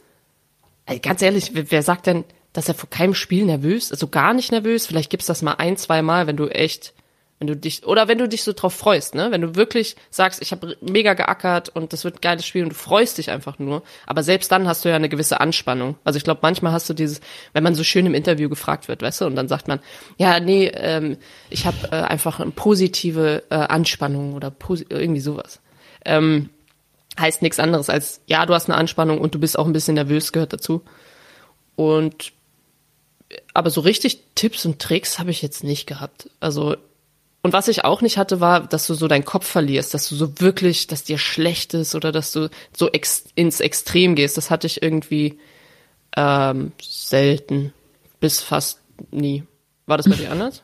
Ey, 0.87 1.01
ganz 1.01 1.21
ehrlich, 1.21 1.51
wer, 1.53 1.71
wer 1.71 1.83
sagt 1.83 2.07
denn, 2.07 2.25
dass 2.55 2.67
er 2.67 2.73
vor 2.73 2.89
keinem 2.89 3.15
Spiel 3.15 3.45
nervös, 3.45 3.93
also 3.93 4.09
gar 4.09 4.33
nicht 4.33 4.53
nervös? 4.53 4.87
Vielleicht 4.87 5.11
gibt's 5.11 5.27
das 5.27 5.43
mal 5.43 5.55
ein, 5.55 5.77
zwei 5.77 6.01
Mal, 6.01 6.27
wenn 6.27 6.39
du 6.39 6.49
echt, 6.49 6.95
wenn 7.39 7.47
du 7.47 7.57
dich, 7.57 7.87
oder 7.87 8.09
wenn 8.09 8.19
du 8.19 8.29
dich 8.29 8.43
so 8.43 8.53
drauf 8.53 8.75
freust, 8.75 9.15
ne? 9.15 9.31
Wenn 9.31 9.41
du 9.41 9.55
wirklich 9.55 9.95
sagst, 10.11 10.43
ich 10.43 10.51
habe 10.51 10.77
mega 10.81 11.15
geackert 11.15 11.69
und 11.69 11.93
das 11.93 12.03
wird 12.03 12.17
ein 12.17 12.21
geiles 12.21 12.45
Spiel 12.45 12.65
und 12.65 12.71
du 12.71 12.75
freust 12.75 13.19
dich 13.19 13.31
einfach 13.31 13.61
nur. 13.61 13.83
Aber 14.07 14.25
selbst 14.25 14.51
dann 14.51 14.67
hast 14.67 14.85
du 14.85 14.89
ja 14.89 14.97
eine 14.97 15.09
gewisse 15.09 15.41
Anspannung. 15.41 15.97
Also 16.03 16.17
ich 16.17 16.25
glaube, 16.25 16.41
manchmal 16.43 16.73
hast 16.73 16.89
du 16.91 16.95
dieses, 16.95 17.21
wenn 17.53 17.63
man 17.63 17.77
so 17.77 17.85
schön 17.85 18.07
im 18.07 18.15
Interview 18.15 18.49
gefragt 18.49 18.89
wird, 18.89 19.03
weißt 19.03 19.21
du, 19.21 19.27
und 19.27 19.37
dann 19.37 19.47
sagt 19.47 19.69
man, 19.69 19.79
ja, 20.17 20.41
nee, 20.41 20.67
ähm, 20.75 21.17
ich 21.49 21.65
habe 21.65 21.77
äh, 21.93 22.03
einfach 22.03 22.41
eine 22.41 22.51
positive 22.51 23.45
äh, 23.51 23.55
Anspannung 23.55 24.35
oder 24.35 24.51
posi 24.51 24.87
irgendwie 24.89 25.21
sowas. 25.21 25.61
Ähm, 26.05 26.51
heißt 27.19 27.43
nichts 27.43 27.61
anderes 27.61 27.89
als, 27.89 28.21
ja, 28.27 28.47
du 28.47 28.55
hast 28.55 28.69
eine 28.69 28.79
Anspannung 28.79 29.21
und 29.21 29.35
du 29.35 29.39
bist 29.39 29.59
auch 29.59 29.67
ein 29.67 29.73
bisschen 29.73 29.95
nervös, 29.95 30.33
gehört 30.33 30.53
dazu. 30.53 30.83
Und 31.77 32.33
aber 33.55 33.71
so 33.71 33.81
richtig 33.81 34.25
Tipps 34.35 34.65
und 34.65 34.81
Tricks 34.81 35.19
habe 35.19 35.31
ich 35.31 35.43
jetzt 35.43 35.63
nicht 35.63 35.87
gehabt. 35.87 36.31
Also 36.41 36.77
und 37.43 37.53
was 37.53 37.69
ich 37.69 37.85
auch 37.85 38.03
nicht 38.03 38.19
hatte, 38.19 38.41
war, 38.41 38.67
dass 38.67 38.87
du 38.87 38.95
so 38.95 39.07
deinen 39.07 39.25
Kopf 39.25 39.47
verlierst, 39.47 39.95
dass 39.95 40.09
du 40.09 40.17
so 40.17 40.41
wirklich, 40.41 40.87
dass 40.89 41.05
dir 41.05 41.19
schlecht 41.19 41.73
ist 41.73 41.95
oder 41.95 42.11
dass 42.11 42.33
du 42.33 42.51
so 42.77 42.91
ex 42.91 43.25
ins 43.35 43.61
Extrem 43.61 44.17
gehst. 44.17 44.37
Das 44.37 44.51
hatte 44.51 44.67
ich 44.67 44.83
irgendwie 44.83 45.39
ähm, 46.17 46.73
selten, 46.83 47.73
bis 48.19 48.41
fast 48.41 48.81
nie. 49.11 49.45
War 49.87 49.97
das 49.97 50.09
bei 50.09 50.17
dir 50.17 50.31
anders? 50.33 50.63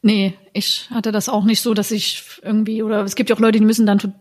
Nee, 0.00 0.34
ich 0.52 0.88
hatte 0.90 1.12
das 1.12 1.28
auch 1.28 1.44
nicht 1.44 1.60
so, 1.60 1.74
dass 1.74 1.90
ich 1.90 2.22
irgendwie, 2.42 2.82
oder 2.82 3.02
es 3.02 3.14
gibt 3.14 3.30
ja 3.30 3.36
auch 3.36 3.40
Leute, 3.40 3.58
die 3.58 3.64
müssen 3.64 3.84
dann 3.84 4.14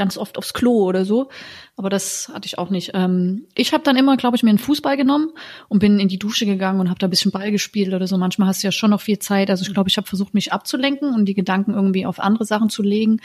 ganz 0.00 0.16
oft 0.16 0.38
aufs 0.38 0.54
Klo 0.54 0.84
oder 0.84 1.04
so. 1.04 1.28
Aber 1.76 1.90
das 1.90 2.30
hatte 2.32 2.46
ich 2.46 2.56
auch 2.56 2.70
nicht. 2.70 2.92
Ähm, 2.94 3.44
ich 3.54 3.74
habe 3.74 3.84
dann 3.84 3.96
immer, 3.96 4.16
glaube 4.16 4.34
ich, 4.34 4.42
mir 4.42 4.48
einen 4.48 4.58
Fußball 4.58 4.96
genommen 4.96 5.28
und 5.68 5.78
bin 5.78 6.00
in 6.00 6.08
die 6.08 6.18
Dusche 6.18 6.46
gegangen 6.46 6.80
und 6.80 6.88
habe 6.88 6.98
da 6.98 7.06
ein 7.06 7.10
bisschen 7.10 7.32
Ball 7.32 7.50
gespielt 7.50 7.92
oder 7.92 8.06
so. 8.06 8.16
Manchmal 8.16 8.48
hast 8.48 8.62
du 8.62 8.66
ja 8.66 8.72
schon 8.72 8.90
noch 8.90 9.02
viel 9.02 9.18
Zeit. 9.18 9.50
Also 9.50 9.62
ich 9.62 9.74
glaube, 9.74 9.90
ich 9.90 9.98
habe 9.98 10.06
versucht, 10.06 10.32
mich 10.32 10.54
abzulenken 10.54 11.14
und 11.14 11.26
die 11.26 11.34
Gedanken 11.34 11.74
irgendwie 11.74 12.06
auf 12.06 12.18
andere 12.18 12.46
Sachen 12.46 12.70
zu 12.70 12.82
legen. 12.82 13.20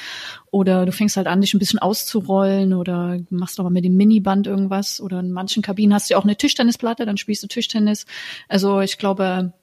Oder 0.51 0.85
du 0.85 0.91
fängst 0.91 1.15
halt 1.15 1.27
an, 1.27 1.39
dich 1.39 1.53
ein 1.53 1.59
bisschen 1.59 1.79
auszurollen 1.79 2.73
oder 2.73 3.19
machst 3.29 3.57
aber 3.57 3.69
mit 3.69 3.85
dem 3.85 3.95
Miniband 3.95 4.45
irgendwas. 4.45 4.99
Oder 4.99 5.21
in 5.21 5.31
manchen 5.31 5.63
Kabinen 5.63 5.93
hast 5.93 6.09
du 6.09 6.15
ja 6.15 6.19
auch 6.19 6.25
eine 6.25 6.35
Tischtennisplatte, 6.35 7.05
dann 7.05 7.15
spielst 7.15 7.41
du 7.41 7.47
Tischtennis. 7.47 8.05
Also 8.49 8.81
ich 8.81 8.97
glaube, 8.97 9.53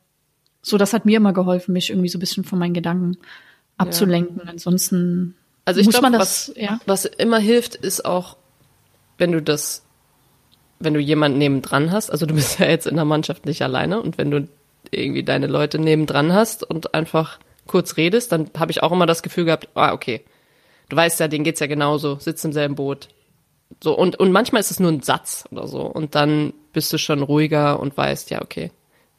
so 0.62 0.78
das 0.78 0.94
hat 0.94 1.04
mir 1.04 1.18
immer 1.18 1.34
geholfen, 1.34 1.74
mich 1.74 1.90
irgendwie 1.90 2.08
so 2.08 2.16
ein 2.16 2.20
bisschen 2.20 2.44
von 2.44 2.58
meinen 2.58 2.72
Gedanken 2.72 3.18
abzulenken. 3.76 4.40
Ja. 4.44 4.50
Ansonsten 4.50 5.34
also 5.64 5.80
ich 5.80 5.88
glaube, 5.88 6.12
was, 6.18 6.52
ja? 6.56 6.80
was 6.86 7.04
immer 7.04 7.38
hilft, 7.38 7.74
ist 7.74 8.04
auch 8.04 8.36
wenn 9.18 9.32
du 9.32 9.42
das, 9.42 9.84
wenn 10.80 10.94
du 10.94 11.00
jemanden 11.00 11.38
nebendran 11.38 11.92
hast, 11.92 12.10
also 12.10 12.26
du 12.26 12.34
bist 12.36 12.58
ja 12.58 12.66
jetzt 12.66 12.86
in 12.86 12.96
der 12.96 13.04
Mannschaft 13.04 13.46
nicht 13.46 13.62
alleine 13.62 14.00
und 14.00 14.18
wenn 14.18 14.30
du 14.30 14.48
irgendwie 14.90 15.22
deine 15.22 15.46
Leute 15.46 15.78
nebendran 15.78 16.32
hast 16.32 16.64
und 16.64 16.94
einfach 16.94 17.38
kurz 17.66 17.96
redest, 17.96 18.32
dann 18.32 18.50
habe 18.58 18.72
ich 18.72 18.82
auch 18.82 18.92
immer 18.92 19.06
das 19.06 19.22
Gefühl 19.22 19.44
gehabt, 19.44 19.68
ah, 19.74 19.92
okay, 19.92 20.24
du 20.88 20.96
weißt 20.96 21.20
ja, 21.20 21.28
denen 21.28 21.44
geht's 21.44 21.60
ja 21.60 21.66
genauso, 21.66 22.18
sitzt 22.18 22.44
im 22.44 22.52
selben 22.52 22.74
Boot. 22.74 23.08
So, 23.82 23.96
und, 23.96 24.18
und 24.18 24.32
manchmal 24.32 24.60
ist 24.60 24.70
es 24.70 24.80
nur 24.80 24.90
ein 24.90 25.02
Satz 25.02 25.44
oder 25.50 25.66
so. 25.66 25.80
Und 25.82 26.14
dann 26.14 26.52
bist 26.72 26.92
du 26.92 26.98
schon 26.98 27.22
ruhiger 27.22 27.80
und 27.80 27.96
weißt, 27.96 28.30
ja, 28.30 28.42
okay, 28.42 28.70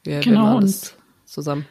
wir, 0.03 0.19
genau, 0.19 0.41
wir 0.41 0.45
machen 0.45 0.61
das 0.61 0.95
zusammen. 1.25 1.65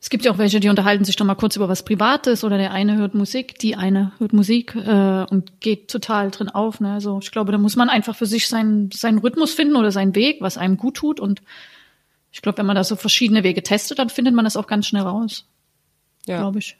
Es 0.00 0.10
gibt 0.10 0.24
ja 0.24 0.32
auch 0.32 0.38
welche, 0.38 0.60
die 0.60 0.68
unterhalten 0.68 1.04
sich 1.04 1.16
doch 1.16 1.24
mal 1.24 1.34
kurz 1.34 1.56
über 1.56 1.68
was 1.68 1.84
Privates 1.84 2.44
oder 2.44 2.56
der 2.56 2.70
eine 2.70 2.96
hört 2.96 3.14
Musik, 3.14 3.58
die 3.58 3.74
eine 3.74 4.12
hört 4.18 4.32
Musik 4.32 4.74
äh, 4.76 5.24
und 5.28 5.60
geht 5.60 5.90
total 5.90 6.30
drin 6.30 6.48
auf. 6.48 6.78
Ne? 6.78 6.92
Also 6.92 7.18
ich 7.20 7.32
glaube, 7.32 7.50
da 7.50 7.58
muss 7.58 7.74
man 7.74 7.88
einfach 7.88 8.14
für 8.14 8.26
sich 8.26 8.46
seinen, 8.46 8.92
seinen 8.92 9.18
Rhythmus 9.18 9.52
finden 9.54 9.74
oder 9.74 9.90
seinen 9.90 10.14
Weg, 10.14 10.40
was 10.40 10.56
einem 10.56 10.76
gut 10.76 10.98
tut. 10.98 11.18
Und 11.18 11.42
ich 12.30 12.42
glaube, 12.42 12.58
wenn 12.58 12.66
man 12.66 12.76
da 12.76 12.84
so 12.84 12.94
verschiedene 12.94 13.42
Wege 13.42 13.62
testet, 13.64 13.98
dann 13.98 14.08
findet 14.08 14.34
man 14.34 14.44
das 14.44 14.56
auch 14.56 14.68
ganz 14.68 14.86
schnell 14.86 15.02
raus. 15.02 15.46
Ja. 16.26 16.38
Glaube 16.38 16.60
ich. 16.60 16.76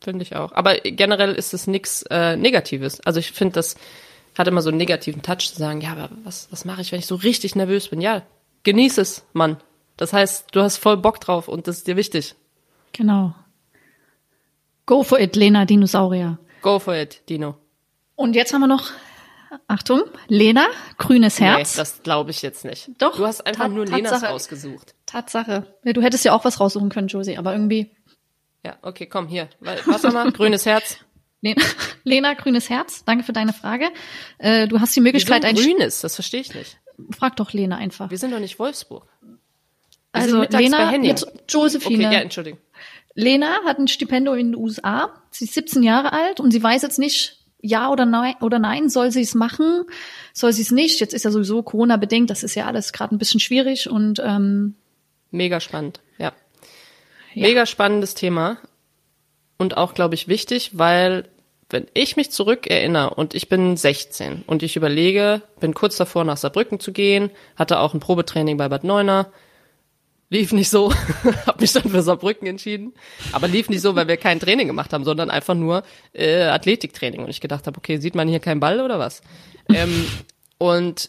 Finde 0.00 0.22
ich 0.22 0.34
auch. 0.34 0.52
Aber 0.52 0.76
generell 0.76 1.34
ist 1.34 1.52
es 1.52 1.66
nichts 1.66 2.02
äh, 2.08 2.36
Negatives. 2.36 3.00
Also 3.00 3.20
ich 3.20 3.32
finde, 3.32 3.54
das 3.54 3.76
hat 4.38 4.48
immer 4.48 4.62
so 4.62 4.70
einen 4.70 4.78
negativen 4.78 5.20
Touch 5.20 5.50
zu 5.52 5.58
sagen, 5.58 5.80
ja, 5.80 5.92
aber 5.92 6.08
was, 6.24 6.48
was 6.50 6.64
mache 6.64 6.80
ich, 6.80 6.92
wenn 6.92 7.00
ich 7.00 7.06
so 7.06 7.16
richtig 7.16 7.56
nervös 7.56 7.88
bin? 7.88 8.00
Ja, 8.00 8.22
genieß 8.62 8.98
es, 8.98 9.26
Mann. 9.32 9.58
Das 9.98 10.12
heißt, 10.14 10.46
du 10.52 10.62
hast 10.62 10.78
voll 10.78 10.96
Bock 10.96 11.20
drauf 11.20 11.48
und 11.48 11.66
das 11.66 11.78
ist 11.78 11.86
dir 11.86 11.96
wichtig. 11.96 12.34
Genau. 12.92 13.34
Go 14.86 15.02
for 15.02 15.20
it, 15.20 15.36
Lena 15.36 15.66
Dinosaurier. 15.66 16.38
Go 16.62 16.78
for 16.78 16.94
it, 16.94 17.28
Dino. 17.28 17.56
Und 18.14 18.34
jetzt 18.34 18.54
haben 18.54 18.62
wir 18.62 18.68
noch, 18.68 18.90
Achtung, 19.66 20.02
Lena, 20.28 20.66
grünes 20.96 21.40
Herz. 21.40 21.74
Nee, 21.74 21.80
das 21.80 22.02
glaube 22.02 22.30
ich 22.30 22.42
jetzt 22.42 22.64
nicht. 22.64 22.90
Doch. 22.98 23.16
Du 23.16 23.26
hast 23.26 23.46
einfach 23.46 23.68
nur 23.68 23.84
Tatsache. 23.84 24.02
Lenas 24.02 24.22
rausgesucht. 24.22 24.94
Tatsache. 25.04 25.66
Du 25.84 26.00
hättest 26.00 26.24
ja 26.24 26.32
auch 26.32 26.44
was 26.44 26.60
raussuchen 26.60 26.88
können, 26.88 27.08
Josie, 27.08 27.36
aber 27.36 27.52
irgendwie. 27.52 27.90
Ja, 28.64 28.78
okay, 28.82 29.06
komm, 29.06 29.26
hier. 29.26 29.48
Was 29.60 30.02
nochmal? 30.02 30.30
grünes 30.32 30.64
Herz. 30.64 30.98
Lena, 31.40 31.62
Lena, 32.04 32.34
grünes 32.34 32.70
Herz, 32.70 33.04
danke 33.04 33.24
für 33.24 33.32
deine 33.32 33.52
Frage. 33.52 33.90
Äh, 34.38 34.68
du 34.68 34.80
hast 34.80 34.94
die 34.96 35.00
Möglichkeit, 35.00 35.44
ein 35.44 35.54
grünes, 35.54 36.00
das 36.00 36.14
verstehe 36.14 36.40
ich 36.40 36.54
nicht. 36.54 36.78
Frag 37.16 37.36
doch 37.36 37.52
Lena 37.52 37.76
einfach. 37.76 38.10
Wir 38.10 38.18
sind 38.18 38.32
doch 38.32 38.40
nicht 38.40 38.58
Wolfsburg. 38.58 39.06
Also 40.12 40.42
Lena, 40.42 40.94
jetzt 40.96 41.26
Josephine. 41.48 42.06
Okay, 42.06 42.14
ja, 42.14 42.20
Entschuldigung. 42.20 42.58
Lena 43.14 43.64
hat 43.64 43.78
ein 43.78 43.88
Stipendium 43.88 44.36
in 44.36 44.52
den 44.52 44.60
USA. 44.60 45.10
Sie 45.30 45.44
ist 45.44 45.54
17 45.54 45.82
Jahre 45.82 46.12
alt 46.12 46.40
und 46.40 46.52
sie 46.52 46.62
weiß 46.62 46.82
jetzt 46.82 46.98
nicht, 46.98 47.38
ja 47.60 47.90
oder 47.90 48.06
nein, 48.06 48.34
oder 48.40 48.58
nein, 48.58 48.88
soll 48.88 49.10
sie 49.10 49.22
es 49.22 49.34
machen, 49.34 49.84
soll 50.32 50.52
sie 50.52 50.62
es 50.62 50.70
nicht. 50.70 51.00
Jetzt 51.00 51.14
ist 51.14 51.24
ja 51.24 51.30
sowieso 51.30 51.62
Corona 51.62 51.96
bedingt, 51.96 52.30
das 52.30 52.42
ist 52.42 52.54
ja 52.54 52.66
alles 52.66 52.92
gerade 52.92 53.14
ein 53.14 53.18
bisschen 53.18 53.40
schwierig 53.40 53.90
und 53.90 54.20
ähm, 54.24 54.76
mega 55.30 55.60
spannend, 55.60 56.00
ja. 56.18 56.32
ja. 57.34 57.42
Mega 57.42 57.66
spannendes 57.66 58.14
Thema 58.14 58.58
und 59.58 59.76
auch 59.76 59.94
glaube 59.94 60.14
ich 60.14 60.28
wichtig, 60.28 60.78
weil 60.78 61.28
wenn 61.70 61.86
ich 61.92 62.16
mich 62.16 62.30
zurückerinnere 62.30 63.14
und 63.14 63.34
ich 63.34 63.48
bin 63.48 63.76
16 63.76 64.44
und 64.46 64.62
ich 64.62 64.76
überlege, 64.76 65.42
bin 65.60 65.74
kurz 65.74 65.96
davor 65.96 66.24
nach 66.24 66.38
Saarbrücken 66.38 66.80
zu 66.80 66.92
gehen, 66.92 67.30
hatte 67.56 67.80
auch 67.80 67.92
ein 67.92 68.00
Probetraining 68.00 68.56
bei 68.56 68.68
Bad 68.68 68.84
Neuner, 68.84 69.30
lief 70.30 70.52
nicht 70.52 70.68
so, 70.68 70.92
habe 71.46 71.60
mich 71.60 71.72
dann 71.72 71.88
für 71.88 72.02
Saarbrücken 72.02 72.46
entschieden, 72.46 72.94
aber 73.32 73.48
lief 73.48 73.68
nicht 73.68 73.80
so, 73.80 73.96
weil 73.96 74.08
wir 74.08 74.16
kein 74.16 74.40
Training 74.40 74.66
gemacht 74.66 74.92
haben, 74.92 75.04
sondern 75.04 75.30
einfach 75.30 75.54
nur 75.54 75.82
äh, 76.12 76.44
Athletiktraining 76.44 77.22
und 77.22 77.30
ich 77.30 77.40
gedacht 77.40 77.66
habe, 77.66 77.78
okay, 77.78 77.98
sieht 77.98 78.14
man 78.14 78.28
hier 78.28 78.40
keinen 78.40 78.60
Ball 78.60 78.80
oder 78.80 78.98
was? 78.98 79.22
ähm, 79.72 80.06
und 80.58 81.08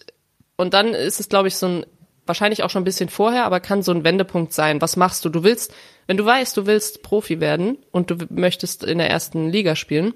und 0.56 0.74
dann 0.74 0.94
ist 0.94 1.22
es, 1.22 1.30
glaube 1.30 1.48
ich, 1.48 1.56
so 1.56 1.68
ein 1.68 1.86
wahrscheinlich 2.30 2.64
auch 2.64 2.70
schon 2.70 2.84
ein 2.84 2.86
bisschen 2.86 3.10
vorher, 3.10 3.46
aber 3.46 3.60
kann 3.60 3.82
so 3.82 3.92
ein 3.92 4.06
Wendepunkt 4.06 4.54
sein. 4.54 4.82
Was 4.82 4.96
machst 4.96 5.26
du? 5.26 5.30
Du 5.30 5.44
willst, 5.44 5.74
wenn 6.08 6.16
du 6.16 6.26
weißt, 6.26 6.56
du 6.56 6.66
willst 6.66 7.02
Profi 7.02 7.42
werden 7.42 7.80
und 7.92 8.12
du 8.12 8.18
möchtest 8.30 8.84
in 8.84 9.00
der 9.00 9.10
ersten 9.10 9.50
Liga 9.50 9.76
spielen, 9.76 10.14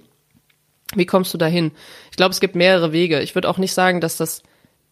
wie 0.96 1.08
kommst 1.08 1.34
du 1.34 1.38
dahin? 1.38 1.72
Ich 2.12 2.18
glaube, 2.18 2.32
es 2.32 2.39
gibt 2.39 2.56
mehrere 2.56 2.92
Wege. 2.92 3.20
Ich 3.22 3.36
würde 3.36 3.50
auch 3.50 3.58
nicht 3.58 3.74
sagen, 3.74 4.00
dass 4.00 4.16
das 4.16 4.44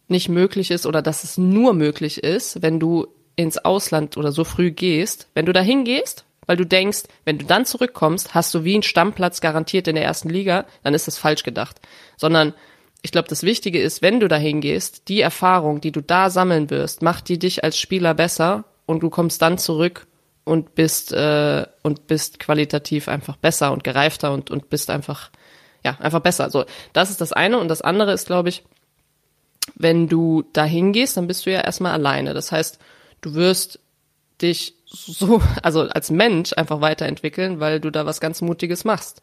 nicht 0.08 0.30
möglich 0.30 0.72
ist 0.72 0.86
oder 0.86 1.02
dass 1.02 1.24
es 1.24 1.38
nur 1.38 1.74
möglich 1.74 2.24
ist, 2.24 2.64
wenn 2.64 2.80
du 2.80 3.08
ins 3.42 3.58
Ausland 3.58 4.18
oder 4.18 4.32
so 4.32 4.44
früh 4.44 4.72
gehst, 4.72 5.28
wenn 5.34 5.46
du 5.46 5.54
da 5.54 5.62
hingehst, 5.62 6.26
weil 6.46 6.58
du 6.58 6.66
denkst, 6.66 7.04
wenn 7.24 7.38
du 7.38 7.46
dann 7.46 7.66
zurückkommst, 7.66 8.34
hast 8.34 8.54
du 8.54 8.64
wie 8.64 8.74
einen 8.74 8.84
Stammplatz 8.84 9.42
garantiert 9.42 9.88
in 9.88 9.96
der 9.96 10.04
ersten 10.04 10.30
Liga, 10.30 10.66
dann 10.84 10.94
ist 10.94 11.08
das 11.08 11.18
falsch 11.18 11.44
gedacht. 11.44 11.80
Sondern 12.18 12.54
ich 13.02 13.12
glaube, 13.12 13.28
das 13.28 13.44
Wichtige 13.44 13.82
ist, 13.82 14.02
wenn 14.02 14.20
du 14.20 14.28
da 14.28 14.36
hingehst, 14.36 15.08
die 15.08 15.22
Erfahrung, 15.22 15.82
die 15.82 15.92
du 15.92 16.02
da 16.02 16.30
sammeln 16.30 16.70
wirst, 16.70 17.02
macht 17.02 17.30
die 17.30 17.40
dich 17.40 17.64
als 17.64 17.78
Spieler 17.78 18.14
besser 18.14 18.66
und 18.86 19.02
du 19.02 19.10
kommst 19.10 19.42
dann 19.42 19.58
zurück 19.58 20.08
und 20.44 20.76
bist 20.76 21.12
äh, 21.14 21.66
und 21.84 22.08
bist 22.08 22.40
qualitativ 22.40 23.08
einfach 23.08 23.38
besser 23.38 23.72
und 23.72 23.84
gereifter 23.84 24.34
und 24.34 24.52
und 24.52 24.70
bist 24.70 24.90
einfach 24.90 25.32
ja 25.84 25.98
einfach 26.00 26.20
besser. 26.20 26.50
So, 26.50 26.66
das 26.94 27.10
ist 27.10 27.22
das 27.22 27.34
eine 27.34 27.60
und 27.60 27.68
das 27.68 27.82
andere 27.82 28.14
ist, 28.14 28.28
glaube 28.28 28.50
ich, 28.50 28.64
wenn 29.76 30.08
du 30.08 30.44
da 30.54 30.64
hingehst, 30.64 31.18
dann 31.18 31.28
bist 31.28 31.46
du 31.46 31.52
ja 31.52 31.62
erstmal 31.62 31.94
alleine. 31.94 32.34
Das 32.34 32.52
heißt, 32.52 32.80
du 33.22 33.34
wirst 33.34 33.80
dich 34.42 34.76
so, 34.86 35.42
also 35.64 35.82
als 35.82 36.12
Mensch 36.12 36.54
einfach 36.54 36.82
weiterentwickeln, 36.82 37.60
weil 37.60 37.80
du 37.80 37.92
da 37.92 38.06
was 38.06 38.20
ganz 38.20 38.42
Mutiges 38.42 38.84
machst. 38.84 39.22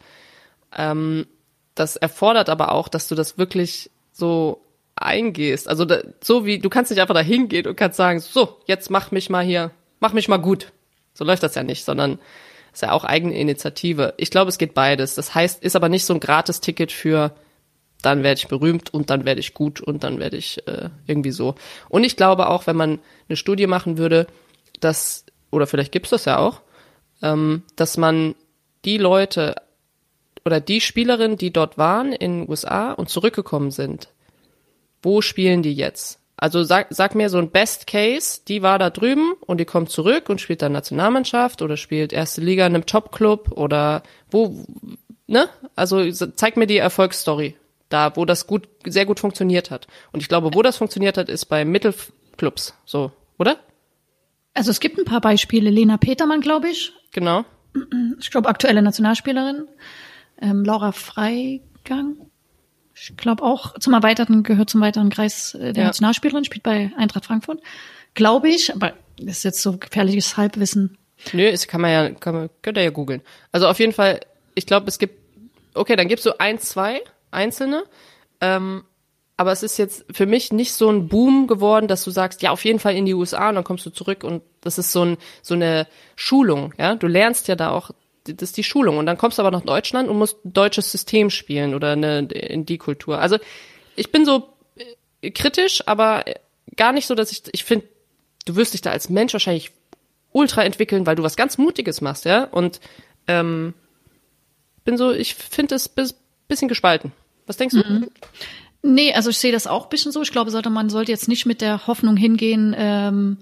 Ähm, 0.76 1.26
das 1.74 1.96
erfordert 1.96 2.48
aber 2.48 2.72
auch, 2.72 2.88
dass 2.88 3.08
du 3.08 3.14
das 3.14 3.38
wirklich 3.38 3.90
so 4.12 4.62
eingehst. 4.96 5.68
Also 5.68 5.84
da, 5.84 6.00
so 6.22 6.44
wie, 6.44 6.58
du 6.58 6.68
kannst 6.68 6.90
nicht 6.90 7.00
einfach 7.00 7.14
da 7.14 7.20
hingehen 7.20 7.66
und 7.66 7.76
kannst 7.76 7.96
sagen, 7.96 8.18
so, 8.20 8.58
jetzt 8.66 8.90
mach 8.90 9.10
mich 9.10 9.30
mal 9.30 9.44
hier, 9.44 9.70
mach 10.00 10.12
mich 10.12 10.28
mal 10.28 10.38
gut. 10.38 10.72
So 11.14 11.24
läuft 11.24 11.42
das 11.42 11.54
ja 11.54 11.62
nicht, 11.62 11.84
sondern 11.84 12.18
ist 12.72 12.82
ja 12.82 12.92
auch 12.92 13.04
eigene 13.04 13.38
Initiative. 13.38 14.14
Ich 14.16 14.30
glaube, 14.30 14.48
es 14.48 14.58
geht 14.58 14.74
beides. 14.74 15.14
Das 15.14 15.34
heißt, 15.34 15.62
ist 15.62 15.76
aber 15.76 15.88
nicht 15.88 16.04
so 16.04 16.14
ein 16.14 16.20
Gratis-Ticket 16.20 16.92
für, 16.92 17.32
dann 18.02 18.22
werde 18.22 18.38
ich 18.38 18.48
berühmt 18.48 18.92
und 18.94 19.10
dann 19.10 19.24
werde 19.24 19.40
ich 19.40 19.54
gut 19.54 19.80
und 19.80 20.04
dann 20.04 20.18
werde 20.18 20.36
ich 20.36 20.66
äh, 20.68 20.90
irgendwie 21.06 21.32
so. 21.32 21.54
Und 21.88 22.04
ich 22.04 22.16
glaube 22.16 22.48
auch, 22.48 22.66
wenn 22.66 22.76
man 22.76 23.00
eine 23.28 23.36
Studie 23.36 23.66
machen 23.66 23.98
würde, 23.98 24.26
dass, 24.80 25.24
oder 25.50 25.66
vielleicht 25.66 25.92
gibt's 25.92 26.10
das 26.10 26.24
ja 26.24 26.38
auch, 26.38 26.60
ähm, 27.22 27.62
dass 27.76 27.96
man 27.96 28.34
die 28.84 28.98
Leute 28.98 29.56
oder 30.44 30.60
die 30.60 30.80
Spielerinnen, 30.80 31.36
die 31.36 31.52
dort 31.52 31.76
waren 31.76 32.12
in 32.12 32.48
USA 32.48 32.92
und 32.92 33.08
zurückgekommen 33.08 33.70
sind, 33.70 34.08
wo 35.02 35.20
spielen 35.20 35.62
die 35.62 35.74
jetzt? 35.74 36.20
Also 36.36 36.62
sag, 36.62 36.86
sag 36.90 37.16
mir 37.16 37.30
so 37.30 37.38
ein 37.38 37.50
Best 37.50 37.88
Case, 37.88 38.40
die 38.46 38.62
war 38.62 38.78
da 38.78 38.90
drüben 38.90 39.32
und 39.40 39.58
die 39.58 39.64
kommt 39.64 39.90
zurück 39.90 40.28
und 40.28 40.40
spielt 40.40 40.62
dann 40.62 40.70
Nationalmannschaft 40.70 41.62
oder 41.62 41.76
spielt 41.76 42.12
erste 42.12 42.40
Liga 42.40 42.64
in 42.64 42.76
einem 42.76 42.86
Top-Club 42.86 43.50
oder 43.52 44.04
wo, 44.30 44.64
ne? 45.26 45.48
Also 45.74 46.08
zeig 46.12 46.56
mir 46.56 46.68
die 46.68 46.76
Erfolgsstory 46.76 47.56
da, 47.88 48.16
wo 48.16 48.24
das 48.24 48.46
gut, 48.46 48.68
sehr 48.84 49.06
gut 49.06 49.20
funktioniert 49.20 49.70
hat. 49.70 49.86
Und 50.12 50.20
ich 50.20 50.28
glaube, 50.28 50.50
wo 50.54 50.62
das 50.62 50.76
funktioniert 50.76 51.16
hat, 51.16 51.28
ist 51.28 51.46
bei 51.46 51.64
Mittelclubs, 51.64 52.74
so, 52.84 53.12
oder? 53.38 53.58
Also 54.54 54.70
es 54.70 54.80
gibt 54.80 54.98
ein 54.98 55.04
paar 55.04 55.20
Beispiele. 55.20 55.70
Lena 55.70 55.96
Petermann, 55.96 56.40
glaube 56.40 56.68
ich. 56.68 56.92
Genau. 57.12 57.44
Ich 58.18 58.30
glaube, 58.30 58.48
aktuelle 58.48 58.82
Nationalspielerin. 58.82 59.68
Ähm, 60.40 60.64
Laura 60.64 60.92
Freigang. 60.92 62.16
Ich 62.94 63.16
glaube 63.16 63.44
auch 63.44 63.78
zum 63.78 63.94
Erweiterten, 63.94 64.42
gehört 64.42 64.70
zum 64.70 64.80
weiteren 64.80 65.10
Kreis 65.10 65.54
äh, 65.54 65.72
der 65.72 65.82
ja. 65.82 65.88
Nationalspielerin, 65.88 66.44
spielt 66.44 66.64
bei 66.64 66.90
Eintracht 66.96 67.26
Frankfurt. 67.26 67.60
Glaube 68.14 68.48
ich, 68.48 68.74
aber 68.74 68.94
das 69.20 69.38
ist 69.38 69.44
jetzt 69.44 69.62
so 69.62 69.78
gefährliches 69.78 70.36
Halbwissen. 70.36 70.98
Nö, 71.32 71.50
das 71.50 71.68
kann 71.68 71.80
man 71.80 71.90
ja, 71.90 72.10
kann 72.10 72.34
man, 72.34 72.50
könnt 72.62 72.78
ihr 72.78 72.84
ja 72.84 72.90
googeln. 72.90 73.22
Also 73.52 73.68
auf 73.68 73.78
jeden 73.78 73.92
Fall, 73.92 74.20
ich 74.54 74.66
glaube, 74.66 74.88
es 74.88 74.98
gibt, 74.98 75.18
okay, 75.74 75.94
dann 75.94 76.08
gibt's 76.08 76.24
so 76.24 76.38
eins, 76.38 76.64
zwei, 76.64 77.00
einzelne. 77.30 77.84
Ähm, 78.40 78.84
aber 79.36 79.52
es 79.52 79.62
ist 79.62 79.78
jetzt 79.78 80.04
für 80.12 80.26
mich 80.26 80.52
nicht 80.52 80.72
so 80.72 80.90
ein 80.90 81.08
Boom 81.08 81.46
geworden, 81.46 81.86
dass 81.86 82.02
du 82.02 82.10
sagst, 82.10 82.42
ja, 82.42 82.50
auf 82.50 82.64
jeden 82.64 82.80
Fall 82.80 82.96
in 82.96 83.06
die 83.06 83.14
USA 83.14 83.48
und 83.48 83.54
dann 83.54 83.64
kommst 83.64 83.86
du 83.86 83.90
zurück 83.90 84.24
und 84.24 84.42
das 84.60 84.78
ist 84.78 84.90
so, 84.90 85.04
ein, 85.04 85.16
so 85.42 85.54
eine 85.54 85.86
Schulung, 86.16 86.74
ja. 86.78 86.96
Du 86.96 87.06
lernst 87.06 87.46
ja 87.48 87.54
da 87.54 87.70
auch 87.70 87.92
das 88.34 88.50
ist 88.50 88.56
die 88.56 88.64
Schulung. 88.64 88.98
Und 88.98 89.06
dann 89.06 89.18
kommst 89.18 89.38
du 89.38 89.42
aber 89.42 89.50
nach 89.50 89.64
Deutschland 89.64 90.08
und 90.08 90.18
musst 90.18 90.44
ein 90.44 90.52
deutsches 90.52 90.90
System 90.90 91.30
spielen 91.30 91.74
oder 91.74 91.92
eine, 91.92 92.20
in 92.20 92.66
die 92.66 92.78
Kultur. 92.78 93.18
Also 93.18 93.38
ich 93.96 94.12
bin 94.12 94.24
so 94.24 94.48
äh, 95.22 95.30
kritisch, 95.30 95.82
aber 95.86 96.24
gar 96.76 96.92
nicht 96.92 97.06
so, 97.06 97.14
dass 97.14 97.32
ich, 97.32 97.42
ich 97.52 97.64
finde, 97.64 97.86
du 98.44 98.56
wirst 98.56 98.74
dich 98.74 98.82
da 98.82 98.90
als 98.90 99.08
Mensch 99.08 99.32
wahrscheinlich 99.32 99.72
ultra 100.32 100.62
entwickeln, 100.62 101.06
weil 101.06 101.16
du 101.16 101.22
was 101.22 101.36
ganz 101.36 101.58
Mutiges 101.58 102.00
machst, 102.00 102.24
ja. 102.24 102.44
Und 102.44 102.80
ähm, 103.26 103.74
bin 104.84 104.96
so, 104.96 105.12
ich 105.12 105.34
finde 105.34 105.74
es 105.74 105.88
bis, 105.88 106.14
bisschen 106.48 106.68
gespalten. 106.68 107.12
Was 107.46 107.56
denkst 107.56 107.74
du? 107.74 107.92
Mhm. 107.92 108.10
Nee, 108.82 109.12
also 109.12 109.30
ich 109.30 109.38
sehe 109.38 109.52
das 109.52 109.66
auch 109.66 109.86
bisschen 109.86 110.12
so. 110.12 110.22
Ich 110.22 110.32
glaube, 110.32 110.50
sollte, 110.50 110.70
man 110.70 110.88
sollte 110.88 111.12
jetzt 111.12 111.28
nicht 111.28 111.46
mit 111.46 111.60
der 111.60 111.86
Hoffnung 111.86 112.16
hingehen, 112.16 112.74
ähm, 112.78 113.38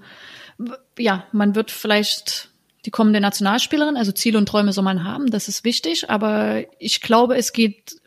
ja, 0.99 1.27
man 1.33 1.55
wird 1.55 1.71
vielleicht 1.71 2.51
die 2.87 2.91
kommende 2.91 3.21
Nationalspielerin, 3.21 3.97
also 3.97 4.13
Ziele 4.13 4.39
und 4.39 4.49
Träume 4.49 4.73
soll 4.73 4.85
man 4.85 5.05
haben, 5.05 5.31
das 5.31 5.49
ist 5.49 5.65
wichtig, 5.65 6.09
aber 6.09 6.65
ich 6.79 7.01
glaube, 7.01 7.37
es 7.37 7.53
geht 7.53 8.01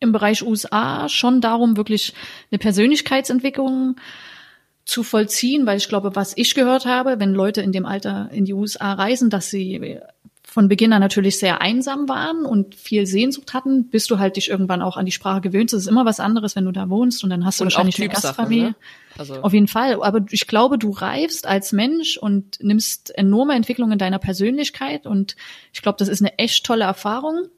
im 0.00 0.12
Bereich 0.12 0.42
USA 0.42 1.08
schon 1.08 1.40
darum, 1.40 1.76
wirklich 1.76 2.14
eine 2.50 2.58
Persönlichkeitsentwicklung 2.58 3.96
zu 4.84 5.02
vollziehen, 5.02 5.66
weil 5.66 5.78
ich 5.78 5.88
glaube, 5.88 6.16
was 6.16 6.32
ich 6.36 6.54
gehört 6.54 6.86
habe, 6.86 7.18
wenn 7.20 7.34
Leute 7.34 7.60
in 7.60 7.72
dem 7.72 7.86
Alter 7.86 8.30
in 8.32 8.44
die 8.44 8.54
USA 8.54 8.94
reisen, 8.94 9.30
dass 9.30 9.50
sie 9.50 9.98
von 10.56 10.70
Beginn 10.70 10.94
an 10.94 11.02
natürlich 11.02 11.38
sehr 11.38 11.60
einsam 11.60 12.08
waren 12.08 12.46
und 12.46 12.74
viel 12.74 13.04
Sehnsucht 13.04 13.52
hatten, 13.52 13.90
bis 13.90 14.06
du 14.06 14.18
halt 14.18 14.36
dich 14.36 14.48
irgendwann 14.48 14.80
auch 14.80 14.96
an 14.96 15.04
die 15.04 15.12
Sprache 15.12 15.42
gewöhnst. 15.42 15.74
Es 15.74 15.82
ist 15.82 15.86
immer 15.86 16.06
was 16.06 16.18
anderes, 16.18 16.56
wenn 16.56 16.64
du 16.64 16.72
da 16.72 16.88
wohnst 16.88 17.22
und 17.22 17.28
dann 17.28 17.44
hast 17.44 17.60
du 17.60 17.64
und 17.64 17.66
wahrscheinlich 17.66 18.00
eine 18.00 18.08
Gastfamilie. 18.08 18.68
Ne? 18.68 18.74
Also 19.18 19.34
Auf 19.42 19.52
jeden 19.52 19.68
Fall. 19.68 20.02
Aber 20.02 20.24
ich 20.30 20.46
glaube, 20.46 20.78
du 20.78 20.92
reifst 20.92 21.46
als 21.46 21.72
Mensch 21.72 22.16
und 22.16 22.58
nimmst 22.62 23.14
enorme 23.18 23.52
Entwicklungen 23.52 23.92
in 23.92 23.98
deiner 23.98 24.18
Persönlichkeit 24.18 25.06
und 25.06 25.36
ich 25.74 25.82
glaube, 25.82 25.98
das 25.98 26.08
ist 26.08 26.22
eine 26.22 26.38
echt 26.38 26.64
tolle 26.64 26.84
Erfahrung. 26.84 27.48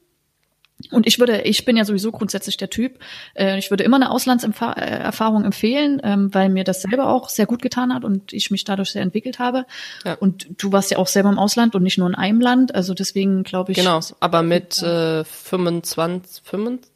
Und 0.91 1.07
ich 1.07 1.19
würde, 1.19 1.41
ich 1.41 1.65
bin 1.65 1.75
ja 1.75 1.83
sowieso 1.83 2.11
grundsätzlich 2.11 2.57
der 2.57 2.69
Typ, 2.69 2.99
äh, 3.35 3.57
ich 3.57 3.69
würde 3.69 3.83
immer 3.83 3.97
eine 3.97 4.11
Auslandserfahrung 4.11 5.43
empfehlen, 5.43 6.01
ähm, 6.03 6.33
weil 6.33 6.49
mir 6.49 6.63
das 6.63 6.81
selber 6.81 7.09
auch 7.09 7.29
sehr 7.29 7.45
gut 7.45 7.61
getan 7.61 7.93
hat 7.93 8.05
und 8.05 8.31
ich 8.31 8.49
mich 8.49 8.63
dadurch 8.63 8.91
sehr 8.91 9.01
entwickelt 9.01 9.39
habe. 9.39 9.65
Ja. 10.05 10.13
Und 10.15 10.47
du 10.57 10.71
warst 10.71 10.91
ja 10.91 10.97
auch 10.97 11.07
selber 11.07 11.29
im 11.29 11.37
Ausland 11.37 11.75
und 11.75 11.83
nicht 11.83 11.97
nur 11.97 12.07
in 12.07 12.15
einem 12.15 12.39
Land, 12.39 12.73
also 12.73 12.93
deswegen 12.93 13.43
glaube 13.43 13.73
ich. 13.73 13.77
Genau, 13.77 13.99
aber 14.19 14.41
mit 14.41 14.81
äh, 14.81 15.23
25, 15.25 16.43
25 16.45 16.89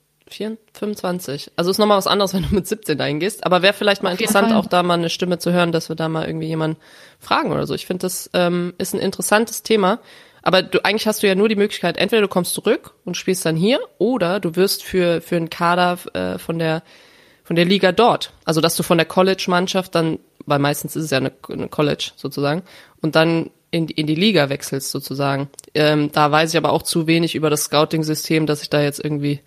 25. 0.73 1.51
Also 1.55 1.71
ist 1.71 1.77
nochmal 1.77 1.97
was 1.97 2.07
anderes, 2.07 2.33
wenn 2.33 2.43
du 2.43 2.55
mit 2.55 2.67
17 2.67 2.97
dahin 2.97 3.19
gehst. 3.19 3.45
Aber 3.45 3.61
wäre 3.61 3.73
vielleicht 3.73 4.03
mal 4.03 4.13
Auf 4.13 4.19
interessant, 4.19 4.51
auch 4.53 4.65
da 4.65 4.83
mal 4.83 4.95
eine 4.95 5.09
Stimme 5.09 5.37
zu 5.37 5.51
hören, 5.51 5.71
dass 5.71 5.89
wir 5.89 5.95
da 5.95 6.09
mal 6.09 6.25
irgendwie 6.25 6.47
jemanden 6.47 6.77
fragen 7.19 7.51
oder 7.51 7.67
so. 7.67 7.73
Ich 7.73 7.85
finde, 7.85 8.01
das 8.01 8.29
ähm, 8.33 8.73
ist 8.77 8.93
ein 8.93 8.99
interessantes 8.99 9.63
Thema. 9.63 9.99
Aber 10.43 10.61
du, 10.61 10.83
eigentlich 10.83 11.07
hast 11.07 11.23
du 11.23 11.27
ja 11.27 11.35
nur 11.35 11.49
die 11.49 11.55
Möglichkeit, 11.55 11.97
entweder 11.97 12.21
du 12.21 12.27
kommst 12.27 12.53
zurück 12.53 12.93
und 13.05 13.17
spielst 13.17 13.45
dann 13.45 13.55
hier, 13.55 13.79
oder 13.97 14.39
du 14.39 14.55
wirst 14.55 14.83
für, 14.83 15.21
für 15.21 15.37
einen 15.37 15.49
Kader 15.49 15.97
äh, 16.13 16.37
von 16.37 16.59
der 16.59 16.83
von 17.43 17.55
der 17.57 17.65
Liga 17.65 17.91
dort. 17.91 18.31
Also 18.45 18.61
dass 18.61 18.75
du 18.75 18.83
von 18.83 18.97
der 18.97 19.05
College-Mannschaft 19.05 19.95
dann, 19.95 20.19
weil 20.45 20.59
meistens 20.59 20.95
ist 20.95 21.05
es 21.05 21.11
ja 21.11 21.17
eine, 21.17 21.31
eine 21.49 21.67
College 21.67 22.11
sozusagen, 22.15 22.63
und 23.01 23.15
dann 23.15 23.49
in, 23.71 23.87
in 23.87 24.07
die 24.07 24.15
Liga 24.15 24.49
wechselst 24.49 24.91
sozusagen. 24.91 25.49
Ähm, 25.73 26.11
da 26.11 26.31
weiß 26.31 26.51
ich 26.51 26.57
aber 26.57 26.71
auch 26.71 26.83
zu 26.83 27.07
wenig 27.07 27.35
über 27.35 27.49
das 27.49 27.63
Scouting-System, 27.63 28.45
dass 28.45 28.61
ich 28.61 28.69
da 28.69 28.81
jetzt 28.81 29.03
irgendwie 29.03 29.41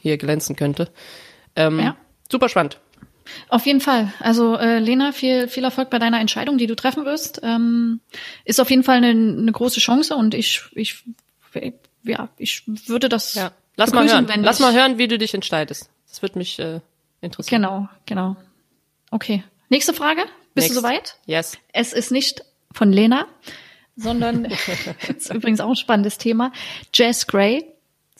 hier 0.00 0.16
glänzen 0.16 0.56
könnte. 0.56 0.88
Ähm, 1.54 1.78
ja. 1.78 1.96
Super 2.30 2.48
spannend. 2.48 2.80
Auf 3.48 3.66
jeden 3.66 3.80
Fall. 3.80 4.12
Also 4.20 4.56
äh, 4.56 4.78
Lena, 4.78 5.12
viel, 5.12 5.48
viel 5.48 5.64
Erfolg 5.64 5.90
bei 5.90 5.98
deiner 5.98 6.20
Entscheidung, 6.20 6.58
die 6.58 6.66
du 6.66 6.76
treffen 6.76 7.04
wirst. 7.04 7.40
Ähm, 7.42 8.00
ist 8.44 8.60
auf 8.60 8.70
jeden 8.70 8.84
Fall 8.84 8.98
eine, 8.98 9.10
eine 9.10 9.52
große 9.52 9.80
Chance 9.80 10.16
und 10.16 10.34
ich, 10.34 10.62
ich, 10.72 11.04
ja, 12.04 12.28
ich 12.38 12.64
würde 12.66 13.08
das. 13.08 13.34
Ja. 13.34 13.52
Lass 13.76 13.92
mal 13.92 14.08
hören. 14.08 14.28
Lass 14.42 14.60
mal 14.60 14.74
hören, 14.74 14.98
wie 14.98 15.08
du 15.08 15.18
dich 15.18 15.34
entscheidest. 15.34 15.88
Das 16.08 16.22
wird 16.22 16.36
mich 16.36 16.58
äh, 16.58 16.80
interessieren. 17.20 17.62
Genau, 17.62 17.88
genau. 18.06 18.36
Okay. 19.10 19.44
Nächste 19.68 19.94
Frage. 19.94 20.22
Bist 20.54 20.68
Next. 20.68 20.70
du 20.70 20.80
soweit? 20.80 21.16
Yes. 21.26 21.58
Es 21.72 21.92
ist 21.92 22.10
nicht 22.10 22.44
von 22.72 22.92
Lena, 22.92 23.26
sondern 23.96 24.44
ist 25.16 25.32
übrigens 25.32 25.60
auch 25.60 25.70
ein 25.70 25.76
spannendes 25.76 26.18
Thema. 26.18 26.52
Jess 26.94 27.26
Gray 27.26 27.64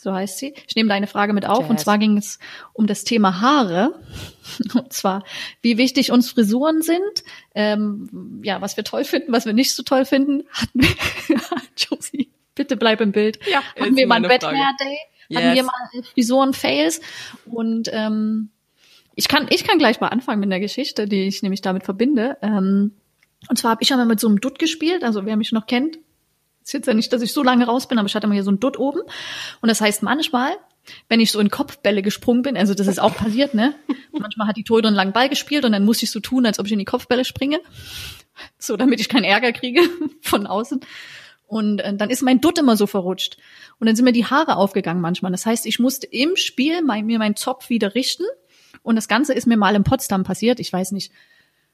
so 0.01 0.13
heißt 0.13 0.39
sie. 0.39 0.55
Ich 0.67 0.77
nehme 0.77 0.89
deine 0.89 1.07
Frage 1.07 1.33
mit 1.33 1.47
auf. 1.47 1.61
Jazz. 1.61 1.71
Und 1.71 1.81
zwar 1.81 1.99
ging 1.99 2.17
es 2.17 2.39
um 2.73 2.87
das 2.87 3.05
Thema 3.05 3.41
Haare. 3.41 3.99
Und 4.75 4.93
zwar, 4.93 5.25
wie 5.63 5.79
wichtig 5.79 6.13
uns 6.13 6.31
Frisuren 6.31 6.83
sind, 6.83 7.25
ähm, 7.55 8.41
ja, 8.45 8.61
was 8.61 8.77
wir 8.77 8.85
toll 8.85 9.05
finden, 9.05 9.33
was 9.33 9.47
wir 9.47 9.53
nicht 9.53 9.75
so 9.75 9.83
toll 9.83 10.05
finden. 10.05 10.45
Hatten 10.53 10.81
wir, 10.81 10.89
Josie, 11.77 12.31
bitte 12.55 12.77
bleib 12.77 13.01
im 13.01 13.13
Bild. 13.13 13.39
Ja, 13.51 13.63
hatten 13.79 13.97
wir 13.97 14.07
mal 14.07 14.17
ein 14.17 14.29
Wet 14.29 14.45
Hair 14.45 14.75
Day, 14.79 14.99
yes. 15.29 15.43
hatten 15.43 15.55
wir 15.55 15.63
mal 15.65 16.03
Frisuren-Fails. 16.15 17.01
Und 17.47 17.91
ähm, 17.93 18.51
ich 19.15 19.29
kann, 19.29 19.47
ich 19.51 19.65
kann 19.65 19.79
gleich 19.79 20.01
mal 20.01 20.09
anfangen 20.09 20.41
mit 20.41 20.51
der 20.51 20.61
Geschichte, 20.61 21.07
die 21.07 21.27
ich 21.27 21.43
nämlich 21.43 21.61
damit 21.61 21.85
verbinde. 21.85 22.37
Ähm, 22.41 22.93
und 23.49 23.59
zwar 23.59 23.73
habe 23.73 23.83
ich 23.83 23.93
einmal 23.93 24.07
mit 24.07 24.21
so 24.21 24.29
einem 24.29 24.41
Dutt 24.41 24.59
gespielt, 24.59 25.05
also 25.05 25.25
wer 25.25 25.37
mich 25.37 25.53
noch 25.53 25.67
kennt, 25.67 25.99
ist 26.69 26.75
jetzt 26.75 26.87
ja 26.87 26.95
nicht, 26.95 27.13
dass 27.13 27.23
ich 27.23 27.33
so 27.33 27.43
lange 27.43 27.67
raus 27.67 27.89
bin, 27.89 27.99
aber 27.99 28.07
ich 28.07 28.15
hatte 28.15 28.27
mal 28.27 28.35
hier 28.35 28.45
so 28.45 28.51
ein 28.51 28.61
Dutt 28.61 28.79
oben. 28.79 29.01
Und 29.61 29.69
das 29.69 29.81
heißt 29.81 30.03
manchmal, 30.03 30.53
wenn 31.09 31.19
ich 31.19 31.33
so 31.33 31.41
in 31.41 31.51
Kopfbälle 31.51 32.03
gesprungen 32.03 32.43
bin, 32.43 32.59
also 32.59 32.75
das 32.75 32.87
ist 32.87 33.01
auch 33.01 33.15
passiert, 33.17 33.55
ne? 33.55 33.75
Manchmal 34.13 34.49
hat 34.49 34.57
die 34.57 34.65
Torhüter 34.65 34.89
einen 34.89 34.97
langen 34.97 35.13
Ball 35.13 35.31
gespielt 35.31 35.65
und 35.65 35.73
dann 35.73 35.87
muss 35.87 36.03
ich 36.03 36.11
so 36.11 36.21
tun, 36.21 36.45
als 36.45 36.59
ob 36.59 36.67
ich 36.67 36.73
in 36.73 36.79
die 36.79 36.85
Kopfbälle 36.85 37.25
springe. 37.25 37.61
So, 38.59 38.77
damit 38.77 39.01
ich 39.01 39.09
keinen 39.09 39.25
Ärger 39.25 39.53
kriege 39.53 39.81
von 40.21 40.47
außen. 40.47 40.81
Und 41.47 41.81
äh, 41.81 41.97
dann 41.97 42.11
ist 42.11 42.23
mein 42.23 42.43
Dutt 42.43 42.59
immer 42.59 42.77
so 42.77 42.87
verrutscht. 42.87 43.39
Und 43.81 43.87
dann 43.87 43.97
sind 43.97 44.05
mir 44.05 44.13
die 44.13 44.27
Haare 44.27 44.57
aufgegangen 44.57 45.01
manchmal. 45.01 45.33
Das 45.33 45.47
heißt, 45.47 45.65
ich 45.65 45.79
musste 45.79 46.07
im 46.07 46.37
Spiel 46.37 46.83
mein, 46.83 47.07
mir 47.07 47.19
meinen 47.19 47.37
Zopf 47.37 47.71
wieder 47.71 47.95
richten. 47.95 48.25
Und 48.83 48.97
das 48.97 49.09
Ganze 49.09 49.33
ist 49.33 49.47
mir 49.47 49.57
mal 49.57 49.75
in 49.75 49.85
Potsdam 49.85 50.23
passiert. 50.23 50.61
Ich 50.61 50.73
weiß 50.73 50.93
nicht, 50.93 51.11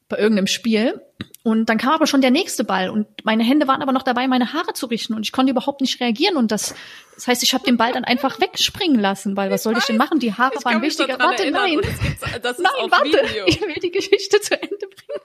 bei 0.08 0.18
irgendeinem 0.18 0.46
Spiel. 0.46 1.00
Und 1.42 1.66
dann 1.66 1.76
kam 1.76 1.92
aber 1.92 2.06
schon 2.06 2.22
der 2.22 2.30
nächste 2.30 2.64
Ball 2.64 2.88
und 2.88 3.06
meine 3.22 3.44
Hände 3.44 3.68
waren 3.68 3.82
aber 3.82 3.92
noch 3.92 4.02
dabei, 4.02 4.26
meine 4.26 4.54
Haare 4.54 4.72
zu 4.72 4.86
richten 4.86 5.12
und 5.12 5.24
ich 5.24 5.32
konnte 5.32 5.50
überhaupt 5.50 5.82
nicht 5.82 6.00
reagieren 6.00 6.38
und 6.38 6.50
das, 6.50 6.74
das 7.14 7.26
heißt, 7.26 7.42
ich 7.42 7.52
habe 7.52 7.64
den 7.64 7.76
Ball 7.76 7.92
dann 7.92 8.04
einfach 8.04 8.40
wegspringen 8.40 8.98
lassen, 8.98 9.36
weil 9.36 9.50
was 9.50 9.62
sollte 9.62 9.80
ich 9.80 9.84
denn 9.84 9.98
machen? 9.98 10.20
Die 10.20 10.32
Haare 10.32 10.56
waren 10.64 10.80
wichtiger. 10.80 11.18
Warte, 11.18 11.50
nein, 11.50 11.80
nein, 11.82 12.90
warte, 12.90 13.28
Video. 13.28 13.44
ich 13.46 13.60
will 13.60 13.74
die 13.74 13.90
Geschichte 13.90 14.40
zu 14.40 14.54
Ende 14.54 14.74
bringen. 14.78 15.20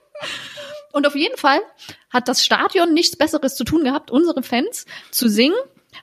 Und 0.91 1.07
auf 1.07 1.15
jeden 1.15 1.37
Fall 1.37 1.61
hat 2.09 2.27
das 2.27 2.43
Stadion 2.43 2.93
nichts 2.93 3.15
Besseres 3.15 3.55
zu 3.55 3.63
tun 3.63 3.85
gehabt, 3.85 4.11
unsere 4.11 4.43
Fans 4.43 4.85
zu 5.11 5.29
singen. 5.29 5.55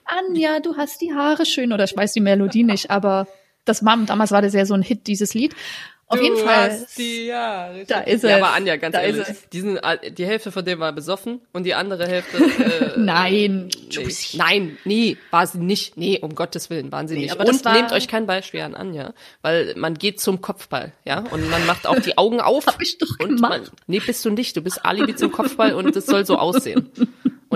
Anja, 0.05 0.61
du 0.61 0.77
hast 0.79 1.03
die 1.03 1.13
Haare 1.13 1.45
schön 1.45 1.75
oder 1.75 1.85
ich 1.85 1.97
weiß 1.97 2.15
die 2.15 2.21
Melodie 2.21 2.65
nicht, 2.65 2.91
aber 2.91 3.27
das 3.67 3.83
Mam, 3.83 4.07
damals 4.07 4.31
war 4.31 4.41
das 4.41 4.55
ja 4.55 4.65
so 4.65 4.75
ein 4.75 4.83
Hit, 4.83 5.07
dieses 5.07 5.35
Lied. 5.35 5.55
Auf 6.09 6.19
du 6.19 6.25
jeden 6.25 6.37
Fall. 6.37 6.87
Die, 6.97 7.27
ja, 7.27 7.73
da 7.89 8.01
ist 8.01 8.23
es. 8.23 8.31
Ja, 8.31 8.37
aber 8.37 8.53
Anja, 8.53 8.77
ganz 8.77 8.95
da 8.95 9.03
ehrlich, 9.03 9.27
die, 9.53 9.61
sind, 9.61 9.81
die 10.17 10.25
Hälfte 10.25 10.53
von 10.53 10.65
dem 10.65 10.79
war 10.79 10.93
besoffen 10.93 11.41
und 11.53 11.65
die 11.65 11.75
andere 11.75 12.07
Hälfte. 12.07 12.37
Äh, 12.57 12.93
Nein. 12.97 13.69
Nee. 13.95 14.09
Nein, 14.35 14.79
nee, 14.85 15.17
war 15.31 15.47
sie 15.47 15.59
nicht. 15.59 15.97
Nee, 15.97 16.19
um 16.21 16.35
Gottes 16.35 16.71
Willen, 16.71 16.91
waren 16.91 17.07
sie 17.07 17.15
nee, 17.15 17.23
nicht. 17.23 17.33
Aber 17.33 17.47
und 17.47 17.65
nehmt 17.65 17.93
euch 17.93 18.09
kein 18.09 18.27
Beispiel 18.27 18.61
an 18.61 18.75
Anja, 18.75 19.13
weil 19.43 19.75
man 19.77 19.95
geht 19.95 20.21
zum 20.21 20.41
Kopfball, 20.41 20.93
ja, 21.05 21.21
und 21.31 21.49
man 21.51 21.67
macht 21.67 21.87
auch 21.87 21.99
die 21.99 22.17
Augen 22.19 22.41
auf. 22.41 22.67
Hab 22.67 22.81
ich 22.81 22.99
doch 22.99 23.09
und 23.21 23.37
gemacht. 23.37 23.51
Man, 23.51 23.71
nee, 23.87 24.01
bist 24.01 24.25
du 24.25 24.31
nicht. 24.31 24.57
Du 24.57 24.63
bist 24.63 24.85
Alibi 24.85 25.17
zum 25.17 25.33
Kopfball 25.33 25.75
und 25.75 25.95
es 25.95 26.07
soll 26.07 26.25
so 26.25 26.39
aussehen. 26.39 26.91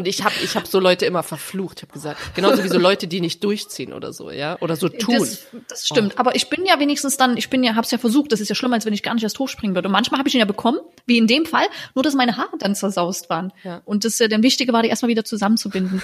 Und 0.01 0.09
ich 0.09 0.25
habe 0.25 0.35
ich 0.43 0.57
hab 0.57 0.67
so 0.67 0.81
Leute 0.81 1.05
immer 1.05 1.23
verflucht. 1.23 1.81
Ich 1.81 1.83
habe 1.83 1.93
gesagt, 1.93 2.35
genauso 2.35 2.65
wie 2.65 2.69
so 2.69 2.79
Leute, 2.79 3.07
die 3.07 3.21
nicht 3.21 3.45
durchziehen 3.45 3.93
oder 3.93 4.15
so, 4.15 4.31
ja, 4.31 4.57
oder 4.61 4.75
so 4.75 4.89
tun. 4.89 5.19
Das, 5.19 5.47
das 5.69 5.87
stimmt. 5.87 6.15
Oh. 6.17 6.21
Aber 6.21 6.35
ich 6.35 6.49
bin 6.49 6.65
ja 6.65 6.81
wenigstens 6.81 7.19
dann, 7.19 7.37
ich 7.37 7.51
bin 7.51 7.63
ja, 7.63 7.75
hab's 7.75 7.91
ja 7.91 7.99
versucht. 7.99 8.33
Das 8.33 8.41
ist 8.41 8.49
ja 8.49 8.55
schlimmer, 8.55 8.77
als 8.77 8.87
wenn 8.87 8.95
ich 8.95 9.03
gar 9.03 9.13
nicht 9.13 9.25
erst 9.25 9.39
hochspringen 9.39 9.75
würde. 9.75 9.89
Und 9.89 9.93
manchmal 9.93 10.19
habe 10.19 10.27
ich 10.27 10.35
ihn 10.35 10.39
ja 10.39 10.47
bekommen, 10.47 10.79
wie 11.05 11.19
in 11.19 11.27
dem 11.27 11.45
Fall, 11.45 11.67
nur 11.95 12.03
dass 12.03 12.15
meine 12.15 12.39
Haare 12.39 12.57
dann 12.59 12.75
zersaust 12.75 13.29
waren. 13.29 13.53
Ja. 13.63 13.83
Und 13.85 14.07
das, 14.07 14.19
äh, 14.21 14.31
der 14.31 14.43
Wichtige 14.43 14.73
war, 14.73 14.83
die 14.83 14.89
erstmal 14.89 15.11
wieder 15.11 15.27
zusammenzubinden. 15.27 16.01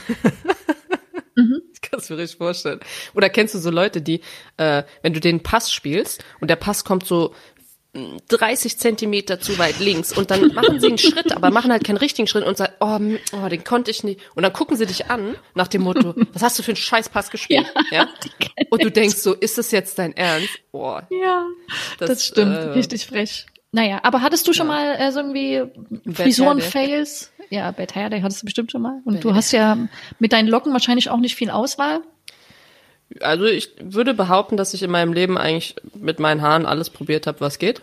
mhm. 1.35 1.63
Ich 1.73 1.81
kann 1.81 1.99
es 1.99 2.11
mir 2.11 2.19
richtig 2.19 2.37
vorstellen. 2.37 2.81
Oder 3.15 3.31
kennst 3.31 3.55
du 3.55 3.59
so 3.61 3.71
Leute, 3.71 4.03
die, 4.03 4.21
äh, 4.59 4.83
wenn 5.01 5.15
du 5.15 5.21
den 5.21 5.43
Pass 5.43 5.73
spielst 5.73 6.23
und 6.43 6.51
der 6.51 6.57
Pass 6.57 6.85
kommt 6.85 7.07
so 7.07 7.33
30 8.29 8.79
Zentimeter 8.79 9.41
zu 9.41 9.59
weit 9.59 9.79
links 9.79 10.17
und 10.17 10.31
dann 10.31 10.53
machen 10.55 10.81
sie 10.81 10.89
einen 10.89 10.99
Schritt, 10.99 11.35
aber 11.35 11.51
machen 11.51 11.71
halt 11.71 11.85
keinen 11.85 11.97
richtigen 11.97 12.29
Schritt 12.29 12.45
und 12.45 12.57
sagen, 12.57 12.73
oh, 12.81 12.99
oh, 13.37 13.49
den 13.49 13.65
konnte 13.65 13.91
ich 13.91 14.05
nicht. 14.05 14.21
Und 14.35 14.43
dann 14.43 14.53
gucken 14.53 14.77
sie 14.77 14.87
dich 14.87 15.11
an 15.11 15.37
nach 15.55 15.69
dem 15.69 15.83
Motto, 15.83 16.15
was 16.33 16.43
hast 16.43 16.59
du 16.59 16.63
für 16.63 16.73
einen 16.73 16.77
Scheißpass 16.77 17.31
gespielt? 17.31 17.67
Ja, 17.91 18.07
ja? 18.07 18.09
Und 18.71 18.83
du 18.83 18.91
denkst 18.91 19.17
so, 19.17 19.35
ist 19.35 19.59
das 19.59 19.71
jetzt 19.71 19.99
dein 19.99 20.17
Ernst? 20.17 20.49
Oh, 20.73 20.99
ja, 21.11 21.47
das, 21.99 22.09
das 22.09 22.27
stimmt, 22.27 22.55
äh, 22.57 22.71
richtig 22.71 23.07
frech. 23.07 23.47
Naja, 23.73 24.01
aber 24.03 24.23
hattest 24.23 24.47
du 24.49 24.53
schon 24.53 24.69
ja. 24.69 24.73
mal 24.73 24.95
äh, 24.97 25.13
so 25.13 25.21
irgendwie 25.21 25.63
Frisuren-Fails? 26.11 27.33
Ja, 27.51 27.71
Bad 27.71 27.95
Hair 27.95 28.11
Day 28.11 28.21
hattest 28.23 28.43
du 28.43 28.47
bestimmt 28.47 28.73
schon 28.73 28.83
mal. 28.83 29.01
Und 29.05 29.15
Bad 29.15 29.25
du 29.25 29.35
hast 29.35 29.53
ja 29.53 29.77
mit 30.19 30.33
deinen 30.33 30.49
Locken 30.49 30.73
wahrscheinlich 30.73 31.11
auch 31.11 31.19
nicht 31.19 31.37
viel 31.37 31.51
Auswahl. 31.51 32.01
Also 33.21 33.45
ich 33.45 33.71
würde 33.81 34.15
behaupten, 34.15 34.57
dass 34.57 34.75
ich 34.75 34.83
in 34.83 34.91
meinem 34.91 35.13
Leben 35.13 35.39
eigentlich 35.39 35.77
mit 35.95 36.19
meinen 36.19 36.43
Haaren 36.43 36.67
alles 36.67 36.91
probiert 36.91 37.27
habe, 37.27 37.41
was 37.41 37.59
geht. 37.59 37.83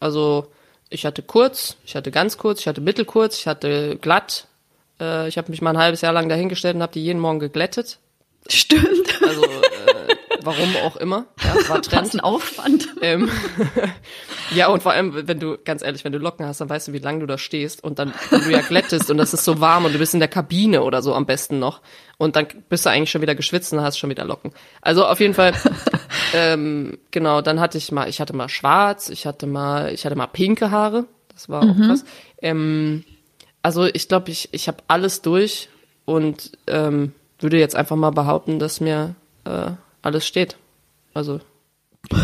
Also 0.00 0.48
ich 0.90 1.06
hatte 1.06 1.22
kurz, 1.22 1.76
ich 1.84 1.96
hatte 1.96 2.10
ganz 2.10 2.38
kurz, 2.38 2.60
ich 2.60 2.68
hatte 2.68 2.80
mittelkurz, 2.80 3.38
ich 3.38 3.46
hatte 3.46 3.96
glatt. 4.00 4.46
Äh, 5.00 5.28
ich 5.28 5.38
habe 5.38 5.50
mich 5.50 5.62
mal 5.62 5.70
ein 5.70 5.78
halbes 5.78 6.00
Jahr 6.00 6.12
lang 6.12 6.28
dahingestellt 6.28 6.76
und 6.76 6.82
habe 6.82 6.92
die 6.92 7.04
jeden 7.04 7.20
Morgen 7.20 7.38
geglättet. 7.38 7.98
Stimmt. 8.48 9.22
Also 9.22 9.42
warum 10.44 10.76
auch 10.84 10.96
immer. 10.96 11.26
Ja, 11.42 11.54
war 11.68 11.82
Trend. 11.82 12.06
Was 12.06 12.14
ein 12.14 12.20
Aufwand. 12.20 12.88
Ähm, 13.02 13.30
ja, 14.54 14.68
und 14.68 14.82
vor 14.82 14.92
allem, 14.92 15.26
wenn 15.26 15.38
du, 15.38 15.58
ganz 15.62 15.82
ehrlich, 15.82 16.04
wenn 16.04 16.12
du 16.12 16.18
Locken 16.18 16.46
hast, 16.46 16.60
dann 16.60 16.68
weißt 16.68 16.88
du, 16.88 16.92
wie 16.92 16.98
lange 16.98 17.20
du 17.20 17.26
da 17.26 17.38
stehst 17.38 17.82
und 17.82 17.98
dann, 17.98 18.12
wenn 18.30 18.42
du 18.42 18.50
ja 18.50 18.60
glättest 18.60 19.10
und 19.10 19.18
das 19.18 19.34
ist 19.34 19.44
so 19.44 19.60
warm 19.60 19.84
und 19.84 19.94
du 19.94 19.98
bist 19.98 20.14
in 20.14 20.20
der 20.20 20.28
Kabine 20.28 20.82
oder 20.82 21.02
so 21.02 21.14
am 21.14 21.26
besten 21.26 21.58
noch 21.58 21.80
und 22.18 22.36
dann 22.36 22.46
bist 22.68 22.86
du 22.86 22.90
eigentlich 22.90 23.10
schon 23.10 23.22
wieder 23.22 23.34
geschwitzt 23.34 23.72
und 23.72 23.80
hast 23.80 23.98
schon 23.98 24.10
wieder 24.10 24.24
Locken. 24.24 24.52
Also 24.80 25.06
auf 25.06 25.20
jeden 25.20 25.34
Fall, 25.34 25.52
ähm, 26.34 26.98
genau, 27.10 27.40
dann 27.40 27.60
hatte 27.60 27.78
ich 27.78 27.92
mal, 27.92 28.08
ich 28.08 28.20
hatte 28.20 28.34
mal 28.34 28.48
schwarz, 28.48 29.08
ich 29.08 29.26
hatte 29.26 29.46
mal, 29.46 29.92
ich 29.92 30.04
hatte 30.06 30.16
mal 30.16 30.26
pinke 30.26 30.70
Haare, 30.70 31.06
das 31.32 31.48
war 31.48 31.62
auch 31.62 31.76
krass. 31.76 32.04
Ähm, 32.40 33.04
also 33.62 33.86
ich 33.86 34.08
glaube, 34.08 34.30
ich, 34.30 34.50
ich 34.52 34.68
habe 34.68 34.78
alles 34.88 35.22
durch 35.22 35.68
und 36.04 36.52
ähm, 36.66 37.12
würde 37.38 37.58
jetzt 37.58 37.76
einfach 37.76 37.96
mal 37.96 38.10
behaupten, 38.10 38.58
dass 38.58 38.80
mir 38.80 39.14
äh, 39.44 39.70
alles 40.04 40.26
steht. 40.26 40.56
Also. 41.14 41.40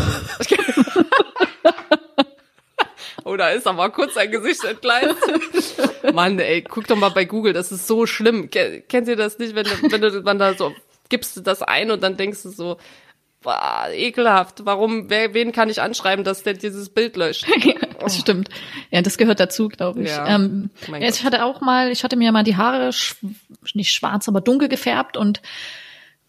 oh, 3.23 3.35
da 3.35 3.49
ist 3.49 3.67
aber 3.67 3.89
kurz 3.89 4.17
ein 4.17 4.31
Gesicht 4.31 4.63
entgleist. 4.63 5.15
Mann, 6.13 6.39
ey, 6.39 6.61
guck 6.61 6.87
doch 6.87 6.95
mal 6.97 7.09
bei 7.09 7.25
Google, 7.25 7.53
das 7.53 7.71
ist 7.71 7.87
so 7.87 8.05
schlimm. 8.05 8.49
Ken- 8.49 8.83
Kennt 8.87 9.07
ihr 9.07 9.15
das 9.15 9.39
nicht, 9.39 9.55
wenn 9.55 9.65
du, 9.65 9.91
wenn 9.91 10.01
du 10.01 10.21
man 10.21 10.39
da 10.39 10.53
so 10.53 10.73
gibst 11.09 11.35
du 11.35 11.41
das 11.41 11.61
ein 11.61 11.91
und 11.91 12.01
dann 12.03 12.15
denkst 12.15 12.41
du 12.43 12.49
so, 12.49 12.77
boah, 13.41 13.87
ekelhaft. 13.91 14.65
Warum, 14.65 15.09
wer, 15.09 15.33
wen 15.33 15.51
kann 15.51 15.69
ich 15.69 15.81
anschreiben, 15.81 16.23
dass 16.23 16.43
der 16.43 16.53
dieses 16.53 16.89
Bild 16.89 17.15
löscht? 17.17 17.45
Das 18.01 18.17
stimmt. 18.17 18.49
Ja, 18.89 19.03
das 19.03 19.15
gehört 19.19 19.39
dazu, 19.39 19.67
glaube 19.67 20.01
ich. 20.01 20.09
Ja. 20.09 20.25
Ähm, 20.25 20.71
Mein 20.87 21.03
ja, 21.03 21.09
ich 21.09 21.23
hatte 21.23 21.45
auch 21.45 21.61
mal, 21.61 21.91
ich 21.91 22.03
hatte 22.03 22.15
mir 22.15 22.31
mal 22.31 22.41
die 22.43 22.55
Haare 22.57 22.91
sch 22.93 23.17
nicht 23.75 23.91
schwarz, 23.93 24.27
aber 24.27 24.41
dunkel 24.41 24.69
gefärbt 24.69 25.17
und 25.17 25.39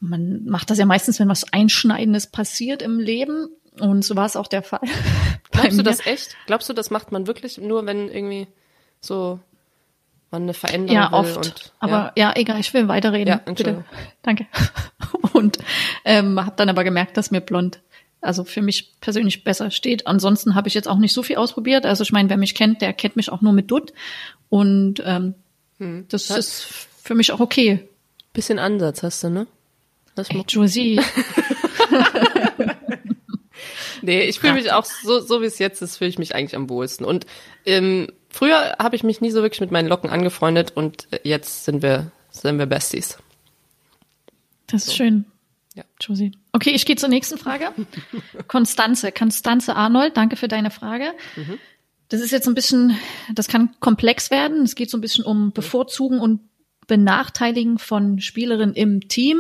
man 0.03 0.45
macht 0.45 0.69
das 0.71 0.79
ja 0.79 0.85
meistens, 0.85 1.21
wenn 1.21 1.29
was 1.29 1.53
Einschneidendes 1.53 2.27
passiert 2.27 2.83
im 2.83 2.99
Leben. 2.99 3.49
Und 3.81 4.05
so 4.05 4.17
war 4.17 4.27
es 4.27 4.37
auch 4.37 4.49
der 4.49 4.63
Fall. 4.63 4.81
Glaubst 5.51 5.79
du 5.79 5.83
das 5.83 6.07
echt? 6.07 6.37
Glaubst 6.47 6.69
du, 6.69 6.73
das 6.73 6.91
macht 6.91 7.13
man 7.13 7.27
wirklich 7.27 7.59
nur, 7.59 7.87
wenn 7.87 8.09
irgendwie 8.09 8.49
so 9.01 9.41
man 10.31 10.43
eine 10.43 10.55
Veränderung 10.55 10.95
Ja, 10.97 11.13
oft. 11.13 11.37
und 11.37 11.73
aber 11.79 12.13
ja. 12.17 12.33
egal, 12.37 12.59
ich 12.61 12.73
will 12.75 12.89
weiterreden. 12.89 13.29
Ja, 13.47 13.53
bitte. 13.53 13.85
Danke. 14.23 14.47
Und 15.33 15.59
ähm, 16.05 16.39
habe 16.45 16.57
dann 16.57 16.69
aber 16.69 16.85
gemerkt, 16.85 17.17
dass 17.17 17.31
mir 17.31 17.41
blond 17.41 17.81
also 18.21 18.45
für 18.45 18.63
mich 18.63 19.01
persönlich 19.01 19.43
besser 19.45 19.71
steht. 19.71 20.07
Ansonsten 20.07 20.55
habe 20.55 20.69
ich 20.69 20.75
jetzt 20.75 20.87
auch 20.89 20.99
nicht 20.99 21.13
so 21.13 21.23
viel 21.23 21.37
ausprobiert. 21.37 21.85
Also 21.87 22.03
ich 22.03 22.13
meine, 22.13 22.31
wer 22.31 22.37
mich 22.37 22.55
kennt, 22.55 22.81
der 22.81 22.93
kennt 22.93 23.17
mich 23.17 23.31
auch 23.31 23.41
nur 23.41 23.53
mit 23.53 23.71
Dutt. 23.71 23.93
Und 24.49 25.03
ähm, 25.05 25.35
Hm. 25.79 26.07
das 26.09 26.31
ist 26.31 26.63
für 27.03 27.15
mich 27.17 27.33
auch 27.33 27.41
okay. 27.41 27.89
bisschen 28.33 28.59
Ansatz 28.61 29.03
hast 29.03 29.25
du, 29.25 29.31
ne? 29.31 29.47
Das 30.15 30.29
Ey, 30.31 30.45
Josie, 30.47 31.01
Nee, 34.03 34.23
ich 34.25 34.41
fühle 34.41 34.55
mich 34.55 34.73
auch 34.73 34.85
so, 34.85 35.21
so 35.21 35.41
wie 35.41 35.47
es 35.47 35.61
jetzt 35.61 35.81
ist, 35.81 35.97
fühle 35.97 36.11
ich 36.11 36.19
mich 36.19 36.35
eigentlich 36.35 36.57
am 36.57 36.69
wohlsten. 36.69 37.07
Und 37.07 37.25
ähm, 37.65 38.09
früher 38.29 38.77
habe 38.79 38.97
ich 38.97 39.05
mich 39.05 39.21
nie 39.21 39.31
so 39.31 39.43
wirklich 39.43 39.61
mit 39.61 39.71
meinen 39.71 39.89
Locken 39.89 40.11
angefreundet 40.11 40.73
und 40.75 41.07
äh, 41.13 41.21
jetzt 41.23 41.65
sind 41.65 41.83
wir, 41.83 42.11
sind 42.31 42.59
wir 42.59 42.67
Besties. 42.67 43.19
das 44.67 44.89
ist 44.89 44.97
schön. 44.97 45.25
Ja. 45.75 45.85
Josie. 46.01 46.33
Okay, 46.53 46.71
ich 46.71 46.85
gehe 46.85 46.97
zur 46.97 47.09
nächsten 47.09 47.39
Frage. 47.39 47.71
Konstanze, 48.49 49.13
Konstanze 49.13 49.75
Arnold, 49.77 50.17
danke 50.17 50.37
für 50.37 50.49
deine 50.49 50.71
Frage. 50.71 51.15
Das 52.11 52.21
ist 52.21 52.31
jetzt 52.31 52.47
ein 52.47 52.55
bisschen, 52.55 52.99
das 53.33 53.49
kann 53.49 53.71
komplex 53.81 54.31
werden. 54.31 54.65
Es 54.65 54.75
geht 54.75 54.91
so 54.91 54.99
ein 54.99 55.01
bisschen 55.01 55.25
um 55.25 55.53
Bevorzugen 55.53 56.21
und 56.21 56.41
Benachteiligen 56.87 57.79
von 57.79 58.21
Spielerinnen 58.21 58.75
im 58.75 59.09
Team. 59.09 59.39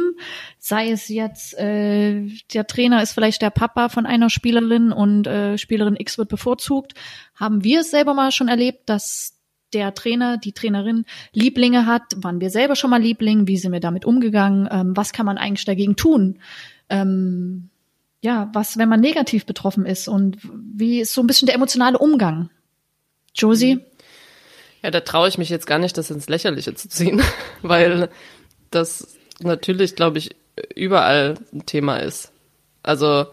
Sei 0.58 0.90
es 0.90 1.08
jetzt, 1.08 1.58
äh, 1.58 2.28
der 2.52 2.66
Trainer 2.66 3.02
ist 3.02 3.12
vielleicht 3.12 3.42
der 3.42 3.50
Papa 3.50 3.88
von 3.88 4.06
einer 4.06 4.30
Spielerin 4.30 4.92
und 4.92 5.26
äh, 5.26 5.58
Spielerin 5.58 5.96
X 5.98 6.18
wird 6.18 6.28
bevorzugt. 6.28 6.94
Haben 7.34 7.64
wir 7.64 7.80
es 7.80 7.90
selber 7.90 8.14
mal 8.14 8.32
schon 8.32 8.48
erlebt, 8.48 8.88
dass 8.88 9.38
der 9.72 9.94
Trainer, 9.94 10.38
die 10.38 10.52
Trainerin 10.52 11.04
Lieblinge 11.32 11.86
hat? 11.86 12.02
Waren 12.16 12.40
wir 12.40 12.50
selber 12.50 12.76
schon 12.76 12.90
mal 12.90 13.00
Liebling? 13.02 13.46
Wie 13.46 13.56
sind 13.56 13.72
wir 13.72 13.80
damit 13.80 14.04
umgegangen? 14.04 14.68
Ähm, 14.70 14.96
was 14.96 15.12
kann 15.12 15.26
man 15.26 15.38
eigentlich 15.38 15.64
dagegen 15.64 15.96
tun? 15.96 16.38
Ähm, 16.88 17.70
ja, 18.20 18.50
was, 18.52 18.78
wenn 18.78 18.88
man 18.88 19.00
negativ 19.00 19.46
betroffen 19.46 19.84
ist? 19.84 20.08
Und 20.08 20.38
wie 20.42 21.00
ist 21.00 21.12
so 21.12 21.22
ein 21.22 21.26
bisschen 21.26 21.46
der 21.46 21.56
emotionale 21.56 21.98
Umgang? 21.98 22.50
Josie? 23.34 23.80
Ja, 24.82 24.90
da 24.90 25.00
traue 25.00 25.28
ich 25.28 25.38
mich 25.38 25.48
jetzt 25.48 25.66
gar 25.66 25.78
nicht, 25.78 25.96
das 25.96 26.10
ins 26.10 26.28
Lächerliche 26.28 26.74
zu 26.74 26.88
ziehen, 26.88 27.22
weil 27.62 28.08
das 28.70 29.16
natürlich, 29.40 29.96
glaube 29.96 30.18
ich, 30.18 30.34
überall 30.74 31.36
ein 31.52 31.66
Thema 31.66 31.98
ist. 31.98 32.32
Also 32.82 33.26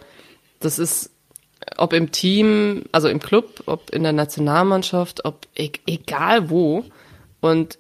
das 0.60 0.80
ist, 0.80 1.12
ob 1.78 1.94
im 1.94 2.12
Team, 2.12 2.86
also 2.92 3.08
im 3.10 3.20
Club, 3.20 3.64
ob 3.66 3.90
in 3.90 4.04
der 4.04 4.14
Nationalmannschaft, 4.14 5.26
ob 5.26 5.48
e 5.56 5.72
egal 5.88 6.50
wo. 6.50 6.86
Und 7.42 7.80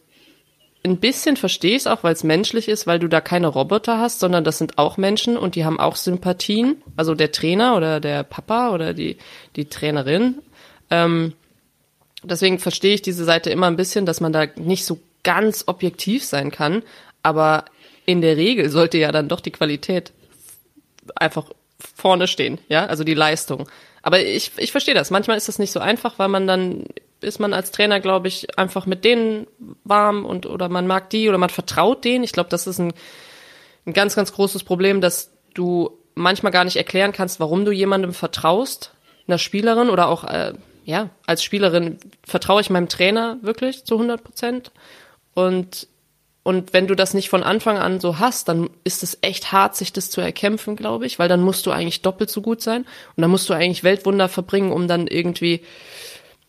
ein 0.83 0.97
bisschen 0.97 1.35
verstehe 1.35 1.71
ich 1.71 1.83
es 1.83 1.87
auch, 1.87 2.03
weil 2.03 2.13
es 2.13 2.23
menschlich 2.23 2.69
ist, 2.69 2.87
weil 2.87 2.99
du 2.99 3.07
da 3.07 3.21
keine 3.21 3.47
Roboter 3.47 3.99
hast, 3.99 4.19
sondern 4.19 4.43
das 4.43 4.57
sind 4.57 4.77
auch 4.77 4.97
Menschen 4.97 5.37
und 5.37 5.55
die 5.55 5.65
haben 5.65 5.79
auch 5.79 5.95
Sympathien. 5.95 6.81
Also 6.95 7.15
der 7.15 7.31
Trainer 7.31 7.75
oder 7.75 7.99
der 7.99 8.23
Papa 8.23 8.71
oder 8.71 8.93
die, 8.93 9.17
die 9.55 9.65
Trainerin. 9.65 10.39
Ähm, 10.89 11.33
deswegen 12.23 12.59
verstehe 12.59 12.93
ich 12.93 13.01
diese 13.01 13.23
Seite 13.23 13.49
immer 13.49 13.67
ein 13.67 13.75
bisschen, 13.75 14.05
dass 14.05 14.21
man 14.21 14.33
da 14.33 14.47
nicht 14.55 14.85
so 14.85 14.99
ganz 15.23 15.63
objektiv 15.67 16.23
sein 16.25 16.51
kann. 16.51 16.83
Aber 17.23 17.65
in 18.05 18.21
der 18.21 18.37
Regel 18.37 18.69
sollte 18.69 18.97
ja 18.97 19.11
dann 19.11 19.29
doch 19.29 19.41
die 19.41 19.51
Qualität 19.51 20.11
einfach 21.15 21.45
vorne 21.95 22.27
stehen, 22.27 22.59
ja, 22.67 22.85
also 22.85 23.03
die 23.03 23.13
Leistung. 23.13 23.69
Aber 24.01 24.21
ich, 24.21 24.51
ich 24.57 24.71
verstehe 24.71 24.93
das. 24.93 25.11
Manchmal 25.11 25.37
ist 25.37 25.47
das 25.47 25.59
nicht 25.59 25.71
so 25.71 25.79
einfach, 25.79 26.19
weil 26.19 26.29
man 26.29 26.47
dann 26.47 26.85
ist 27.21 27.39
man 27.39 27.53
als 27.53 27.71
Trainer, 27.71 27.99
glaube 27.99 28.29
ich, 28.29 28.57
einfach 28.57 28.85
mit 28.85 29.03
denen 29.03 29.47
warm 29.83 30.25
und 30.25 30.45
oder 30.45 30.69
man 30.69 30.87
mag 30.87 31.09
die 31.09 31.27
oder 31.27 31.37
man 31.37 31.49
vertraut 31.49 32.05
denen. 32.05 32.23
Ich 32.23 32.31
glaube, 32.31 32.49
das 32.49 32.65
ist 32.65 32.79
ein, 32.79 32.93
ein 33.85 33.93
ganz, 33.93 34.15
ganz 34.15 34.31
großes 34.31 34.63
Problem, 34.63 35.01
dass 35.01 35.31
du 35.53 35.97
manchmal 36.15 36.51
gar 36.51 36.63
nicht 36.63 36.77
erklären 36.77 37.11
kannst, 37.11 37.39
warum 37.39 37.65
du 37.65 37.71
jemandem 37.71 38.13
vertraust, 38.13 38.93
einer 39.27 39.37
Spielerin 39.37 39.89
oder 39.89 40.07
auch 40.07 40.23
äh, 40.23 40.53
ja 40.89 41.09
als 41.25 41.43
Spielerin 41.43 41.97
vertraue 42.25 42.61
ich 42.61 42.69
meinem 42.69 42.89
Trainer 42.89 43.37
wirklich 43.41 43.85
zu 43.85 43.95
100 43.95 44.23
Prozent. 44.23 44.71
Und 45.33 45.87
und 46.41 46.73
wenn 46.73 46.87
du 46.87 46.95
das 46.95 47.13
nicht 47.13 47.29
von 47.29 47.43
Anfang 47.43 47.77
an 47.77 47.99
so 47.99 48.17
hast, 48.17 48.47
dann 48.47 48.69
ist 48.83 49.03
es 49.03 49.19
echt 49.21 49.51
hart, 49.51 49.75
sich 49.75 49.93
das 49.93 50.09
zu 50.09 50.19
erkämpfen, 50.19 50.75
glaube 50.75 51.05
ich, 51.05 51.19
weil 51.19 51.27
dann 51.27 51.41
musst 51.41 51.65
du 51.65 51.71
eigentlich 51.71 52.01
doppelt 52.01 52.29
so 52.29 52.41
gut 52.41 52.61
sein. 52.61 52.85
Und 53.15 53.21
dann 53.21 53.29
musst 53.29 53.49
du 53.49 53.53
eigentlich 53.53 53.83
Weltwunder 53.83 54.29
verbringen, 54.29 54.71
um 54.71 54.87
dann 54.87 55.05
irgendwie 55.05 55.61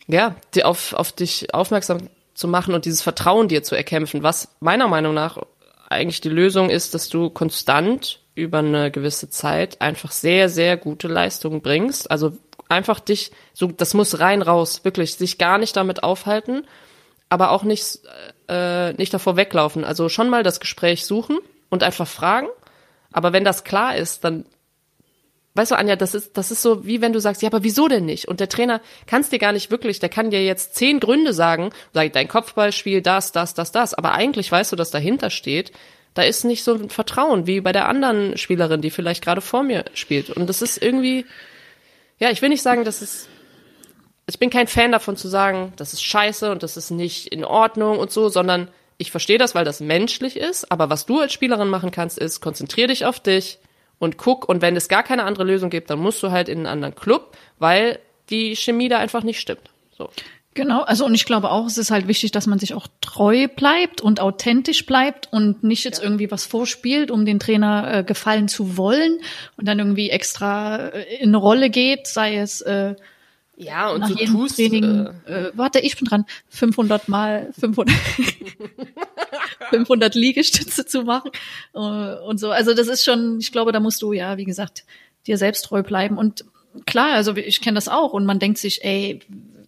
ja, 0.06 0.36
die 0.54 0.64
auf, 0.64 0.92
auf 0.92 1.12
dich 1.12 1.52
aufmerksam 1.54 2.08
zu 2.34 2.48
machen 2.48 2.74
und 2.74 2.84
dieses 2.84 3.02
Vertrauen 3.02 3.48
dir 3.48 3.62
zu 3.62 3.74
erkämpfen, 3.74 4.22
was 4.22 4.48
meiner 4.60 4.88
Meinung 4.88 5.14
nach 5.14 5.38
eigentlich 5.88 6.20
die 6.20 6.28
Lösung 6.28 6.70
ist, 6.70 6.94
dass 6.94 7.08
du 7.08 7.30
konstant 7.30 8.20
über 8.34 8.58
eine 8.58 8.90
gewisse 8.90 9.28
Zeit 9.28 9.80
einfach 9.80 10.12
sehr, 10.12 10.48
sehr 10.48 10.76
gute 10.76 11.08
Leistungen 11.08 11.60
bringst. 11.60 12.10
Also 12.10 12.32
einfach 12.70 13.00
dich, 13.00 13.30
so, 13.52 13.68
das 13.68 13.94
muss 13.94 14.20
rein 14.20 14.42
raus, 14.42 14.84
wirklich, 14.84 15.16
sich 15.16 15.38
gar 15.38 15.58
nicht 15.58 15.76
damit 15.76 16.02
aufhalten, 16.02 16.66
aber 17.28 17.50
auch 17.50 17.62
nicht, 17.62 18.00
äh, 18.48 18.92
nicht 18.94 19.12
davor 19.14 19.36
weglaufen. 19.36 19.84
Also 19.84 20.08
schon 20.08 20.28
mal 20.28 20.42
das 20.42 20.60
Gespräch 20.60 21.06
suchen 21.06 21.38
und 21.68 21.82
einfach 21.82 22.08
fragen. 22.08 22.48
Aber 23.12 23.32
wenn 23.32 23.44
das 23.44 23.64
klar 23.64 23.96
ist, 23.96 24.24
dann 24.24 24.44
Weißt 25.54 25.72
du, 25.72 25.76
Anja, 25.76 25.96
das 25.96 26.14
ist, 26.14 26.36
das 26.38 26.52
ist 26.52 26.62
so, 26.62 26.86
wie 26.86 27.00
wenn 27.00 27.12
du 27.12 27.18
sagst, 27.18 27.42
ja, 27.42 27.48
aber 27.48 27.64
wieso 27.64 27.88
denn 27.88 28.04
nicht? 28.04 28.28
Und 28.28 28.38
der 28.38 28.48
Trainer 28.48 28.80
kann 29.06 29.22
es 29.22 29.30
dir 29.30 29.40
gar 29.40 29.50
nicht 29.50 29.70
wirklich, 29.72 29.98
der 29.98 30.08
kann 30.08 30.30
dir 30.30 30.44
jetzt 30.44 30.76
zehn 30.76 31.00
Gründe 31.00 31.32
sagen, 31.32 31.70
sag, 31.92 32.12
dein 32.12 32.28
Kopfballspiel, 32.28 33.02
das, 33.02 33.32
das, 33.32 33.52
das, 33.52 33.72
das, 33.72 33.94
aber 33.94 34.12
eigentlich 34.12 34.50
weißt 34.50 34.70
du, 34.70 34.76
dass 34.76 34.92
dahinter 34.92 35.28
steht, 35.28 35.72
da 36.14 36.22
ist 36.22 36.44
nicht 36.44 36.62
so 36.62 36.74
ein 36.74 36.88
Vertrauen 36.88 37.48
wie 37.48 37.60
bei 37.60 37.72
der 37.72 37.88
anderen 37.88 38.36
Spielerin, 38.36 38.80
die 38.80 38.90
vielleicht 38.90 39.24
gerade 39.24 39.40
vor 39.40 39.64
mir 39.64 39.84
spielt. 39.92 40.30
Und 40.30 40.46
das 40.46 40.62
ist 40.62 40.80
irgendwie, 40.80 41.26
ja, 42.20 42.30
ich 42.30 42.40
will 42.42 42.50
nicht 42.50 42.62
sagen, 42.62 42.84
das 42.84 43.02
ist, 43.02 43.28
ich 44.28 44.38
bin 44.38 44.50
kein 44.50 44.68
Fan 44.68 44.92
davon 44.92 45.16
zu 45.16 45.26
sagen, 45.26 45.72
das 45.76 45.92
ist 45.92 46.04
scheiße 46.04 46.52
und 46.52 46.62
das 46.62 46.76
ist 46.76 46.90
nicht 46.90 47.26
in 47.28 47.44
Ordnung 47.44 47.98
und 47.98 48.12
so, 48.12 48.28
sondern 48.28 48.68
ich 48.98 49.10
verstehe 49.10 49.38
das, 49.38 49.54
weil 49.54 49.64
das 49.64 49.80
menschlich 49.80 50.36
ist, 50.36 50.70
aber 50.70 50.90
was 50.90 51.06
du 51.06 51.20
als 51.20 51.32
Spielerin 51.32 51.68
machen 51.68 51.90
kannst, 51.90 52.18
ist, 52.18 52.40
konzentrier 52.40 52.86
dich 52.86 53.04
auf 53.06 53.18
dich, 53.18 53.58
und 54.00 54.16
guck, 54.16 54.48
und 54.48 54.62
wenn 54.62 54.74
es 54.74 54.88
gar 54.88 55.04
keine 55.04 55.24
andere 55.24 55.44
Lösung 55.44 55.70
gibt, 55.70 55.90
dann 55.90 56.00
musst 56.00 56.22
du 56.22 56.32
halt 56.32 56.48
in 56.48 56.58
einen 56.58 56.66
anderen 56.66 56.94
Club, 56.96 57.36
weil 57.58 58.00
die 58.30 58.56
Chemie 58.56 58.88
da 58.88 58.98
einfach 58.98 59.22
nicht 59.22 59.38
stimmt. 59.38 59.70
So. 59.96 60.08
Genau, 60.54 60.82
also 60.82 61.06
und 61.06 61.14
ich 61.14 61.26
glaube 61.26 61.50
auch, 61.50 61.66
es 61.66 61.78
ist 61.78 61.92
halt 61.92 62.08
wichtig, 62.08 62.32
dass 62.32 62.48
man 62.48 62.58
sich 62.58 62.74
auch 62.74 62.88
treu 63.00 63.46
bleibt 63.46 64.00
und 64.00 64.18
authentisch 64.18 64.84
bleibt 64.84 65.32
und 65.32 65.62
nicht 65.62 65.84
jetzt 65.84 66.02
irgendwie 66.02 66.30
was 66.32 66.44
vorspielt, 66.44 67.12
um 67.12 67.24
den 67.24 67.38
Trainer 67.38 67.98
äh, 67.98 68.04
gefallen 68.04 68.48
zu 68.48 68.76
wollen 68.76 69.20
und 69.56 69.68
dann 69.68 69.78
irgendwie 69.78 70.10
extra 70.10 70.88
äh, 70.88 71.18
in 71.18 71.28
eine 71.30 71.36
Rolle 71.36 71.70
geht, 71.70 72.08
sei 72.08 72.36
es 72.36 72.62
äh, 72.62 72.96
Ja, 73.56 73.90
und 73.90 74.00
nach 74.00 74.08
du 74.08 74.14
jedem 74.16 74.34
tust, 74.34 74.56
Training, 74.56 75.06
äh, 75.26 75.32
äh, 75.32 75.52
warte, 75.54 75.78
ich 75.78 75.96
bin 75.96 76.06
dran, 76.08 76.24
500 76.48 77.08
mal 77.08 77.52
500. 77.58 77.94
500 79.70 80.14
Liegestütze 80.16 80.84
zu 80.84 81.02
machen 81.04 81.30
äh, 81.74 81.78
und 81.78 82.40
so. 82.40 82.50
Also 82.50 82.74
das 82.74 82.88
ist 82.88 83.04
schon, 83.04 83.38
ich 83.38 83.52
glaube, 83.52 83.70
da 83.70 83.78
musst 83.78 84.02
du 84.02 84.12
ja, 84.12 84.36
wie 84.36 84.46
gesagt, 84.46 84.84
dir 85.28 85.38
selbst 85.38 85.66
treu 85.66 85.84
bleiben. 85.84 86.18
Und 86.18 86.44
klar, 86.86 87.12
also 87.12 87.36
ich 87.36 87.60
kenne 87.60 87.76
das 87.76 87.88
auch 87.88 88.12
und 88.12 88.26
man 88.26 88.40
denkt 88.40 88.58
sich, 88.58 88.84
ey, 88.84 89.20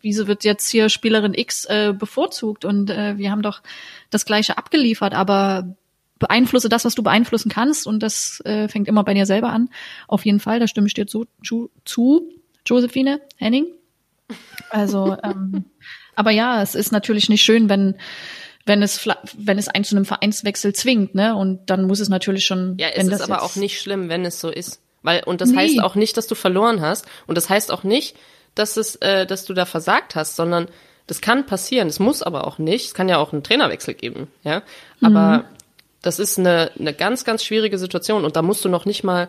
wieso 0.02 0.26
wird 0.26 0.44
jetzt 0.44 0.68
hier 0.68 0.88
Spielerin 0.88 1.34
X 1.34 1.64
äh, 1.64 1.94
bevorzugt 1.96 2.64
und 2.64 2.90
äh, 2.90 3.16
wir 3.16 3.30
haben 3.30 3.42
doch 3.42 3.62
das 4.10 4.26
Gleiche 4.26 4.58
abgeliefert, 4.58 5.14
aber 5.14 5.74
beeinflusse 6.18 6.68
das, 6.68 6.84
was 6.84 6.94
du 6.94 7.02
beeinflussen 7.02 7.50
kannst 7.50 7.86
und 7.86 8.00
das 8.00 8.40
äh, 8.44 8.68
fängt 8.68 8.88
immer 8.88 9.04
bei 9.04 9.14
dir 9.14 9.26
selber 9.26 9.50
an. 9.50 9.70
Auf 10.06 10.24
jeden 10.24 10.40
Fall, 10.40 10.60
da 10.60 10.68
stimme 10.68 10.86
ich 10.86 10.94
dir 10.94 11.06
zu, 11.06 11.26
zu, 11.44 11.70
zu 11.84 12.28
Josephine 12.66 13.20
Henning. 13.36 13.66
Also, 14.70 15.16
ähm, 15.24 15.64
aber 16.14 16.30
ja, 16.30 16.62
es 16.62 16.74
ist 16.74 16.92
natürlich 16.92 17.28
nicht 17.28 17.42
schön, 17.42 17.68
wenn 17.68 17.96
wenn 18.64 18.82
es 18.82 19.08
wenn 19.36 19.58
es 19.58 19.68
einen 19.68 19.84
zu 19.84 19.96
einem 19.96 20.04
Vereinswechsel 20.04 20.72
zwingt, 20.72 21.16
ne? 21.16 21.34
Und 21.34 21.68
dann 21.68 21.84
muss 21.84 21.98
es 21.98 22.08
natürlich 22.08 22.46
schon. 22.46 22.76
Ja, 22.78 22.88
es 22.88 23.08
ist 23.08 23.20
aber 23.20 23.42
auch 23.42 23.56
nicht 23.56 23.80
schlimm, 23.80 24.08
wenn 24.08 24.24
es 24.24 24.40
so 24.40 24.50
ist, 24.50 24.80
weil 25.02 25.24
und 25.24 25.40
das 25.40 25.50
nee. 25.50 25.56
heißt 25.56 25.82
auch 25.82 25.96
nicht, 25.96 26.16
dass 26.16 26.28
du 26.28 26.36
verloren 26.36 26.80
hast 26.80 27.06
und 27.26 27.36
das 27.36 27.50
heißt 27.50 27.72
auch 27.72 27.82
nicht, 27.82 28.16
dass 28.54 28.76
es, 28.76 28.96
äh, 28.96 29.26
dass 29.26 29.44
du 29.44 29.54
da 29.54 29.64
versagt 29.64 30.14
hast, 30.14 30.36
sondern 30.36 30.68
das 31.06 31.20
kann 31.20 31.46
passieren. 31.46 31.88
Es 31.88 31.98
muss 31.98 32.22
aber 32.22 32.46
auch 32.46 32.58
nicht. 32.58 32.86
Es 32.86 32.94
kann 32.94 33.08
ja 33.08 33.18
auch 33.18 33.32
einen 33.32 33.42
Trainerwechsel 33.42 33.94
geben, 33.94 34.28
ja. 34.44 34.62
Aber 35.00 35.38
mhm. 35.38 35.44
das 36.00 36.18
ist 36.18 36.38
eine 36.38 36.70
eine 36.78 36.94
ganz 36.94 37.24
ganz 37.24 37.44
schwierige 37.44 37.78
Situation 37.78 38.24
und 38.24 38.36
da 38.36 38.42
musst 38.42 38.64
du 38.64 38.68
noch 38.68 38.84
nicht 38.84 39.04
mal 39.04 39.28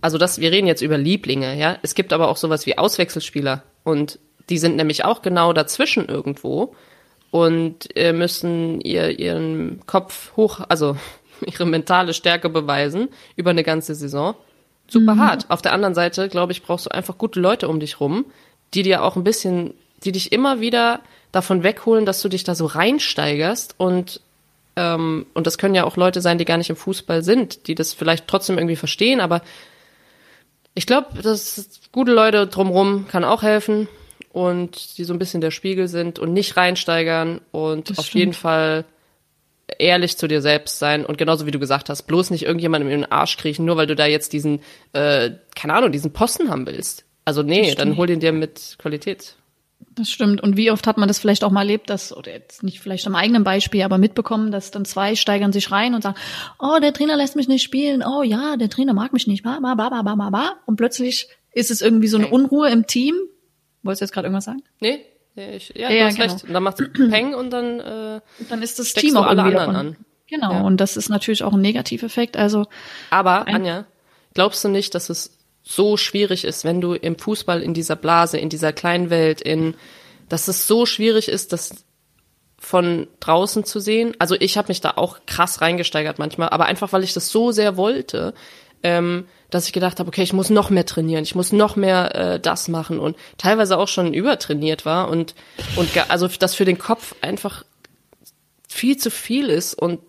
also 0.00 0.18
das, 0.18 0.40
wir 0.40 0.52
reden 0.52 0.66
jetzt 0.66 0.82
über 0.82 0.98
Lieblinge, 0.98 1.58
ja. 1.58 1.78
Es 1.82 1.94
gibt 1.94 2.12
aber 2.12 2.28
auch 2.28 2.36
sowas 2.36 2.66
wie 2.66 2.78
Auswechselspieler 2.78 3.62
und 3.82 4.18
die 4.48 4.58
sind 4.58 4.76
nämlich 4.76 5.04
auch 5.04 5.22
genau 5.22 5.52
dazwischen 5.52 6.06
irgendwo 6.06 6.74
und 7.30 7.96
äh, 7.96 8.12
müssen 8.12 8.80
ihr, 8.80 9.18
ihren 9.18 9.84
Kopf 9.86 10.36
hoch, 10.36 10.60
also 10.68 10.96
ihre 11.46 11.66
mentale 11.66 12.14
Stärke 12.14 12.48
beweisen 12.48 13.08
über 13.36 13.50
eine 13.50 13.64
ganze 13.64 13.94
Saison. 13.94 14.34
Super 14.88 15.16
mhm. 15.16 15.20
hart. 15.20 15.50
Auf 15.50 15.62
der 15.62 15.72
anderen 15.72 15.94
Seite, 15.94 16.28
glaube 16.28 16.52
ich, 16.52 16.62
brauchst 16.62 16.86
du 16.86 16.90
einfach 16.90 17.18
gute 17.18 17.40
Leute 17.40 17.68
um 17.68 17.80
dich 17.80 17.98
rum, 17.98 18.26
die 18.74 18.82
dir 18.82 19.02
auch 19.02 19.16
ein 19.16 19.24
bisschen, 19.24 19.74
die 20.04 20.12
dich 20.12 20.32
immer 20.32 20.60
wieder 20.60 21.00
davon 21.32 21.62
wegholen, 21.62 22.06
dass 22.06 22.22
du 22.22 22.28
dich 22.28 22.44
da 22.44 22.54
so 22.54 22.66
reinsteigerst 22.66 23.74
und 23.78 24.20
ähm, 24.76 25.26
und 25.32 25.46
das 25.46 25.56
können 25.56 25.74
ja 25.74 25.84
auch 25.84 25.96
Leute 25.96 26.20
sein, 26.20 26.38
die 26.38 26.44
gar 26.44 26.58
nicht 26.58 26.70
im 26.70 26.76
Fußball 26.76 27.22
sind, 27.22 27.66
die 27.66 27.74
das 27.74 27.94
vielleicht 27.94 28.28
trotzdem 28.28 28.58
irgendwie 28.58 28.76
verstehen, 28.76 29.20
aber 29.20 29.42
ich 30.74 30.86
glaube, 30.86 31.22
dass 31.22 31.70
gute 31.92 32.12
Leute 32.12 32.46
drumrum 32.46 33.08
kann 33.08 33.24
auch 33.24 33.42
helfen 33.42 33.88
und 34.32 34.98
die 34.98 35.04
so 35.04 35.14
ein 35.14 35.18
bisschen 35.18 35.40
der 35.40 35.50
Spiegel 35.50 35.88
sind 35.88 36.18
und 36.18 36.34
nicht 36.34 36.58
reinsteigern 36.58 37.40
und 37.50 37.88
das 37.88 37.98
auf 37.98 38.06
stimmt. 38.06 38.20
jeden 38.20 38.32
Fall 38.34 38.84
ehrlich 39.78 40.18
zu 40.18 40.28
dir 40.28 40.42
selbst 40.42 40.78
sein 40.78 41.06
und 41.06 41.16
genauso 41.16 41.46
wie 41.46 41.50
du 41.50 41.58
gesagt 41.58 41.88
hast, 41.88 42.02
bloß 42.02 42.30
nicht 42.30 42.44
irgendjemandem 42.44 42.90
in 42.90 43.00
den 43.00 43.10
Arsch 43.10 43.38
kriechen, 43.38 43.64
nur 43.64 43.78
weil 43.78 43.86
du 43.86 43.96
da 43.96 44.04
jetzt 44.04 44.34
diesen, 44.34 44.60
äh, 44.92 45.30
keine 45.54 45.72
Ahnung, 45.72 45.90
diesen 45.90 46.12
Posten 46.12 46.50
haben 46.50 46.66
willst. 46.66 47.05
Also 47.26 47.42
nee, 47.42 47.74
dann 47.74 47.96
hol 47.96 48.06
den 48.06 48.20
dir 48.20 48.32
mit 48.32 48.76
Qualität. 48.78 49.34
Das 49.96 50.10
stimmt. 50.10 50.42
Und 50.42 50.56
wie 50.56 50.70
oft 50.70 50.86
hat 50.86 50.96
man 50.96 51.08
das 51.08 51.18
vielleicht 51.18 51.42
auch 51.42 51.50
mal 51.50 51.62
erlebt, 51.62 51.90
dass, 51.90 52.16
oder 52.16 52.32
jetzt 52.32 52.62
nicht 52.62 52.80
vielleicht 52.80 53.06
am 53.06 53.16
eigenen 53.16 53.44
Beispiel, 53.44 53.82
aber 53.82 53.98
mitbekommen, 53.98 54.52
dass 54.52 54.70
dann 54.70 54.84
zwei 54.84 55.16
steigern 55.16 55.52
sich 55.52 55.72
rein 55.72 55.94
und 55.94 56.02
sagen, 56.02 56.16
oh, 56.60 56.78
der 56.80 56.92
Trainer 56.92 57.16
lässt 57.16 57.34
mich 57.34 57.48
nicht 57.48 57.62
spielen, 57.62 58.04
oh 58.06 58.22
ja, 58.22 58.56
der 58.56 58.70
Trainer 58.70 58.94
mag 58.94 59.12
mich 59.12 59.26
nicht, 59.26 59.42
ba, 59.42 59.58
ba, 59.60 59.74
ba, 59.74 59.88
ba, 59.88 60.02
ba, 60.02 60.30
ba. 60.30 60.52
Und 60.66 60.76
plötzlich 60.76 61.28
ist 61.52 61.72
es 61.72 61.82
irgendwie 61.82 62.08
so 62.08 62.16
eine 62.16 62.28
Unruhe 62.28 62.70
im 62.70 62.86
Team. 62.86 63.16
Wolltest 63.82 64.02
du 64.02 64.04
jetzt 64.04 64.12
gerade 64.12 64.26
irgendwas 64.28 64.44
sagen? 64.44 64.62
Nee, 64.80 65.04
ich, 65.34 65.72
ja, 65.74 65.90
ja, 65.90 65.98
du 65.98 66.04
hast 66.06 66.16
genau. 66.16 66.32
recht. 66.32 66.44
Und 66.44 66.52
dann 66.52 66.62
macht 66.62 66.92
Peng 67.10 67.34
und 67.34 67.50
dann, 67.50 67.80
äh, 67.80 68.20
und 68.38 68.50
dann 68.50 68.62
ist 68.62 68.78
das 68.78 68.92
Team 68.92 69.16
auch 69.16 69.26
alle 69.26 69.42
anderen 69.42 69.76
an. 69.76 69.96
Genau, 70.28 70.52
ja. 70.52 70.60
und 70.62 70.78
das 70.78 70.96
ist 70.96 71.08
natürlich 71.08 71.42
auch 71.42 71.52
ein 71.52 71.60
Negativeffekt. 71.60 72.36
Also, 72.36 72.66
aber 73.10 73.46
Anja, 73.48 73.86
glaubst 74.34 74.64
du 74.64 74.68
nicht, 74.68 74.94
dass 74.94 75.08
es 75.08 75.35
so 75.68 75.96
schwierig 75.96 76.44
ist, 76.44 76.64
wenn 76.64 76.80
du 76.80 76.94
im 76.94 77.18
Fußball 77.18 77.60
in 77.60 77.74
dieser 77.74 77.96
Blase, 77.96 78.38
in 78.38 78.48
dieser 78.48 78.72
kleinen 78.72 79.10
Welt, 79.10 79.40
in, 79.40 79.74
dass 80.28 80.46
es 80.46 80.68
so 80.68 80.86
schwierig 80.86 81.28
ist, 81.28 81.52
das 81.52 81.84
von 82.56 83.08
draußen 83.18 83.64
zu 83.64 83.80
sehen. 83.80 84.14
Also 84.20 84.36
ich 84.38 84.56
habe 84.56 84.68
mich 84.68 84.80
da 84.80 84.92
auch 84.92 85.18
krass 85.26 85.60
reingesteigert 85.60 86.20
manchmal, 86.20 86.50
aber 86.50 86.66
einfach 86.66 86.92
weil 86.92 87.02
ich 87.02 87.14
das 87.14 87.30
so 87.30 87.50
sehr 87.50 87.76
wollte, 87.76 88.32
ähm, 88.84 89.26
dass 89.50 89.66
ich 89.66 89.72
gedacht 89.72 89.98
habe, 89.98 90.08
okay, 90.08 90.22
ich 90.22 90.32
muss 90.32 90.50
noch 90.50 90.70
mehr 90.70 90.86
trainieren, 90.86 91.24
ich 91.24 91.34
muss 91.34 91.52
noch 91.52 91.74
mehr 91.74 92.14
äh, 92.14 92.40
das 92.40 92.68
machen 92.68 93.00
und 93.00 93.16
teilweise 93.36 93.76
auch 93.76 93.88
schon 93.88 94.14
übertrainiert 94.14 94.86
war 94.86 95.08
und 95.08 95.34
und 95.74 95.88
also 96.10 96.28
das 96.28 96.54
für 96.54 96.64
den 96.64 96.78
Kopf 96.78 97.16
einfach 97.22 97.64
viel 98.68 98.96
zu 98.96 99.10
viel 99.10 99.48
ist 99.48 99.74
und 99.74 100.00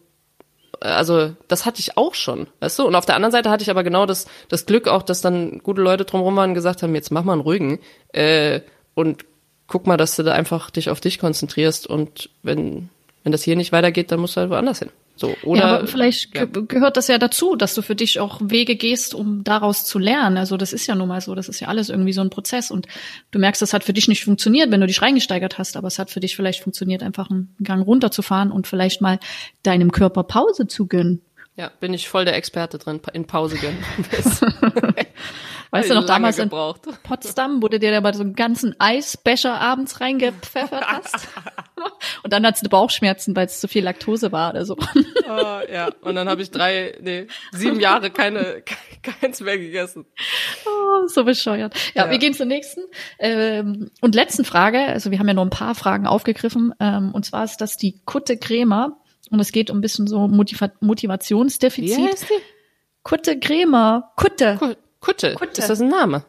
also 0.79 1.33
das 1.47 1.65
hatte 1.65 1.79
ich 1.79 1.97
auch 1.97 2.13
schon, 2.13 2.47
weißt 2.59 2.79
du? 2.79 2.85
Und 2.85 2.95
auf 2.95 3.05
der 3.05 3.15
anderen 3.15 3.31
Seite 3.31 3.49
hatte 3.49 3.63
ich 3.63 3.69
aber 3.69 3.83
genau 3.83 4.05
das, 4.05 4.27
das 4.49 4.65
Glück 4.65 4.87
auch, 4.87 5.03
dass 5.03 5.21
dann 5.21 5.59
gute 5.59 5.81
Leute 5.81 6.05
drumherum 6.05 6.35
waren 6.35 6.51
und 6.51 6.55
gesagt 6.55 6.83
haben, 6.83 6.95
jetzt 6.95 7.11
mach 7.11 7.23
mal 7.23 7.33
einen 7.33 7.41
ruhigen 7.41 7.79
äh, 8.13 8.61
und 8.93 9.25
guck 9.67 9.87
mal, 9.87 9.97
dass 9.97 10.15
du 10.15 10.23
da 10.23 10.33
einfach 10.33 10.69
dich 10.69 10.89
auf 10.89 10.99
dich 10.99 11.19
konzentrierst 11.19 11.87
und 11.87 12.29
wenn, 12.43 12.89
wenn 13.23 13.31
das 13.31 13.43
hier 13.43 13.55
nicht 13.55 13.71
weitergeht, 13.71 14.11
dann 14.11 14.19
musst 14.19 14.37
du 14.37 14.41
halt 14.41 14.49
woanders 14.49 14.79
hin. 14.79 14.91
So, 15.17 15.35
oder, 15.43 15.59
ja, 15.59 15.77
aber 15.77 15.87
vielleicht 15.87 16.35
ja. 16.35 16.45
gehört 16.45 16.95
das 16.95 17.07
ja 17.07 17.17
dazu, 17.17 17.55
dass 17.55 17.73
du 17.73 17.81
für 17.81 17.95
dich 17.95 18.19
auch 18.19 18.39
Wege 18.41 18.75
gehst, 18.75 19.13
um 19.13 19.43
daraus 19.43 19.85
zu 19.85 19.99
lernen. 19.99 20.37
Also 20.37 20.57
das 20.57 20.73
ist 20.73 20.87
ja 20.87 20.95
nun 20.95 21.07
mal 21.07 21.21
so, 21.21 21.35
das 21.35 21.49
ist 21.49 21.59
ja 21.59 21.67
alles 21.67 21.89
irgendwie 21.89 22.13
so 22.13 22.21
ein 22.21 22.29
Prozess 22.29 22.71
und 22.71 22.87
du 23.31 23.39
merkst, 23.39 23.61
das 23.61 23.73
hat 23.73 23.83
für 23.83 23.93
dich 23.93 24.07
nicht 24.07 24.23
funktioniert, 24.23 24.71
wenn 24.71 24.81
du 24.81 24.87
dich 24.87 25.01
reingesteigert 25.01 25.57
hast, 25.57 25.75
aber 25.75 25.87
es 25.87 25.99
hat 25.99 26.11
für 26.11 26.19
dich 26.19 26.35
vielleicht 26.35 26.61
funktioniert, 26.61 27.03
einfach 27.03 27.29
einen 27.29 27.55
Gang 27.63 27.85
runterzufahren 27.85 28.51
und 28.51 28.67
vielleicht 28.67 29.01
mal 29.01 29.19
deinem 29.63 29.91
Körper 29.91 30.23
Pause 30.23 30.67
zu 30.67 30.87
gönnen. 30.87 31.21
Ja, 31.55 31.71
bin 31.79 31.93
ich 31.93 32.07
voll 32.07 32.23
der 32.23 32.35
Experte 32.35 32.77
drin, 32.77 33.01
in 33.13 33.25
Pause 33.25 33.57
gönnen. 33.57 33.83
Weißt 35.71 35.89
du 35.89 35.95
noch 35.95 36.05
damals 36.05 36.39
in 36.39 36.49
Potsdam, 36.49 37.61
wo 37.61 37.67
du 37.67 37.79
dir 37.79 37.91
da 37.91 38.01
mal 38.01 38.13
so 38.13 38.21
einen 38.21 38.35
ganzen 38.35 38.79
Eisbecher 38.79 39.59
abends 39.59 39.99
reingepfeffert 39.99 40.85
hast? 40.85 41.27
Und 42.23 42.33
dann 42.33 42.45
hattest 42.45 42.65
du 42.65 42.69
Bauchschmerzen, 42.69 43.35
weil 43.35 43.45
es 43.45 43.59
zu 43.59 43.67
viel 43.67 43.83
Laktose 43.83 44.31
war 44.31 44.51
oder 44.51 44.65
so. 44.65 44.75
Oh, 44.75 45.59
ja, 45.71 45.89
und 46.01 46.15
dann 46.15 46.29
habe 46.29 46.41
ich 46.41 46.51
drei, 46.51 46.97
nee, 47.01 47.27
sieben 47.51 47.79
Jahre 47.79 48.09
keine, 48.09 48.63
keins 49.03 49.41
mehr 49.41 49.57
gegessen. 49.57 50.05
Oh, 50.65 51.07
so 51.07 51.23
bescheuert. 51.23 51.75
Ja, 51.93 52.05
ja. 52.05 52.11
wir 52.11 52.17
gehen 52.17 52.33
zur 52.33 52.45
nächsten 52.45 52.81
ähm, 53.19 53.91
und 54.01 54.15
letzten 54.15 54.45
Frage. 54.45 54.79
Also 54.79 55.11
wir 55.11 55.19
haben 55.19 55.27
ja 55.27 55.33
nur 55.33 55.45
ein 55.45 55.49
paar 55.49 55.75
Fragen 55.75 56.07
aufgegriffen. 56.07 56.73
Ähm, 56.79 57.11
und 57.13 57.25
zwar 57.25 57.43
ist 57.43 57.57
das 57.57 57.77
die 57.77 58.01
Kutte 58.05 58.37
Krämer. 58.37 58.97
Und 59.29 59.39
es 59.39 59.51
geht 59.51 59.69
um 59.69 59.77
ein 59.77 59.81
bisschen 59.81 60.07
so 60.07 60.27
Motiva 60.27 60.71
Motivationsdefizit. 60.79 61.97
Wie 61.97 62.07
heißt 62.07 62.29
die? 62.29 62.41
Kutte 63.03 63.39
Krämer. 63.39 64.11
Kutte. 64.15 64.57
Kutte. 64.99 65.35
Kutte. 65.35 65.61
Ist 65.61 65.69
das 65.69 65.81
ein 65.81 65.89
Name? 65.89 66.23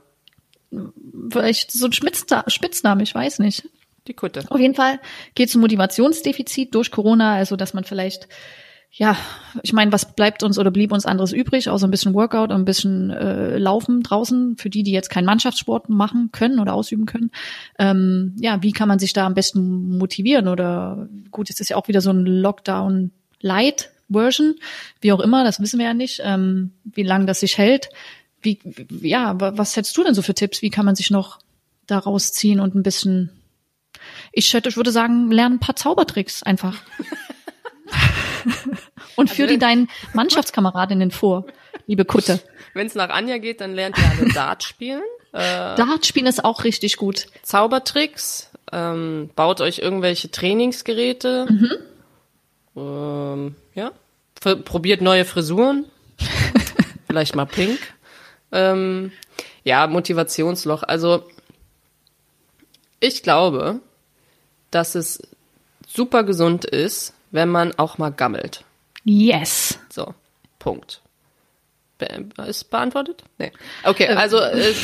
Vielleicht 1.30 1.72
so 1.72 1.86
ein 1.86 1.92
Spitzname, 1.92 3.02
ich 3.02 3.14
weiß 3.14 3.38
nicht. 3.38 3.68
Die 4.08 4.14
Kutte. 4.14 4.42
Auf 4.48 4.58
jeden 4.58 4.74
Fall 4.74 4.98
geht 5.34 5.50
es 5.50 5.54
um 5.54 5.60
Motivationsdefizit 5.60 6.74
durch 6.74 6.90
Corona, 6.90 7.34
also 7.34 7.56
dass 7.56 7.74
man 7.74 7.84
vielleicht, 7.84 8.26
ja, 8.90 9.16
ich 9.62 9.74
meine, 9.74 9.92
was 9.92 10.16
bleibt 10.16 10.42
uns 10.42 10.58
oder 10.58 10.70
blieb 10.70 10.92
uns 10.92 11.04
anderes 11.04 11.32
übrig, 11.32 11.68
außer 11.68 11.86
ein 11.86 11.90
bisschen 11.90 12.14
Workout 12.14 12.50
und 12.50 12.56
ein 12.56 12.64
bisschen 12.64 13.10
äh, 13.10 13.58
Laufen 13.58 14.02
draußen, 14.02 14.56
für 14.56 14.70
die, 14.70 14.82
die 14.82 14.92
jetzt 14.92 15.10
keinen 15.10 15.26
Mannschaftssport 15.26 15.90
machen 15.90 16.30
können 16.32 16.58
oder 16.58 16.72
ausüben 16.72 17.04
können. 17.04 17.30
Ähm, 17.78 18.34
ja, 18.40 18.62
wie 18.62 18.72
kann 18.72 18.88
man 18.88 18.98
sich 18.98 19.12
da 19.12 19.26
am 19.26 19.34
besten 19.34 19.98
motivieren? 19.98 20.48
Oder 20.48 21.06
gut, 21.30 21.50
es 21.50 21.60
ist 21.60 21.68
ja 21.68 21.76
auch 21.76 21.88
wieder 21.88 22.00
so 22.00 22.10
ein 22.10 22.24
Lockdown 22.24 23.10
Light 23.40 23.90
Version, 24.10 24.54
wie 25.02 25.12
auch 25.12 25.20
immer, 25.20 25.44
das 25.44 25.60
wissen 25.60 25.78
wir 25.78 25.84
ja 25.84 25.94
nicht, 25.94 26.22
ähm, 26.24 26.72
wie 26.84 27.02
lange 27.02 27.26
das 27.26 27.40
sich 27.40 27.58
hält. 27.58 27.90
Wie, 28.40 28.58
ja, 29.02 29.38
was 29.38 29.76
hättest 29.76 29.96
du 29.98 30.04
denn 30.04 30.14
so 30.14 30.22
für 30.22 30.32
Tipps? 30.32 30.62
Wie 30.62 30.70
kann 30.70 30.86
man 30.86 30.96
sich 30.96 31.10
noch 31.10 31.40
daraus 31.86 32.32
ziehen 32.32 32.60
und 32.60 32.74
ein 32.74 32.82
bisschen, 32.82 33.30
ich 34.32 34.52
hätte, 34.54 34.68
ich 34.68 34.76
würde 34.76 34.92
sagen, 34.92 35.30
lernen 35.30 35.56
ein 35.56 35.60
paar 35.60 35.76
Zaubertricks 35.76 36.42
einfach. 36.42 36.76
und 39.16 39.30
führ 39.30 39.44
also, 39.44 39.54
die 39.54 39.58
deinen 39.58 39.88
Mannschaftskameradinnen 40.12 41.10
vor, 41.10 41.44
liebe 41.86 42.04
Kutte. 42.04 42.40
Wenn 42.74 42.86
es 42.86 42.94
nach 42.94 43.10
Anja 43.10 43.38
geht, 43.38 43.60
dann 43.60 43.74
lernt 43.74 43.98
ihr 43.98 44.10
alle 44.10 44.32
Dart 44.32 44.62
spielen. 44.62 45.02
Äh, 45.32 45.76
Dart 45.76 46.06
spielen 46.06 46.26
ist 46.26 46.44
auch 46.44 46.64
richtig 46.64 46.96
gut. 46.96 47.26
Zaubertricks, 47.42 48.50
ähm, 48.72 49.30
baut 49.34 49.60
euch 49.60 49.78
irgendwelche 49.78 50.30
Trainingsgeräte. 50.30 51.46
Mhm. 51.48 51.70
Ähm, 52.76 53.56
ja. 53.74 53.92
Probiert 54.40 55.00
neue 55.00 55.24
Frisuren. 55.24 55.86
Vielleicht 57.06 57.34
mal 57.34 57.46
pink. 57.46 57.78
Ähm, 58.52 59.12
ja, 59.64 59.86
Motivationsloch. 59.86 60.82
Also 60.82 61.24
ich 63.00 63.22
glaube, 63.22 63.80
dass 64.70 64.94
es 64.94 65.22
super 65.86 66.24
gesund 66.24 66.64
ist, 66.64 67.14
wenn 67.30 67.48
man 67.48 67.78
auch 67.78 67.98
mal 67.98 68.10
gammelt. 68.10 68.64
Yes. 69.04 69.78
So, 69.90 70.14
Punkt. 70.58 71.00
Be 71.98 72.06
ist 72.46 72.70
beantwortet? 72.70 73.24
Nee. 73.38 73.52
Okay, 73.84 74.04
äh. 74.04 74.14
also 74.14 74.38
äh, 74.38 74.74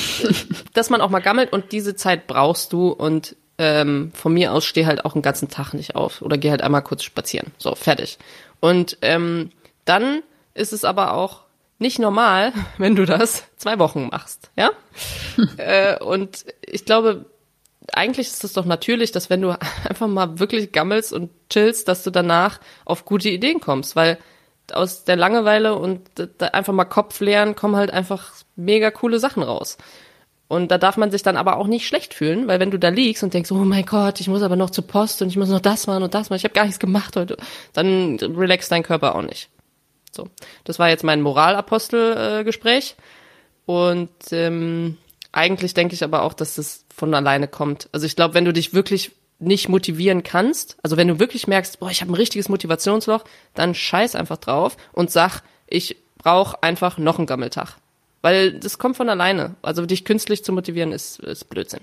dass 0.72 0.90
man 0.90 1.00
auch 1.00 1.10
mal 1.10 1.20
gammelt 1.20 1.52
und 1.52 1.72
diese 1.72 1.94
Zeit 1.94 2.26
brauchst 2.26 2.72
du 2.72 2.88
und 2.88 3.36
ähm, 3.58 4.10
von 4.14 4.34
mir 4.34 4.52
aus 4.52 4.64
steh 4.64 4.86
halt 4.86 5.04
auch 5.04 5.14
einen 5.14 5.22
ganzen 5.22 5.48
Tag 5.48 5.74
nicht 5.74 5.94
auf 5.94 6.22
oder 6.22 6.36
geh 6.38 6.50
halt 6.50 6.62
einmal 6.62 6.82
kurz 6.82 7.04
spazieren. 7.04 7.52
So, 7.58 7.74
fertig. 7.74 8.18
Und 8.60 8.98
ähm, 9.02 9.50
dann 9.84 10.22
ist 10.54 10.72
es 10.72 10.84
aber 10.84 11.14
auch 11.14 11.42
nicht 11.78 11.98
normal, 11.98 12.52
wenn 12.78 12.96
du 12.96 13.04
das 13.04 13.44
zwei 13.56 13.78
Wochen 13.78 14.08
machst, 14.10 14.50
ja? 14.56 14.70
äh, 15.56 16.02
und 16.02 16.44
ich 16.66 16.84
glaube, 16.84 17.26
eigentlich 17.92 18.28
ist 18.28 18.44
es 18.44 18.52
doch 18.52 18.64
natürlich, 18.64 19.12
dass 19.12 19.30
wenn 19.30 19.42
du 19.42 19.50
einfach 19.88 20.08
mal 20.08 20.38
wirklich 20.38 20.72
gammelst 20.72 21.12
und 21.12 21.30
chillst, 21.50 21.88
dass 21.88 22.02
du 22.02 22.10
danach 22.10 22.60
auf 22.84 23.04
gute 23.04 23.28
Ideen 23.28 23.60
kommst, 23.60 23.96
weil 23.96 24.18
aus 24.72 25.04
der 25.04 25.16
Langeweile 25.16 25.76
und 25.76 26.00
einfach 26.40 26.72
mal 26.72 26.86
Kopf 26.86 27.20
leeren 27.20 27.54
kommen 27.54 27.76
halt 27.76 27.90
einfach 27.90 28.32
mega 28.56 28.90
coole 28.90 29.18
Sachen 29.18 29.42
raus. 29.42 29.76
Und 30.48 30.70
da 30.70 30.78
darf 30.78 30.96
man 30.96 31.10
sich 31.10 31.22
dann 31.22 31.36
aber 31.36 31.56
auch 31.56 31.66
nicht 31.66 31.86
schlecht 31.86 32.14
fühlen, 32.14 32.48
weil 32.48 32.60
wenn 32.60 32.70
du 32.70 32.78
da 32.78 32.88
liegst 32.88 33.22
und 33.22 33.34
denkst, 33.34 33.50
oh 33.50 33.56
mein 33.56 33.86
Gott, 33.86 34.20
ich 34.20 34.28
muss 34.28 34.42
aber 34.42 34.56
noch 34.56 34.70
zur 34.70 34.86
Post 34.86 35.20
und 35.22 35.28
ich 35.28 35.36
muss 35.36 35.48
noch 35.48 35.60
das 35.60 35.86
machen 35.86 36.02
und 36.02 36.14
das 36.14 36.30
machen, 36.30 36.38
ich 36.38 36.44
habe 36.44 36.54
gar 36.54 36.64
nichts 36.64 36.78
gemacht 36.78 37.16
heute, 37.16 37.36
dann 37.72 38.18
relaxt 38.20 38.70
dein 38.70 38.82
Körper 38.82 39.14
auch 39.14 39.22
nicht. 39.22 39.48
So, 40.12 40.28
das 40.64 40.78
war 40.78 40.88
jetzt 40.88 41.02
mein 41.02 41.22
Moralapostel-Gespräch. 41.22 42.94
Und 43.66 44.10
ähm, 44.30 44.98
eigentlich 45.34 45.74
denke 45.74 45.94
ich 45.94 46.04
aber 46.04 46.22
auch, 46.22 46.32
dass 46.32 46.54
das 46.54 46.84
von 46.94 47.12
alleine 47.14 47.48
kommt. 47.48 47.88
Also 47.92 48.06
ich 48.06 48.16
glaube, 48.16 48.34
wenn 48.34 48.44
du 48.44 48.52
dich 48.52 48.72
wirklich 48.72 49.12
nicht 49.40 49.68
motivieren 49.68 50.22
kannst, 50.22 50.76
also 50.82 50.96
wenn 50.96 51.08
du 51.08 51.18
wirklich 51.18 51.46
merkst, 51.46 51.80
boah, 51.80 51.90
ich 51.90 52.00
habe 52.00 52.12
ein 52.12 52.16
richtiges 52.16 52.48
Motivationsloch, 52.48 53.24
dann 53.52 53.74
scheiß 53.74 54.14
einfach 54.14 54.38
drauf 54.38 54.76
und 54.92 55.10
sag, 55.10 55.42
ich 55.66 55.96
brauche 56.18 56.62
einfach 56.62 56.98
noch 56.98 57.18
einen 57.18 57.26
Gammeltag. 57.26 57.76
Weil 58.22 58.52
das 58.52 58.78
kommt 58.78 58.96
von 58.96 59.08
alleine. 59.08 59.56
Also 59.60 59.84
dich 59.84 60.04
künstlich 60.04 60.44
zu 60.44 60.52
motivieren 60.52 60.92
ist, 60.92 61.18
ist 61.18 61.50
Blödsinn. 61.50 61.80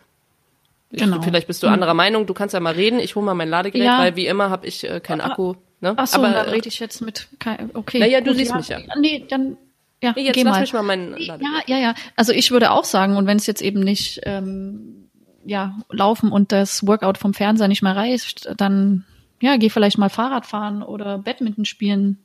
Genau. 0.91 1.17
Ich, 1.17 1.23
vielleicht 1.23 1.47
bist 1.47 1.61
du 1.63 1.67
anderer 1.67 1.93
Meinung, 1.93 2.25
du 2.25 2.33
kannst 2.33 2.53
ja 2.53 2.59
mal 2.59 2.73
reden, 2.73 2.99
ich 2.99 3.15
hole 3.15 3.25
mal 3.25 3.33
mein 3.33 3.49
Ladegerät, 3.49 3.85
ja. 3.85 3.99
weil 3.99 4.15
wie 4.15 4.27
immer 4.27 4.49
habe 4.49 4.65
ich 4.67 4.83
äh, 4.83 4.99
keinen 4.99 5.21
Akku. 5.21 5.55
Ne? 5.79 5.93
Ach 5.95 6.07
so, 6.07 6.17
Aber, 6.17 6.31
dann 6.31 6.49
rede 6.49 6.67
ich 6.67 6.79
jetzt 6.79 7.01
mit, 7.01 7.27
okay. 7.73 7.99
Naja, 7.99 8.21
du 8.21 8.33
siehst 8.33 8.51
ja, 8.51 8.57
mich 8.57 8.67
ja. 8.67 8.79
Nee, 8.99 9.25
dann, 9.29 9.57
ja, 10.01 10.13
nee, 10.15 10.23
jetzt 10.23 10.35
geh 10.35 10.43
lass 10.43 10.53
mal. 10.53 10.61
mich 10.61 10.73
mal 10.73 10.83
meinen 10.83 11.17
Ja, 11.17 11.37
ja, 11.67 11.77
ja. 11.77 11.95
Also 12.15 12.33
ich 12.33 12.51
würde 12.51 12.71
auch 12.71 12.85
sagen, 12.85 13.17
und 13.17 13.27
wenn 13.27 13.37
es 13.37 13.45
jetzt 13.45 13.61
eben 13.61 13.79
nicht, 13.79 14.21
ähm, 14.23 15.09
ja, 15.45 15.77
laufen 15.89 16.31
und 16.31 16.51
das 16.51 16.85
Workout 16.85 17.17
vom 17.17 17.33
Fernseher 17.33 17.67
nicht 17.67 17.81
mehr 17.83 17.95
reicht, 17.95 18.49
dann, 18.57 19.05
ja, 19.41 19.57
geh 19.57 19.69
vielleicht 19.69 19.97
mal 19.97 20.09
Fahrrad 20.09 20.45
fahren 20.45 20.83
oder 20.83 21.19
Badminton 21.19 21.65
spielen 21.65 22.17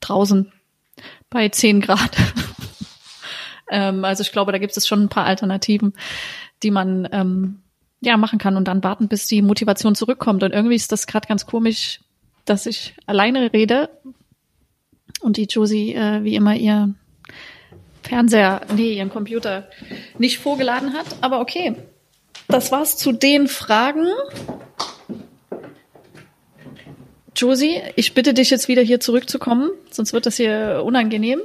draußen 0.00 0.52
bei 1.30 1.48
10 1.48 1.80
Grad. 1.80 2.16
ähm, 3.70 4.04
also 4.04 4.22
ich 4.22 4.32
glaube, 4.32 4.52
da 4.52 4.58
gibt 4.58 4.76
es 4.76 4.86
schon 4.86 5.02
ein 5.02 5.08
paar 5.08 5.24
Alternativen, 5.24 5.94
die 6.62 6.70
man 6.70 7.08
ähm, 7.12 7.62
ja 8.00 8.16
machen 8.16 8.38
kann 8.38 8.56
und 8.56 8.68
dann 8.68 8.84
warten, 8.84 9.08
bis 9.08 9.26
die 9.26 9.42
Motivation 9.42 9.94
zurückkommt. 9.94 10.42
Und 10.42 10.52
irgendwie 10.52 10.76
ist 10.76 10.92
das 10.92 11.06
gerade 11.06 11.28
ganz 11.28 11.46
komisch, 11.46 12.00
dass 12.44 12.66
ich 12.66 12.94
alleine 13.06 13.52
rede 13.52 13.90
und 15.20 15.36
die 15.36 15.44
Josie 15.44 15.94
äh, 15.94 16.24
wie 16.24 16.34
immer 16.34 16.54
ihr 16.54 16.94
Fernseher, 18.02 18.62
nee, 18.74 18.94
ihren 18.94 19.10
Computer 19.10 19.68
nicht 20.18 20.38
vorgeladen 20.38 20.94
hat. 20.94 21.06
Aber 21.20 21.40
okay, 21.40 21.76
das 22.48 22.72
war's 22.72 22.96
zu 22.96 23.12
den 23.12 23.46
Fragen. 23.46 24.06
Josie, 27.36 27.80
ich 27.96 28.14
bitte 28.14 28.34
dich 28.34 28.50
jetzt 28.50 28.68
wieder 28.68 28.82
hier 28.82 29.00
zurückzukommen, 29.00 29.70
sonst 29.90 30.12
wird 30.12 30.26
das 30.26 30.36
hier 30.36 30.82
unangenehm. 30.84 31.40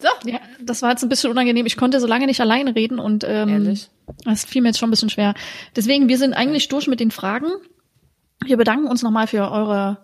So. 0.00 0.08
Ja, 0.24 0.40
das 0.60 0.82
war 0.82 0.90
jetzt 0.90 1.02
ein 1.02 1.08
bisschen 1.08 1.30
unangenehm. 1.30 1.66
Ich 1.66 1.76
konnte 1.76 2.00
so 2.00 2.06
lange 2.06 2.26
nicht 2.26 2.40
alleine 2.40 2.74
reden 2.74 2.98
und 2.98 3.22
ähm, 3.24 3.48
Ehrlich? 3.48 3.88
das 4.24 4.44
fiel 4.44 4.62
mir 4.62 4.68
jetzt 4.68 4.78
schon 4.78 4.88
ein 4.88 4.90
bisschen 4.90 5.10
schwer. 5.10 5.34
Deswegen, 5.76 6.08
wir 6.08 6.18
sind 6.18 6.32
eigentlich 6.32 6.68
durch 6.68 6.86
mit 6.88 7.00
den 7.00 7.10
Fragen. 7.10 7.48
Wir 8.44 8.56
bedanken 8.56 8.88
uns 8.88 9.02
nochmal 9.02 9.26
für 9.26 9.50
eure 9.50 9.98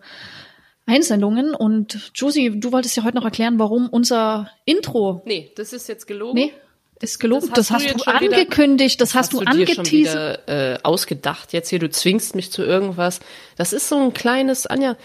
Einsendungen 0.87 1.55
und 1.55 2.11
Josie, 2.15 2.59
du 2.61 2.73
wolltest 2.73 2.97
ja 2.97 3.05
heute 3.05 3.17
noch 3.17 3.25
erklären, 3.25 3.59
warum 3.59 3.89
unser 3.89 4.51
Intro. 4.65 5.23
Nee, 5.27 5.51
das 5.57 5.73
ist 5.73 5.89
jetzt 5.89 6.07
gelogen. 6.07 6.35
Nee, 6.39 6.53
ist 7.01 7.19
gelogen. 7.19 7.51
Das 7.55 7.59
hast, 7.59 7.59
Das 7.59 7.67
das 7.69 7.71
hast 7.71 7.83
hast 7.83 7.85
du 7.85 7.89
du 7.89 7.99
jetzt 7.99 8.05
schon 8.05 8.15
angekündigt, 8.39 9.01
das 9.01 9.15
hast, 9.15 9.33
du 9.33 9.39
dir 9.41 9.45
schon 9.45 9.61
angeteasert. 9.61 10.49
äh, 10.49 10.79
ausgedacht. 10.83 11.53
Jetzt 11.53 11.69
hier, 11.71 11.79
du 11.79 11.91
zwingst 11.91 12.35
mich 12.37 12.51
zu 12.53 12.63
irgendwas. 12.63 13.21
Das 13.57 13.73
ist 13.73 13.89
so 13.89 13.97
ein 14.01 14.15
kleines, 14.15 14.67
Anja, 14.67 14.97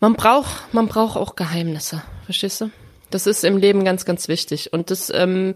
man 0.00 0.14
braucht, 0.14 0.72
man 0.72 0.88
braucht 0.88 1.16
auch 1.16 1.36
Geheimnisse, 1.36 2.02
verstehst 2.24 2.60
du? 2.62 2.70
Das 3.10 3.26
ist 3.26 3.44
im 3.44 3.56
Leben 3.56 3.84
ganz, 3.84 4.04
ganz 4.04 4.28
wichtig. 4.28 4.72
Und 4.72 4.90
das 4.90 5.10
ähm, 5.14 5.54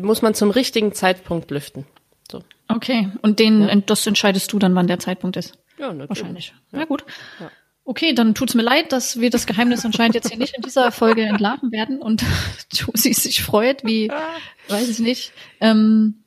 muss 0.00 0.22
man 0.22 0.34
zum 0.34 0.50
richtigen 0.50 0.92
Zeitpunkt 0.92 1.50
lüften. 1.50 1.86
So. 2.30 2.42
Okay, 2.68 3.10
und 3.22 3.38
den, 3.38 3.82
das 3.86 4.06
entscheidest 4.06 4.52
du 4.52 4.58
dann, 4.58 4.74
wann 4.74 4.86
der 4.86 4.98
Zeitpunkt 4.98 5.36
ist. 5.36 5.54
Ja, 5.78 5.88
natürlich. 5.88 6.08
Wahrscheinlich. 6.08 6.54
Ja, 6.72 6.84
gut. 6.84 7.04
Okay, 7.92 8.14
dann 8.14 8.34
tut's 8.34 8.54
mir 8.54 8.62
leid, 8.62 8.90
dass 8.90 9.20
wir 9.20 9.28
das 9.28 9.44
Geheimnis 9.44 9.84
anscheinend 9.84 10.14
jetzt 10.14 10.30
hier 10.30 10.38
nicht 10.38 10.56
in 10.56 10.62
dieser 10.62 10.90
Folge 10.92 11.24
entlarven 11.24 11.72
werden 11.72 12.00
und 12.00 12.24
Josie 12.72 13.12
sich 13.12 13.42
freut, 13.42 13.84
wie, 13.84 14.10
weiß 14.68 14.88
ich 14.88 14.98
nicht. 14.98 15.34
Ähm, 15.60 16.22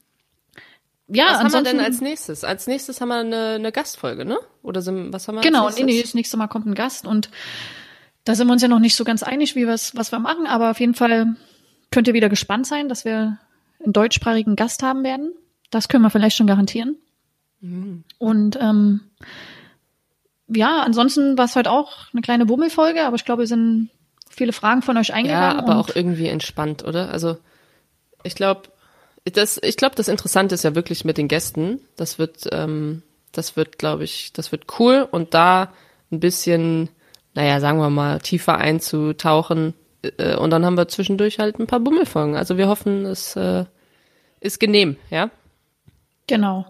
ja, 1.07 1.26
Was 1.26 1.39
haben 1.39 1.53
wir 1.53 1.63
denn 1.63 1.80
als 1.80 2.01
nächstes? 2.01 2.43
Als 2.43 2.68
nächstes 2.68 3.01
haben 3.01 3.07
wir 3.09 3.16
eine, 3.16 3.55
eine 3.55 3.72
Gastfolge, 3.72 4.26
ne? 4.26 4.38
Oder 4.61 4.84
sind, 4.84 5.11
was 5.11 5.28
haben 5.28 5.38
wir 5.38 5.41
Genau, 5.41 5.61
nee, 5.61 5.66
nächstes? 5.70 5.86
nee, 5.88 6.01
das 6.03 6.13
nächste 6.13 6.38
Mal 6.38 6.45
kommt 6.45 6.68
ein 6.68 6.76
Gast 6.76 7.07
und 7.07 7.32
da 8.26 8.36
sind 8.36 8.45
wir 8.45 8.53
uns 8.53 8.61
ja 8.61 8.68
noch 8.68 8.78
nicht 8.78 8.95
so 8.95 9.03
ganz 9.03 9.24
einig, 9.24 9.55
wie 9.55 9.66
wir's, 9.66 9.95
was 9.95 10.11
wir 10.11 10.20
machen, 10.20 10.45
aber 10.45 10.70
auf 10.70 10.80
jeden 10.80 10.93
Fall 10.93 11.36
könnt 11.89 12.07
ihr 12.07 12.13
wieder 12.13 12.30
gespannt 12.30 12.68
sein, 12.68 12.89
dass 12.89 13.05
wir 13.05 13.39
einen 13.84 13.91
deutschsprachigen 13.91 14.55
Gast 14.55 14.84
haben 14.84 15.03
werden. 15.03 15.34
Das 15.72 15.88
können 15.88 16.03
wir 16.03 16.11
vielleicht 16.11 16.38
schon 16.38 16.45
garantieren. 16.45 16.97
Mhm. 17.59 18.03
Und 18.20 18.55
ähm, 18.61 19.01
ja, 20.48 20.82
ansonsten 20.84 21.38
war 21.38 21.46
es 21.46 21.56
heute 21.56 21.72
auch 21.72 22.12
eine 22.14 22.22
kleine 22.22 22.46
Bummelfolge, 22.46 23.06
aber 23.06 23.16
ich 23.16 23.26
glaube, 23.26 23.43
es 23.43 23.50
sind 23.50 23.89
viele 24.30 24.54
Fragen 24.54 24.82
von 24.82 24.98
euch 24.98 25.10
Ja, 25.10 25.16
eingegangen. 25.16 25.60
aber 25.60 25.74
und 25.74 25.78
auch 25.78 25.96
irgendwie 25.96 26.28
entspannt, 26.28 26.84
oder? 26.84 27.10
Also 27.10 27.38
ich 28.24 28.36
glaube, 28.36 28.64
das, 29.26 29.60
ich 29.64 29.78
glaube, 29.78 29.96
das 29.96 30.08
Interessante 30.08 30.56
ist 30.56 30.64
ja 30.64 30.76
wirklich 30.76 31.06
mit 31.06 31.18
den 31.18 31.28
Gästen. 31.28 31.80
Das 31.96 32.20
wird, 32.20 32.48
ähm, 32.52 33.02
das 33.32 33.56
wird, 33.56 33.78
glaube 33.80 34.04
ich, 34.04 34.34
das 34.34 34.52
wird 34.52 34.80
cool 34.80 35.08
und 35.10 35.34
da 35.34 35.74
ein 36.12 36.20
bisschen, 36.20 36.89
naja, 37.34 37.60
sagen 37.60 37.80
wir 37.80 37.89
mal, 37.89 38.20
tiefer 38.20 38.58
einzutauchen. 38.58 39.74
Äh, 40.18 40.36
und 40.36 40.52
dann 40.52 40.66
haben 40.66 40.78
wir 40.78 40.88
zwischendurch 40.88 41.39
halt 41.39 41.60
ein 41.60 41.68
paar 41.68 41.80
Bummelfolgen. 41.80 42.36
Also 42.36 42.58
wir 42.58 42.68
hoffen, 42.68 43.06
es 43.06 43.36
äh, 43.36 43.66
ist 44.41 44.60
genehm, 44.60 44.98
ja. 45.10 45.32
Genau. 46.28 46.66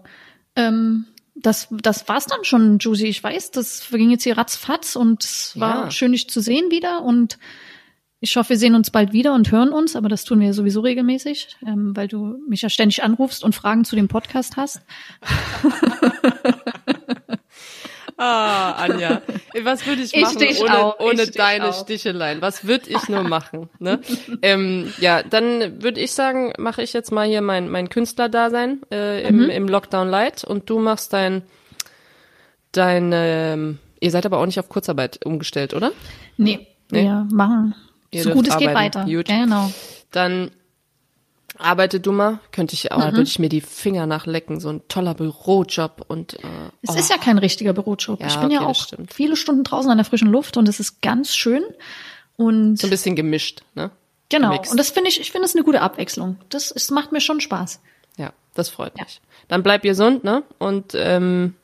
Ähm, 0.54 1.06
das, 1.40 1.68
das 1.70 2.08
war's 2.08 2.26
dann 2.26 2.44
schon, 2.44 2.78
Juicy. 2.78 3.06
Ich 3.06 3.22
weiß, 3.22 3.50
das 3.50 3.82
verging 3.82 4.10
jetzt 4.10 4.24
hier 4.24 4.36
ratzfatz 4.38 4.96
und 4.96 5.22
es 5.22 5.58
war 5.58 5.84
Ja. 5.84 5.90
schön, 5.90 6.12
dich 6.12 6.28
zu 6.30 6.40
sehen 6.40 6.70
wieder. 6.70 7.02
Und 7.02 7.38
ich 8.20 8.36
hoffe, 8.36 8.50
wir 8.50 8.58
sehen 8.58 8.74
uns 8.74 8.90
bald 8.90 9.12
wieder 9.12 9.34
und 9.34 9.52
hören 9.52 9.68
uns, 9.70 9.94
aber 9.94 10.08
das 10.08 10.24
tun 10.24 10.40
wir 10.40 10.54
sowieso 10.54 10.80
regelmäßig, 10.80 11.56
ähm, 11.66 11.94
weil 11.94 12.08
du 12.08 12.38
mich 12.48 12.62
ja 12.62 12.70
ständig 12.70 13.02
anrufst 13.02 13.44
und 13.44 13.54
Fragen 13.54 13.84
zu 13.84 13.94
dem 13.96 14.08
Podcast 14.08 14.56
hast. 14.56 14.80
Ah, 18.18 18.72
Anja, 18.72 19.20
was 19.62 19.86
würde 19.86 20.00
ich 20.02 20.14
Ich 20.14 20.22
machen 20.22 20.38
dich 20.38 20.60
ohne, 20.62 20.78
auch, 20.78 20.98
ich 20.98 21.04
ohne 21.06 21.26
dich 21.26 21.32
deine 21.32 21.68
auch. 21.68 21.80
Sticheleien? 21.82 22.40
Was 22.40 22.66
würde 22.66 22.88
ich 22.88 23.08
nur 23.10 23.22
machen? 23.24 23.68
Ne? 23.78 24.00
ähm, 24.42 24.90
ja, 25.00 25.22
dann 25.22 25.82
würde 25.82 26.00
ich 26.00 26.12
sagen, 26.12 26.52
mache 26.58 26.82
ich 26.82 26.92
jetzt 26.94 27.12
mal 27.12 27.26
hier 27.26 27.42
mein, 27.42 27.68
mein 27.68 27.90
Künstlerdasein 27.90 28.80
äh, 28.90 29.26
im, 29.28 29.36
Mhm. 29.44 29.50
im 29.50 29.68
Lockdown 29.68 30.08
Light 30.08 30.44
und 30.44 30.70
du 30.70 30.78
machst 30.78 31.12
dein, 31.12 31.42
dein 32.72 33.10
ähm, 33.14 33.78
ihr 34.00 34.10
seid 34.10 34.24
aber 34.26 34.38
auch 34.38 34.46
nicht 34.46 34.58
auf 34.60 34.68
Kurzarbeit 34.68 35.24
umgestellt, 35.24 35.74
oder? 35.74 35.92
Nee, 36.36 36.66
Nee? 36.90 37.02
wir 37.02 37.26
machen 37.32 37.74
Ihr 38.10 38.22
so 38.22 38.30
gut 38.30 38.46
es 38.48 38.56
geht 38.56 38.72
weiter. 38.72 39.04
Gut. 39.04 39.26
Genau. 39.26 39.70
Dann 40.10 40.50
arbeite 41.58 42.00
du 42.00 42.12
mal, 42.12 42.40
könnte 42.52 42.74
ich, 42.74 42.90
Mhm. 42.90 43.02
würde 43.02 43.22
ich 43.22 43.38
mir 43.38 43.48
die 43.48 43.60
Finger 43.60 44.06
nachlecken, 44.06 44.60
so 44.60 44.68
ein 44.70 44.82
toller 44.88 45.14
Bürojob 45.14 46.04
und 46.08 46.34
äh, 46.34 46.46
Es 46.82 46.90
oh, 46.90 46.98
ist 46.98 47.10
ja 47.10 47.18
kein 47.18 47.38
richtiger 47.38 47.72
Bürojob. 47.72 48.20
Ja, 48.20 48.26
ich 48.26 48.36
bin 48.36 48.50
ja 48.50 48.62
okay, 48.62 48.68
das 48.68 48.92
auch 48.94 48.98
viele 49.12 49.36
Stunden 49.36 49.64
draußen 49.64 49.90
an 49.90 49.98
der 49.98 50.04
frischen 50.04 50.28
Luft 50.28 50.56
und 50.56 50.68
es 50.68 50.80
ist 50.80 51.02
ganz 51.02 51.34
schön. 51.34 51.62
Und 52.36 52.78
so 52.78 52.86
ein 52.86 52.90
bisschen 52.90 53.16
gemischt, 53.16 53.62
ne? 53.74 53.90
genau. 54.28 54.50
gemixt. 54.50 54.72
Und 54.72 54.78
das 54.78 54.90
finde 54.90 55.08
ich, 55.08 55.20
ich 55.20 55.32
finde 55.32 55.46
es 55.46 55.54
eine 55.54 55.64
gute 55.64 55.80
Abwechslung. 55.80 56.36
Das 56.48 56.70
ist, 56.70 56.90
macht 56.90 57.12
mir 57.12 57.20
schon 57.20 57.40
Spaß. 57.40 57.80
Ja, 58.16 58.32
das 58.54 58.68
freut 58.68 58.96
mich. 58.96 59.20
Dann 59.48 59.62
bleib 59.62 59.82
gesund, 59.82 60.24
ne? 60.24 60.42
Und 60.58 60.92
ähm, 60.94 61.54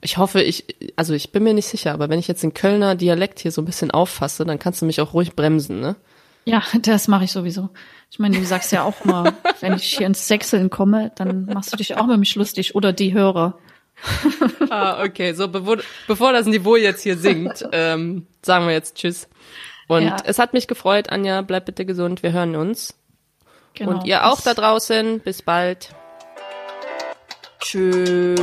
ich 0.00 0.18
hoffe, 0.18 0.42
ich, 0.42 0.64
also 0.96 1.14
ich 1.14 1.30
bin 1.30 1.44
mir 1.44 1.54
nicht 1.54 1.68
sicher, 1.68 1.92
aber 1.92 2.08
wenn 2.08 2.18
ich 2.18 2.28
jetzt 2.28 2.42
den 2.42 2.54
Kölner 2.54 2.96
Dialekt 2.96 3.38
hier 3.38 3.52
so 3.52 3.62
ein 3.62 3.66
bisschen 3.66 3.90
auffasse, 3.90 4.44
dann 4.44 4.58
kannst 4.58 4.82
du 4.82 4.86
mich 4.86 5.00
auch 5.00 5.14
ruhig 5.14 5.34
bremsen, 5.36 5.80
ne? 5.80 5.96
Ja, 6.44 6.62
das 6.82 7.08
mache 7.08 7.24
ich 7.24 7.32
sowieso. 7.32 7.70
Ich 8.12 8.18
meine, 8.18 8.38
du 8.38 8.44
sagst 8.44 8.70
ja 8.72 8.82
auch 8.82 9.06
mal, 9.06 9.32
wenn 9.60 9.72
ich 9.72 9.84
hier 9.96 10.06
ins 10.06 10.28
Sechseln 10.28 10.68
komme, 10.68 11.12
dann 11.14 11.46
machst 11.46 11.72
du 11.72 11.78
dich 11.78 11.96
auch 11.96 12.06
mit 12.06 12.18
mich 12.18 12.34
lustig 12.34 12.74
oder 12.74 12.92
die 12.92 13.14
Hörer. 13.14 13.58
Ah, 14.68 15.02
okay. 15.02 15.32
So, 15.32 15.48
bevor, 15.48 15.78
bevor 16.06 16.32
das 16.34 16.44
Niveau 16.44 16.76
jetzt 16.76 17.02
hier 17.02 17.16
sinkt, 17.16 17.64
ähm, 17.72 18.26
sagen 18.42 18.66
wir 18.66 18.74
jetzt 18.74 18.96
Tschüss. 18.96 19.28
Und 19.88 20.02
Ja. 20.02 20.16
es 20.24 20.38
hat 20.38 20.52
mich 20.52 20.68
gefreut, 20.68 21.08
Anja. 21.08 21.40
Bleib 21.40 21.64
bitte 21.64 21.86
gesund. 21.86 22.22
Wir 22.22 22.32
hören 22.32 22.54
uns. 22.54 22.94
Genau. 23.72 23.92
Und 23.92 24.04
ihr 24.04 24.26
auch 24.26 24.36
Bis- 24.36 24.44
da 24.44 24.52
draußen. 24.54 25.20
Bis 25.20 25.40
bald. 25.40 25.94
Tschüss. 27.60 28.38